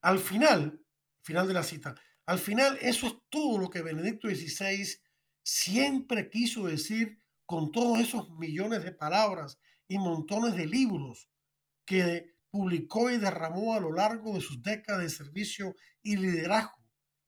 Al 0.00 0.18
final, 0.18 0.84
final 1.22 1.46
de 1.46 1.54
la 1.54 1.62
cita, 1.62 1.94
al 2.26 2.38
final 2.38 2.76
eso 2.80 3.06
es 3.06 3.14
todo 3.30 3.58
lo 3.58 3.70
que 3.70 3.82
Benedicto 3.82 4.28
XVI 4.28 5.00
siempre 5.44 6.28
quiso 6.28 6.66
decir 6.66 7.20
con 7.46 7.70
todos 7.70 8.00
esos 8.00 8.28
millones 8.30 8.82
de 8.82 8.92
palabras 8.92 9.58
y 9.86 9.98
montones 9.98 10.56
de 10.56 10.66
libros 10.66 11.28
que 11.84 12.34
publicó 12.50 13.10
y 13.10 13.18
derramó 13.18 13.74
a 13.74 13.80
lo 13.80 13.92
largo 13.92 14.34
de 14.34 14.40
sus 14.40 14.62
décadas 14.62 15.02
de 15.02 15.10
servicio 15.10 15.76
y 16.02 16.16
liderazgo, 16.16 16.84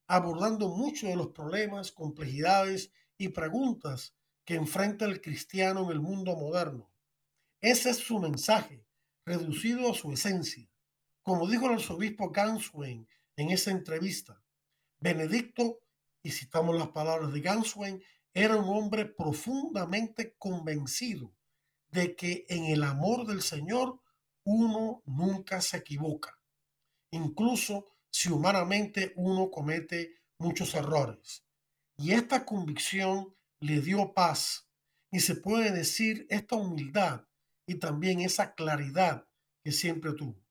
abordando 0.09 0.69
muchos 0.69 1.09
de 1.09 1.17
los 1.17 1.29
problemas, 1.29 1.93
complejidades 1.93 2.91
y 3.17 3.29
preguntas 3.29 4.15
que 4.45 4.55
enfrenta 4.55 5.05
el 5.05 5.21
cristiano 5.21 5.85
en 5.85 5.93
el 5.93 6.01
mundo 6.01 6.37
moderno. 6.37 6.91
Ese 7.61 7.91
es 7.91 7.99
su 7.99 8.19
mensaje, 8.19 8.84
reducido 9.25 9.91
a 9.91 9.95
su 9.95 10.13
esencia. 10.13 10.69
Como 11.23 11.49
dijo 11.49 11.67
el 11.67 11.75
arzobispo 11.75 12.31
Ganswein 12.31 13.09
en 13.37 13.51
esa 13.51 13.71
entrevista, 13.71 14.43
Benedicto 15.01 15.81
y 16.23 16.31
citamos 16.31 16.77
las 16.77 16.89
palabras 16.89 17.33
de 17.33 17.41
Ganswein, 17.41 18.03
era 18.33 18.57
un 18.57 18.69
hombre 18.69 19.07
profundamente 19.07 20.35
convencido 20.39 21.35
de 21.89 22.17
que 22.17 22.47
en 22.49 22.65
el 22.65 22.83
amor 22.83 23.27
del 23.27 23.43
Señor 23.43 24.01
uno 24.45 25.03
nunca 25.07 25.61
se 25.61 25.79
equivoca, 25.79 26.39
incluso 27.11 27.87
si 28.11 28.31
humanamente 28.31 29.13
uno 29.17 29.51
comete 29.51 30.15
muchos 30.39 30.75
errores. 30.75 31.45
Y 31.97 32.13
esta 32.13 32.45
convicción 32.45 33.35
le 33.61 33.81
dio 33.81 34.13
paz 34.13 34.69
y 35.11 35.21
se 35.21 35.37
puede 35.37 35.71
decir 35.71 36.27
esta 36.29 36.57
humildad 36.57 37.25
y 37.67 37.77
también 37.77 38.21
esa 38.21 38.55
claridad 38.55 39.27
que 39.63 39.73
siempre 39.73 40.13
tuvo. 40.13 40.45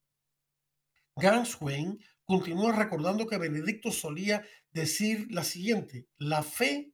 Ganswein 1.16 2.04
continúa 2.26 2.72
recordando 2.72 3.28
que 3.28 3.38
Benedicto 3.38 3.92
solía 3.92 4.46
decir 4.72 5.28
la 5.32 5.44
siguiente, 5.44 6.08
la 6.18 6.42
fe 6.42 6.94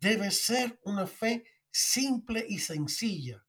debe 0.00 0.30
ser 0.30 0.78
una 0.84 1.06
fe 1.06 1.44
simple 1.70 2.44
y 2.48 2.58
sencilla, 2.58 3.46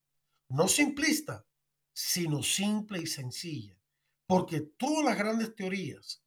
no 0.50 0.68
simplista, 0.68 1.46
sino 1.94 2.44
simple 2.44 3.02
y 3.02 3.08
sencilla, 3.08 3.78
porque 4.26 4.62
todas 4.62 5.04
las 5.04 5.18
grandes 5.18 5.56
teorías, 5.56 6.24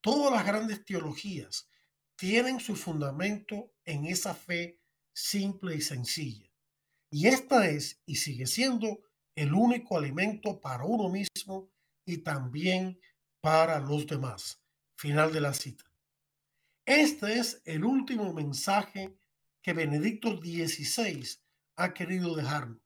todas 0.00 0.32
las 0.32 0.46
grandes 0.46 0.84
teologías 0.84 1.68
tienen 2.16 2.60
su 2.60 2.76
fundamento 2.76 3.72
en 3.84 4.06
esa 4.06 4.34
fe 4.34 4.80
simple 5.12 5.74
y 5.74 5.80
sencilla. 5.80 6.50
Y 7.10 7.28
esta 7.28 7.68
es 7.68 8.02
y 8.04 8.16
sigue 8.16 8.46
siendo 8.46 9.00
el 9.36 9.52
único 9.52 9.98
alimento 9.98 10.60
para 10.60 10.84
uno 10.84 11.08
mismo 11.08 11.70
y 12.04 12.18
también 12.18 12.98
para 13.40 13.78
los 13.78 14.06
demás. 14.06 14.60
Final 14.96 15.32
de 15.32 15.40
la 15.42 15.52
cita. 15.52 15.84
Este 16.86 17.38
es 17.38 17.60
el 17.64 17.84
último 17.84 18.32
mensaje 18.32 19.18
que 19.62 19.74
Benedicto 19.74 20.30
XVI 20.38 21.26
ha 21.76 21.92
querido 21.92 22.34
dejarnos, 22.34 22.80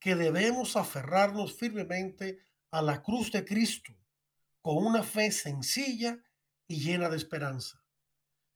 que 0.00 0.14
debemos 0.14 0.76
aferrarnos 0.76 1.58
firmemente 1.58 2.38
a 2.70 2.80
la 2.80 3.02
cruz 3.02 3.32
de 3.32 3.44
Cristo 3.44 3.92
con 4.62 4.86
una 4.86 5.02
fe 5.02 5.32
sencilla 5.32 6.22
y 6.68 6.80
llena 6.80 7.08
de 7.08 7.16
esperanza. 7.16 7.84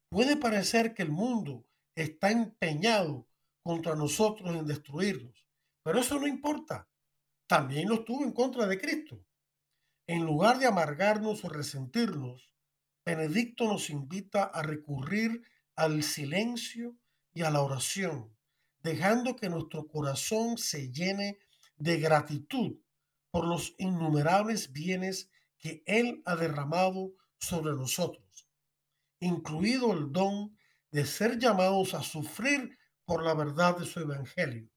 Puede 0.09 0.37
parecer 0.37 0.95
que 0.95 1.03
el 1.03 1.11
mundo 1.11 1.67
está 1.97 2.31
empeñado 2.31 3.27
contra 3.65 3.97
nosotros 3.97 4.55
en 4.55 4.67
destruirnos, 4.67 5.47
pero 5.83 5.99
eso 5.99 6.21
no 6.21 6.29
importa. 6.29 6.89
También 7.47 7.89
lo 7.89 7.97
estuvo 7.97 8.25
en 8.25 8.33
contra 8.33 8.67
de 8.67 8.79
Cristo. 8.79 9.25
En 10.09 10.25
lugar 10.25 10.59
de 10.59 10.67
amargarnos 10.67 11.45
o 11.45 11.49
resentirnos, 11.49 12.51
Benedicto 13.05 13.65
nos 13.65 13.89
invita 13.91 14.45
a 14.45 14.63
recurrir 14.63 15.43
al 15.77 16.03
silencio 16.03 16.97
y 17.33 17.43
a 17.43 17.51
la 17.51 17.63
oración, 17.63 18.37
dejando 18.81 19.37
que 19.37 19.49
nuestro 19.49 19.87
corazón 19.87 20.59
se 20.59 20.91
llene 20.91 21.39
de 21.77 21.99
gratitud 21.99 22.79
por 23.31 23.47
los 23.47 23.75
innumerables 23.79 24.73
bienes 24.73 25.31
que 25.59 25.83
Él 25.87 26.23
ha 26.25 26.35
derramado 26.35 27.13
sobre 27.39 27.75
nosotros, 27.75 28.49
incluido 29.21 29.93
el 29.93 30.11
don 30.11 30.57
de 30.91 31.05
ser 31.05 31.39
llamados 31.39 31.95
a 31.95 32.03
sufrir 32.03 32.77
por 33.05 33.23
la 33.23 33.35
verdad 33.35 33.77
de 33.77 33.87
su 33.87 34.01
evangelio. 34.01 34.69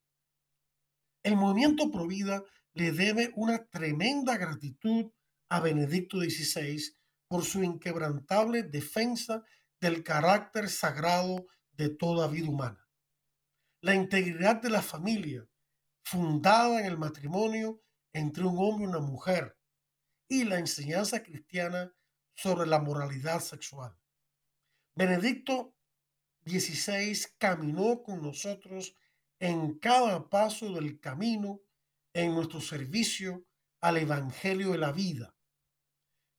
El 1.24 1.36
movimiento 1.36 1.90
Provida 1.92 2.44
le 2.74 2.92
debe 2.92 3.32
una 3.36 3.66
tremenda 3.66 4.38
gratitud 4.38 5.12
a 5.50 5.60
Benedicto 5.60 6.20
XVI 6.20 6.82
por 7.28 7.44
su 7.44 7.64
inquebrantable 7.64 8.64
defensa 8.64 9.44
del 9.80 10.04
carácter 10.04 10.70
sagrado 10.70 11.46
de 11.72 11.90
toda 11.90 12.28
vida 12.28 12.50
humana. 12.50 12.88
La 13.82 13.96
integridad 13.96 14.62
de 14.62 14.70
la 14.70 14.82
familia, 14.82 15.48
fundada 16.04 16.80
en 16.80 16.86
el 16.86 16.98
matrimonio 16.98 17.82
entre 18.14 18.44
un 18.44 18.58
hombre 18.58 18.86
y 18.86 18.90
una 18.90 19.00
mujer, 19.00 19.58
y 20.28 20.44
la 20.44 20.60
enseñanza 20.60 21.24
cristiana 21.24 21.94
sobre 22.34 22.68
la 22.68 22.80
moralidad 22.80 23.40
sexual. 23.40 23.98
Benedicto 24.96 25.76
XVI 26.46 27.18
caminó 27.38 28.04
con 28.04 28.22
nosotros 28.22 28.96
en 29.40 29.80
cada 29.80 30.30
paso 30.30 30.74
del 30.74 31.00
camino 31.00 31.62
en 32.14 32.34
nuestro 32.34 32.62
servicio 32.62 33.46
al 33.82 33.98
Evangelio 33.98 34.72
de 34.72 34.78
la 34.78 34.92
vida 34.92 35.36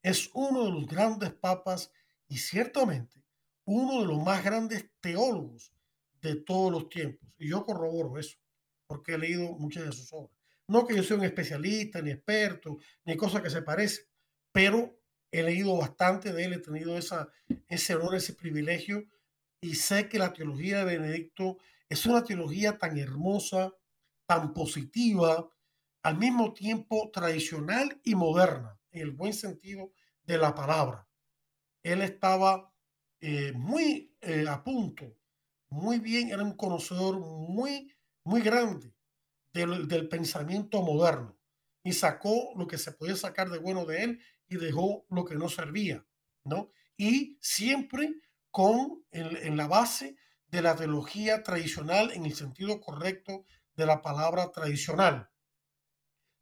es 0.03 0.31
uno 0.35 0.65
de 0.65 0.71
los 0.71 0.87
grandes 0.87 1.33
papas 1.33 1.93
y 2.29 2.39
ciertamente 2.39 3.23
uno 3.65 4.01
de 4.01 4.07
los 4.07 4.23
más 4.23 4.43
grandes 4.45 4.91
teólogos 5.01 5.73
de 6.21 6.37
todos 6.37 6.73
los 6.73 6.89
tiempos. 6.89 7.29
Y 7.39 7.49
yo 7.51 7.65
corroboro 7.65 8.19
eso, 8.19 8.39
porque 8.87 9.15
he 9.15 9.19
leído 9.19 9.53
muchas 9.59 9.85
de 9.85 9.93
sus 9.93 10.13
obras. 10.13 10.37
No 10.67 10.87
que 10.87 10.97
yo 10.97 11.03
sea 11.03 11.17
un 11.17 11.25
especialista, 11.25 12.01
ni 12.01 12.11
experto, 12.11 12.79
ni 13.05 13.17
cosa 13.17 13.43
que 13.43 13.51
se 13.51 13.63
parece, 13.63 14.09
pero 14.53 14.99
he 15.31 15.43
leído 15.43 15.77
bastante 15.77 16.33
de 16.33 16.45
él, 16.45 16.53
he 16.55 16.59
tenido 16.59 16.97
esa, 16.97 17.29
ese 17.69 17.95
honor, 17.95 18.17
ese 18.17 18.35
privilegio 18.35 19.07
y 19.61 19.75
sé 19.75 20.09
que 20.09 20.19
la 20.19 20.33
teología 20.33 20.79
de 20.79 20.99
Benedicto 20.99 21.59
es 21.89 22.07
una 22.07 22.25
teología 22.25 22.79
tan 22.79 22.97
hermosa, 22.99 23.73
tan 24.27 24.53
positiva, 24.55 25.51
al 26.03 26.19
mismo 26.19 26.53
tiempo 26.53 27.11
tradicional 27.13 28.01
y 28.05 28.15
moderna, 28.15 28.79
en 28.91 29.03
el 29.03 29.11
buen 29.13 29.33
sentido 29.33 29.93
de 30.25 30.39
la 30.39 30.55
palabra. 30.55 31.09
Él 31.83 32.03
estaba 32.03 32.73
eh, 33.21 33.53
muy 33.53 34.17
eh, 34.21 34.47
a 34.49 34.63
punto, 34.63 35.17
muy 35.69 35.99
bien, 35.99 36.31
era 36.31 36.43
un 36.43 36.57
conocedor 36.57 37.21
muy, 37.21 37.95
muy 38.25 38.43
grande 38.43 38.95
del, 39.53 40.09
pensamiento 40.09 40.83
moderno 40.83 41.39
y 41.83 41.93
sacó 41.93 42.53
lo 42.57 42.67
que 42.67 42.79
se 42.79 42.93
podía 42.93 43.17
sacar 43.17 43.51
de 43.51 43.59
bueno 43.59 43.85
de 43.85 44.05
él 44.05 44.21
y 44.49 44.57
dejó 44.57 45.07
lo 45.11 45.25
que 45.25 45.37
no 45.37 45.49
servía, 45.49 46.05
¿no? 46.45 46.73
Y 46.97 47.39
siempre 47.41 48.15
con 48.51 49.05
en, 49.13 49.57
la 49.57 49.67
base 49.67 50.17
de 50.49 50.63
la 50.63 50.77
teología 50.77 51.43
tradicional 51.43 52.11
en 52.13 52.27
el 52.27 52.35
sentido 52.35 52.81
correcto 52.81 53.45
de 53.75 53.87
la 53.87 54.03
palabra 54.03 54.51
tradicional. 54.51 55.31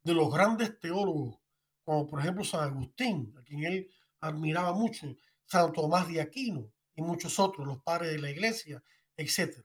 De 0.09 0.15
los 0.15 0.33
grandes 0.33 0.79
teólogos, 0.79 1.39
como 1.83 2.07
por 2.07 2.19
ejemplo 2.19 2.43
San 2.43 2.61
Agustín, 2.61 3.31
a 3.37 3.43
quien 3.43 3.63
él 3.63 3.91
admiraba 4.21 4.73
mucho, 4.73 5.15
San 5.45 5.71
Tomás 5.71 6.07
de 6.07 6.19
Aquino 6.19 6.67
y 6.95 7.03
muchos 7.03 7.37
otros, 7.37 7.67
los 7.67 7.83
padres 7.83 8.13
de 8.13 8.17
la 8.17 8.31
iglesia, 8.31 8.83
etc. 9.15 9.59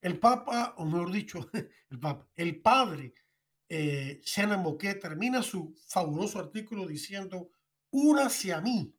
El 0.00 0.18
Papa, 0.18 0.72
o 0.78 0.86
mejor 0.86 1.12
dicho, 1.12 1.46
el 1.90 2.00
Papa, 2.00 2.26
el 2.36 2.62
padre 2.62 3.12
eh, 3.68 4.22
Shannon 4.24 4.62
Bouquet 4.62 4.98
termina 4.98 5.42
su 5.42 5.74
fabuloso 5.88 6.38
artículo 6.38 6.86
diciendo, 6.86 7.50
únase 7.90 8.54
a 8.54 8.62
mí 8.62 8.96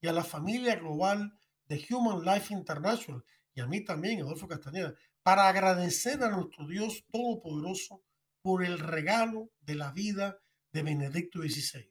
y 0.00 0.08
a 0.08 0.12
la 0.12 0.24
familia 0.24 0.74
global 0.74 1.38
de 1.66 1.86
Human 1.88 2.24
Life 2.24 2.52
International 2.52 3.24
y 3.54 3.60
a 3.60 3.68
mí 3.68 3.84
también, 3.84 4.22
Adolfo 4.22 4.48
Castañeda, 4.48 4.92
para 5.22 5.46
agradecer 5.46 6.20
a 6.24 6.30
nuestro 6.30 6.66
Dios 6.66 7.04
Todopoderoso 7.12 8.02
por 8.42 8.64
el 8.64 8.78
regalo 8.78 9.50
de 9.60 9.76
la 9.76 9.92
vida 9.92 10.38
de 10.72 10.82
Benedicto 10.82 11.40
XVI, 11.40 11.88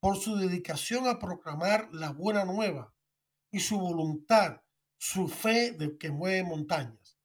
por 0.00 0.16
su 0.16 0.36
dedicación 0.36 1.06
a 1.06 1.18
proclamar 1.18 1.88
la 1.92 2.10
buena 2.10 2.44
nueva 2.44 2.94
y 3.50 3.60
su 3.60 3.78
voluntad, 3.78 4.62
su 4.96 5.28
fe 5.28 5.72
de 5.72 5.96
que 5.98 6.10
mueve 6.10 6.42
montañas. 6.44 7.18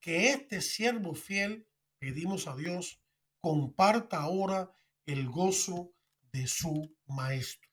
Que 0.00 0.30
este 0.30 0.60
siervo 0.60 1.14
fiel, 1.14 1.66
pedimos 1.98 2.46
a 2.46 2.56
Dios, 2.56 3.00
comparta 3.40 4.18
ahora 4.18 4.70
el 5.06 5.28
gozo 5.28 5.92
de 6.32 6.46
su 6.46 6.94
maestro. 7.06 7.70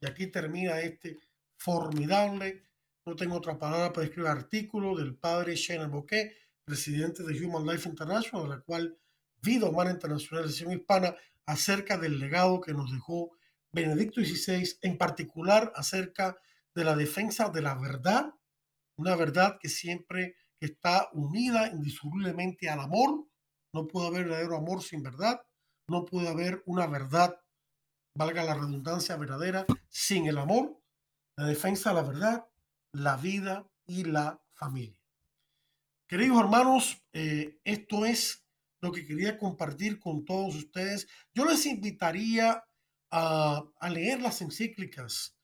Y 0.00 0.06
aquí 0.06 0.28
termina 0.28 0.80
este 0.80 1.18
formidable, 1.56 2.64
no 3.04 3.16
tengo 3.16 3.36
otra 3.36 3.58
palabra 3.58 3.92
para 3.92 4.06
escribir 4.06 4.30
artículo 4.30 4.96
del 4.96 5.16
padre 5.16 5.56
Shannon 5.56 5.90
Bouquet, 5.90 6.34
presidente 6.64 7.22
de 7.22 7.44
Human 7.44 7.66
Life 7.66 7.88
International, 7.88 8.48
de 8.48 8.56
la 8.56 8.60
cual 8.62 8.98
Vida 9.42 9.66
Humana 9.66 9.90
Internacional 9.90 10.50
de 10.50 10.74
Hispana, 10.74 11.14
acerca 11.46 11.98
del 11.98 12.18
legado 12.18 12.60
que 12.60 12.72
nos 12.72 12.92
dejó 12.92 13.36
Benedicto 13.72 14.20
XVI, 14.20 14.78
en 14.82 14.98
particular 14.98 15.72
acerca 15.74 16.36
de 16.74 16.84
la 16.84 16.96
defensa 16.96 17.50
de 17.50 17.62
la 17.62 17.74
verdad, 17.74 18.34
una 18.96 19.16
verdad 19.16 19.58
que 19.60 19.68
siempre 19.68 20.36
está 20.60 21.08
unida 21.12 21.68
indisolublemente 21.68 22.68
al 22.68 22.80
amor 22.80 23.30
no 23.72 23.86
puede 23.86 24.08
haber 24.08 24.24
verdadero 24.24 24.56
amor 24.56 24.82
sin 24.82 25.02
verdad. 25.02 25.40
No 25.88 26.04
puede 26.04 26.28
haber 26.28 26.62
una 26.66 26.86
verdad, 26.86 27.40
valga 28.16 28.44
la 28.44 28.54
redundancia, 28.54 29.16
verdadera 29.16 29.66
sin 29.88 30.26
el 30.26 30.38
amor, 30.38 30.80
la 31.36 31.46
defensa 31.46 31.90
de 31.90 31.96
la 31.96 32.02
verdad, 32.02 32.46
la 32.92 33.16
vida 33.16 33.68
y 33.86 34.04
la 34.04 34.40
familia. 34.52 34.98
Queridos 36.08 36.40
hermanos, 36.40 37.04
eh, 37.12 37.60
esto 37.64 38.04
es 38.04 38.39
lo 38.80 38.92
que 38.92 39.04
quería 39.04 39.38
compartir 39.38 39.98
con 39.98 40.24
todos 40.24 40.54
ustedes. 40.56 41.06
Yo 41.34 41.44
les 41.44 41.66
invitaría 41.66 42.64
a, 43.10 43.64
leer 43.90 44.20
las 44.20 44.40
encíclicas 44.40 45.36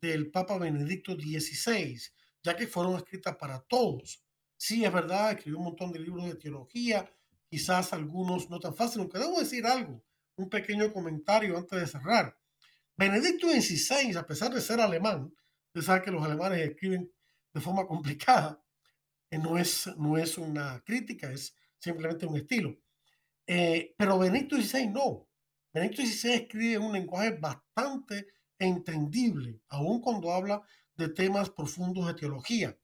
del 0.00 0.30
Papa 0.30 0.58
Benedicto 0.58 1.14
XVI, 1.14 2.00
ya 2.42 2.56
que 2.56 2.66
fueron 2.66 2.96
escritas 2.96 3.36
para 3.36 3.60
todos. 3.60 4.24
Sí, 4.56 4.84
es 4.84 4.92
verdad, 4.92 5.32
escribió 5.32 5.58
un 5.58 5.64
montón 5.66 5.92
de 5.92 6.00
libros 6.00 6.24
de 6.26 6.34
teología, 6.34 7.08
quizás 7.48 7.92
algunos 7.92 8.48
no 8.50 8.58
tan 8.58 8.74
fáciles, 8.74 9.00
aunque 9.00 9.18
debo 9.18 9.38
decir 9.38 9.66
algo, 9.66 10.02
un 10.36 10.48
pequeño 10.48 10.92
comentario 10.92 11.56
antes 11.56 11.78
de 11.78 11.86
cerrar. 11.86 12.36
Benedicto 12.96 13.48
XVI, 13.48 14.16
a 14.16 14.26
pesar 14.26 14.52
de 14.52 14.60
ser 14.60 14.80
alemán, 14.80 15.32
usted 15.68 15.82
sabe 15.82 16.02
que 16.02 16.10
los 16.10 16.24
alemanes 16.24 16.60
escriben 16.60 17.12
de 17.52 17.60
forma 17.60 17.86
complicada, 17.86 18.62
eh, 19.30 19.38
no, 19.38 19.58
es, 19.58 19.86
no 19.96 20.18
es 20.18 20.38
una 20.38 20.82
crítica, 20.84 21.30
es 21.30 21.54
simplemente 21.82 22.26
un 22.26 22.36
estilo. 22.36 22.78
Eh, 23.46 23.94
pero 23.98 24.18
Benedicto 24.18 24.56
XVI 24.56 24.86
no. 24.88 25.28
Benedicto 25.74 26.02
XVI 26.02 26.32
escribe 26.34 26.78
un 26.78 26.92
lenguaje 26.92 27.32
bastante 27.32 28.28
entendible, 28.58 29.60
aun 29.68 30.00
cuando 30.00 30.32
habla 30.32 30.62
de 30.94 31.08
temas 31.08 31.50
profundos 31.50 32.06
de 32.06 32.14
teología. 32.14 32.78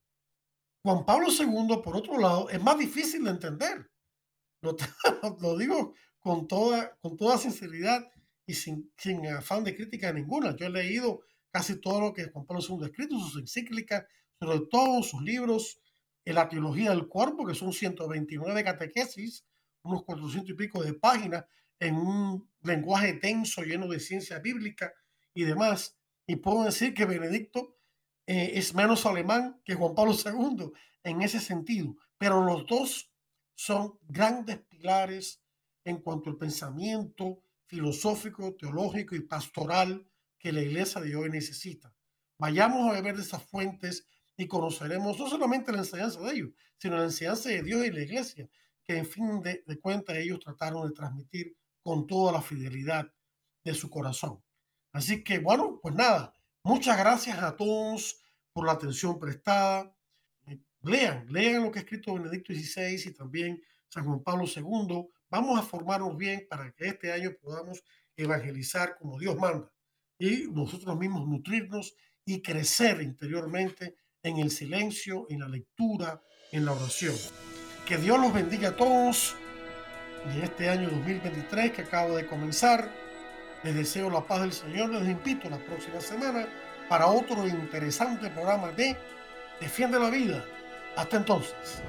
Juan 0.82 1.04
Pablo 1.04 1.28
II, 1.28 1.80
por 1.82 1.96
otro 1.96 2.18
lado, 2.18 2.48
es 2.50 2.60
más 2.60 2.78
difícil 2.78 3.24
de 3.24 3.30
entender. 3.30 3.90
Lo, 5.40 5.56
digo 5.56 5.94
con 6.18 6.48
toda, 6.48 6.96
con 7.00 7.16
toda 7.16 7.38
sinceridad 7.38 8.10
y 8.46 8.54
sin, 8.54 8.92
sin, 8.96 9.24
afán 9.28 9.62
de 9.62 9.76
crítica 9.76 10.12
ninguna. 10.12 10.56
Yo 10.56 10.66
he 10.66 10.70
leído 10.70 11.20
casi 11.52 11.80
todo 11.80 12.00
lo 12.00 12.12
que 12.12 12.30
Juan 12.30 12.46
Pablo 12.46 12.64
II 12.66 12.78
ha 12.82 12.86
escrito, 12.86 13.18
sus 13.18 13.40
encíclicas, 13.40 14.04
sobre 14.40 14.60
todo 14.70 15.02
sus 15.02 15.22
libros, 15.22 15.80
en 16.28 16.34
la 16.34 16.46
teología 16.46 16.90
del 16.90 17.08
cuerpo, 17.08 17.46
que 17.46 17.54
son 17.54 17.72
129 17.72 18.62
catequesis, 18.62 19.46
unos 19.82 20.04
400 20.04 20.50
y 20.50 20.52
pico 20.52 20.82
de 20.82 20.92
páginas, 20.92 21.46
en 21.80 21.96
un 21.96 22.50
lenguaje 22.60 23.14
tenso, 23.14 23.62
lleno 23.62 23.88
de 23.88 23.98
ciencia 23.98 24.38
bíblica 24.38 24.92
y 25.32 25.44
demás. 25.44 25.96
Y 26.26 26.36
puedo 26.36 26.64
decir 26.64 26.92
que 26.92 27.06
Benedicto 27.06 27.78
eh, 28.26 28.52
es 28.56 28.74
menos 28.74 29.06
alemán 29.06 29.62
que 29.64 29.74
Juan 29.74 29.94
Pablo 29.94 30.12
II 30.12 30.70
en 31.02 31.22
ese 31.22 31.40
sentido, 31.40 31.96
pero 32.18 32.44
los 32.44 32.66
dos 32.66 33.10
son 33.54 33.98
grandes 34.06 34.58
pilares 34.58 35.42
en 35.82 35.96
cuanto 36.02 36.28
al 36.28 36.36
pensamiento 36.36 37.42
filosófico, 37.64 38.54
teológico 38.54 39.16
y 39.16 39.20
pastoral 39.20 40.06
que 40.38 40.52
la 40.52 40.60
iglesia 40.60 41.00
de 41.00 41.16
hoy 41.16 41.30
necesita. 41.30 41.90
Vayamos 42.38 42.86
a 42.86 42.92
beber 42.92 43.16
de 43.16 43.22
esas 43.22 43.42
fuentes 43.44 44.06
y 44.38 44.46
conoceremos 44.46 45.18
no 45.18 45.28
solamente 45.28 45.70
la 45.70 45.78
enseñanza 45.78 46.20
de 46.20 46.32
ellos, 46.32 46.50
sino 46.78 46.96
la 46.96 47.04
enseñanza 47.04 47.50
de 47.50 47.62
Dios 47.62 47.84
y 47.84 47.90
la 47.90 48.00
iglesia, 48.00 48.48
que 48.82 48.96
en 48.96 49.04
fin 49.04 49.42
de, 49.42 49.62
de 49.66 49.78
cuentas 49.78 50.16
ellos 50.16 50.40
trataron 50.40 50.88
de 50.88 50.94
transmitir 50.94 51.54
con 51.82 52.06
toda 52.06 52.32
la 52.32 52.40
fidelidad 52.40 53.12
de 53.62 53.74
su 53.74 53.90
corazón. 53.90 54.42
Así 54.92 55.22
que 55.22 55.40
bueno, 55.40 55.78
pues 55.82 55.94
nada, 55.94 56.32
muchas 56.62 56.96
gracias 56.96 57.38
a 57.42 57.54
todos 57.54 58.22
por 58.54 58.64
la 58.64 58.72
atención 58.72 59.18
prestada 59.18 59.94
lean, 60.82 61.26
lean 61.28 61.64
lo 61.64 61.70
que 61.70 61.80
ha 61.80 61.82
escrito 61.82 62.14
Benedicto 62.14 62.52
XVI 62.52 63.08
y 63.08 63.12
también 63.12 63.62
San 63.88 64.04
Juan 64.04 64.22
Pablo 64.22 64.44
II. 64.44 65.08
Vamos 65.30 65.58
a 65.58 65.62
formarnos 65.62 66.16
bien 66.16 66.46
para 66.48 66.72
que 66.72 66.86
este 66.86 67.12
año 67.12 67.32
podamos 67.40 67.82
evangelizar 68.16 68.96
como 68.98 69.18
Dios 69.18 69.36
manda 69.36 69.70
y 70.18 70.48
nosotros 70.50 70.96
mismos 70.98 71.28
nutrirnos 71.28 71.94
y 72.24 72.42
crecer 72.42 73.00
interiormente 73.02 73.96
en 74.22 74.38
el 74.38 74.50
silencio, 74.50 75.26
en 75.30 75.40
la 75.40 75.48
lectura, 75.48 76.20
en 76.52 76.64
la 76.64 76.72
oración. 76.72 77.14
Que 77.86 77.96
Dios 77.96 78.18
los 78.20 78.32
bendiga 78.32 78.70
a 78.70 78.76
todos 78.76 79.36
en 80.24 80.42
este 80.42 80.68
año 80.68 80.90
2023 80.90 81.72
que 81.72 81.82
acaba 81.82 82.14
de 82.16 82.26
comenzar. 82.26 82.90
Les 83.64 83.74
deseo 83.74 84.10
la 84.10 84.26
paz 84.26 84.42
del 84.42 84.52
Señor. 84.52 84.90
Les 84.90 85.08
invito 85.08 85.48
la 85.48 85.58
próxima 85.58 86.00
semana 86.00 86.48
para 86.88 87.06
otro 87.06 87.46
interesante 87.46 88.30
programa 88.30 88.72
de 88.72 88.96
Defiende 89.60 89.98
la 89.98 90.10
Vida 90.10 90.44
hasta 90.96 91.16
entonces. 91.16 91.82